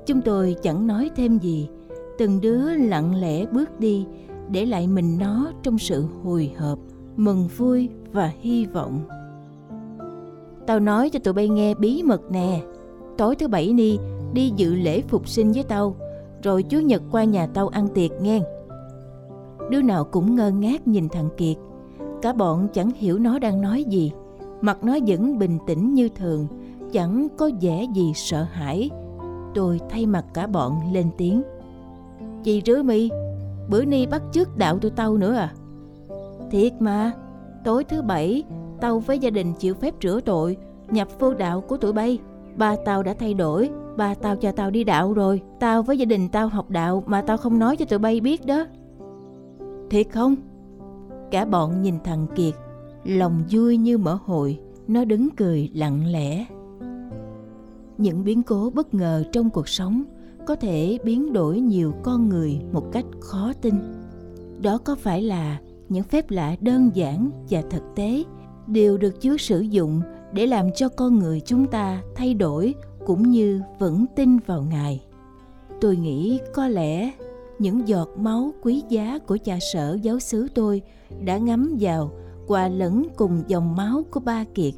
Chúng 0.06 0.22
tôi 0.22 0.56
chẳng 0.62 0.88
nói 0.88 1.10
thêm 1.16 1.38
gì. 1.38 1.70
Từng 2.18 2.42
đứa 2.42 2.76
lặng 2.76 3.16
lẽ 3.16 3.46
bước 3.46 3.80
đi, 3.80 4.06
để 4.50 4.66
lại 4.66 4.88
mình 4.88 5.18
nó 5.20 5.52
trong 5.64 5.78
sự 5.78 6.06
hồi 6.24 6.52
hộp, 6.58 6.80
mừng 7.16 7.48
vui 7.58 7.90
và 8.12 8.32
hy 8.40 8.66
vọng. 8.66 9.00
Tao 10.68 10.80
nói 10.80 11.10
cho 11.10 11.20
tụi 11.20 11.34
bay 11.34 11.50
nghe 11.50 11.74
bí 11.74 12.04
mật 12.04 12.32
nè. 12.32 12.62
Tối 13.18 13.36
thứ 13.36 13.48
bảy 13.48 13.74
ni, 13.74 13.98
đi 14.34 14.52
dự 14.56 14.76
lễ 14.76 15.02
phục 15.02 15.28
sinh 15.28 15.52
với 15.52 15.64
tao 15.64 15.96
rồi 16.44 16.64
chủ 16.64 16.80
nhật 16.80 17.02
qua 17.12 17.24
nhà 17.24 17.48
tao 17.54 17.68
ăn 17.68 17.88
tiệc 17.88 18.12
nghe. 18.22 18.42
Đứa 19.70 19.82
nào 19.82 20.04
cũng 20.04 20.36
ngơ 20.36 20.52
ngác 20.52 20.88
nhìn 20.88 21.10
thằng 21.10 21.30
kiệt. 21.38 21.58
Cả 22.22 22.34
bọn 22.34 22.68
chẳng 22.74 22.92
hiểu 22.96 23.20
nó 23.20 23.40
đang 23.40 23.62
nói 23.62 23.84
gì. 23.84 24.12
Mặt 24.62 24.84
nó 24.84 24.98
vẫn 25.08 25.40
bình 25.40 25.58
tĩnh 25.68 25.94
như 25.94 26.10
thường, 26.10 26.48
chẳng 26.92 27.28
có 27.38 27.50
vẻ 27.62 27.86
gì 27.94 28.14
sợ 28.16 28.44
hãi. 28.44 28.90
Tôi 29.56 29.80
thay 29.90 30.06
mặt 30.06 30.26
cả 30.34 30.48
bọn 30.48 30.94
lên 30.94 31.10
tiếng. 31.18 31.42
Chị 32.44 32.62
rứa 32.66 32.84
mi, 32.84 33.10
bữa 33.70 33.86
ni 33.86 34.06
bắt 34.06 34.22
chước 34.32 34.58
đạo 34.58 34.80
tụi 34.80 34.92
tao 34.92 35.18
nữa 35.18 35.34
à? 35.34 35.54
Thiệt 36.52 36.74
mà, 36.80 37.12
tối 37.64 37.84
thứ 37.84 38.02
bảy, 38.02 38.44
tao 38.82 39.00
với 39.00 39.20
gia 39.20 39.30
đình 39.30 39.54
chịu 39.54 39.74
phép 39.74 39.94
rửa 40.02 40.20
tội, 40.26 40.58
nhập 40.90 41.08
vô 41.20 41.34
đạo 41.34 41.62
của 41.62 41.78
tụi 41.78 41.94
bay, 41.94 42.20
ba 42.56 42.76
tao 42.86 43.04
đã 43.04 43.14
thay 43.14 43.34
đổi 43.34 43.70
ba 44.00 44.14
tao 44.14 44.36
cho 44.36 44.52
tao 44.52 44.72
đi 44.72 44.84
đạo 44.84 45.14
rồi. 45.14 45.42
Tao 45.60 45.84
với 45.84 45.98
gia 45.98 46.06
đình 46.06 46.30
tao 46.30 46.48
học 46.48 46.70
đạo 46.70 47.04
mà 47.08 47.22
tao 47.22 47.38
không 47.38 47.60
nói 47.60 47.78
cho 47.78 47.86
tụi 47.86 48.00
bay 48.00 48.20
biết 48.20 48.46
đó. 48.46 48.66
Thiệt 49.90 50.08
không? 50.10 50.36
Cả 51.32 51.46
bọn 51.46 51.82
nhìn 51.82 51.96
thằng 52.04 52.28
kiệt, 52.36 52.54
lòng 53.04 53.44
vui 53.52 53.78
như 53.78 53.98
mở 53.98 54.18
hội. 54.26 54.60
Nó 54.88 55.06
đứng 55.06 55.30
cười 55.38 55.70
lặng 55.74 56.06
lẽ. 56.12 56.46
Những 57.98 58.24
biến 58.24 58.44
cố 58.44 58.72
bất 58.74 58.94
ngờ 58.94 59.24
trong 59.32 59.50
cuộc 59.50 59.68
sống 59.68 60.04
có 60.48 60.56
thể 60.56 60.98
biến 61.04 61.34
đổi 61.34 61.60
nhiều 61.60 61.94
con 62.04 62.30
người 62.30 62.62
một 62.72 62.92
cách 62.92 63.06
khó 63.20 63.54
tin. 63.62 63.76
Đó 64.62 64.78
có 64.78 64.96
phải 64.96 65.22
là 65.22 65.60
những 65.90 66.04
phép 66.04 66.32
lạ 66.32 66.56
đơn 66.62 66.90
giản 66.94 67.30
và 67.50 67.62
thực 67.70 67.84
tế 67.96 68.24
đều 68.68 68.98
được 68.98 69.22
chúa 69.22 69.38
sử 69.38 69.60
dụng 69.60 70.02
để 70.34 70.48
làm 70.48 70.74
cho 70.76 70.90
con 70.90 71.20
người 71.20 71.42
chúng 71.46 71.68
ta 71.68 72.02
thay 72.16 72.34
đổi 72.34 72.76
cũng 73.10 73.32
như 73.32 73.62
vẫn 73.80 74.06
tin 74.16 74.38
vào 74.38 74.62
ngài 74.62 75.02
tôi 75.82 75.96
nghĩ 75.96 76.40
có 76.54 76.68
lẽ 76.68 77.12
những 77.60 77.88
giọt 77.88 78.10
máu 78.18 78.52
quý 78.62 78.84
giá 78.90 79.20
của 79.28 79.38
cha 79.44 79.58
sở 79.74 79.98
giáo 80.02 80.20
xứ 80.20 80.48
tôi 80.56 80.82
đã 81.26 81.38
ngắm 81.38 81.78
vào 81.80 82.12
qua 82.48 82.68
lẫn 82.68 83.08
cùng 83.16 83.44
dòng 83.48 83.76
máu 83.76 84.04
của 84.12 84.20
ba 84.20 84.44
kiệt 84.54 84.74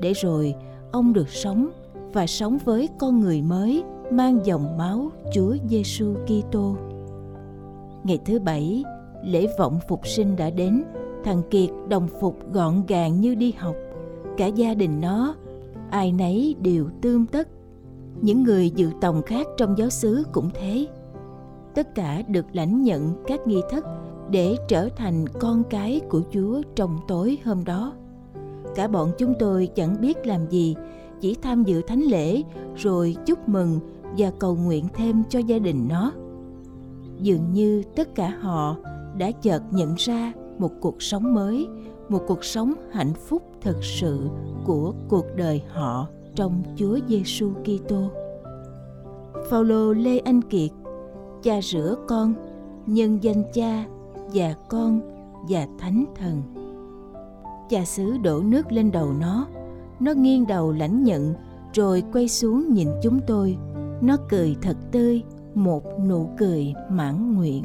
để 0.00 0.12
rồi 0.12 0.54
ông 0.92 1.12
được 1.12 1.28
sống 1.28 1.70
và 2.12 2.26
sống 2.26 2.58
với 2.64 2.88
con 2.98 3.20
người 3.20 3.42
mới 3.42 3.82
mang 4.10 4.38
dòng 4.44 4.78
máu 4.78 5.10
Chúa 5.32 5.56
Giêsu 5.68 6.14
Kitô. 6.26 6.76
Ngày 8.04 8.18
thứ 8.24 8.38
bảy, 8.38 8.84
lễ 9.24 9.46
vọng 9.58 9.78
phục 9.88 10.06
sinh 10.06 10.36
đã 10.36 10.50
đến, 10.50 10.84
thằng 11.24 11.42
Kiệt 11.50 11.70
đồng 11.88 12.08
phục 12.20 12.52
gọn 12.52 12.82
gàng 12.88 13.20
như 13.20 13.34
đi 13.34 13.52
học. 13.52 13.76
Cả 14.36 14.46
gia 14.46 14.74
đình 14.74 15.00
nó, 15.00 15.34
ai 15.90 16.12
nấy 16.12 16.54
đều 16.60 16.88
tươm 17.02 17.26
tất. 17.26 17.48
Những 18.20 18.42
người 18.42 18.70
dự 18.70 18.90
tòng 19.00 19.22
khác 19.22 19.46
trong 19.56 19.78
giáo 19.78 19.90
xứ 19.90 20.24
cũng 20.32 20.50
thế. 20.54 20.86
Tất 21.74 21.94
cả 21.94 22.22
được 22.28 22.46
lãnh 22.52 22.82
nhận 22.82 23.24
các 23.26 23.46
nghi 23.46 23.60
thức 23.70 23.84
để 24.30 24.56
trở 24.68 24.88
thành 24.96 25.28
con 25.28 25.62
cái 25.70 26.00
của 26.08 26.22
Chúa 26.30 26.62
trong 26.76 26.98
tối 27.08 27.38
hôm 27.44 27.64
đó. 27.64 27.92
Cả 28.74 28.88
bọn 28.88 29.12
chúng 29.18 29.34
tôi 29.38 29.68
chẳng 29.74 30.00
biết 30.00 30.26
làm 30.26 30.48
gì, 30.50 30.76
chỉ 31.20 31.36
tham 31.42 31.64
dự 31.64 31.82
thánh 31.82 32.00
lễ 32.00 32.42
rồi 32.76 33.16
chúc 33.26 33.48
mừng 33.48 33.80
và 34.18 34.32
cầu 34.38 34.56
nguyện 34.56 34.84
thêm 34.94 35.22
cho 35.28 35.38
gia 35.38 35.58
đình 35.58 35.88
nó. 35.88 36.12
Dường 37.20 37.52
như 37.52 37.82
tất 37.96 38.14
cả 38.14 38.38
họ 38.40 38.76
đã 39.18 39.30
chợt 39.30 39.62
nhận 39.70 39.94
ra 39.98 40.32
một 40.58 40.70
cuộc 40.80 41.02
sống 41.02 41.34
mới, 41.34 41.68
một 42.08 42.22
cuộc 42.26 42.44
sống 42.44 42.72
hạnh 42.92 43.12
phúc 43.14 43.42
thực 43.60 43.84
sự 43.84 44.18
của 44.64 44.92
cuộc 45.08 45.26
đời 45.36 45.62
họ 45.68 46.08
trong 46.34 46.62
Chúa 46.76 46.98
Giêsu 47.08 47.50
Kitô. 47.64 48.10
Phaolô 49.50 49.92
Lê 49.92 50.18
Anh 50.18 50.42
Kiệt, 50.42 50.70
cha 51.42 51.60
rửa 51.62 51.96
con, 52.08 52.34
nhân 52.86 53.18
danh 53.22 53.42
cha 53.52 53.84
và 54.32 54.54
con 54.68 55.00
và 55.48 55.66
thánh 55.78 56.04
thần. 56.14 56.42
Cha 57.70 57.84
xứ 57.84 58.18
đổ 58.18 58.40
nước 58.40 58.72
lên 58.72 58.92
đầu 58.92 59.12
nó, 59.20 59.46
nó 60.00 60.12
nghiêng 60.12 60.46
đầu 60.46 60.72
lãnh 60.72 61.04
nhận 61.04 61.34
rồi 61.72 62.02
quay 62.12 62.28
xuống 62.28 62.74
nhìn 62.74 62.88
chúng 63.02 63.20
tôi 63.26 63.56
nó 64.00 64.16
cười 64.28 64.56
thật 64.62 64.76
tươi 64.92 65.22
một 65.54 65.82
nụ 66.08 66.28
cười 66.38 66.74
mãn 66.90 67.34
nguyện 67.34 67.64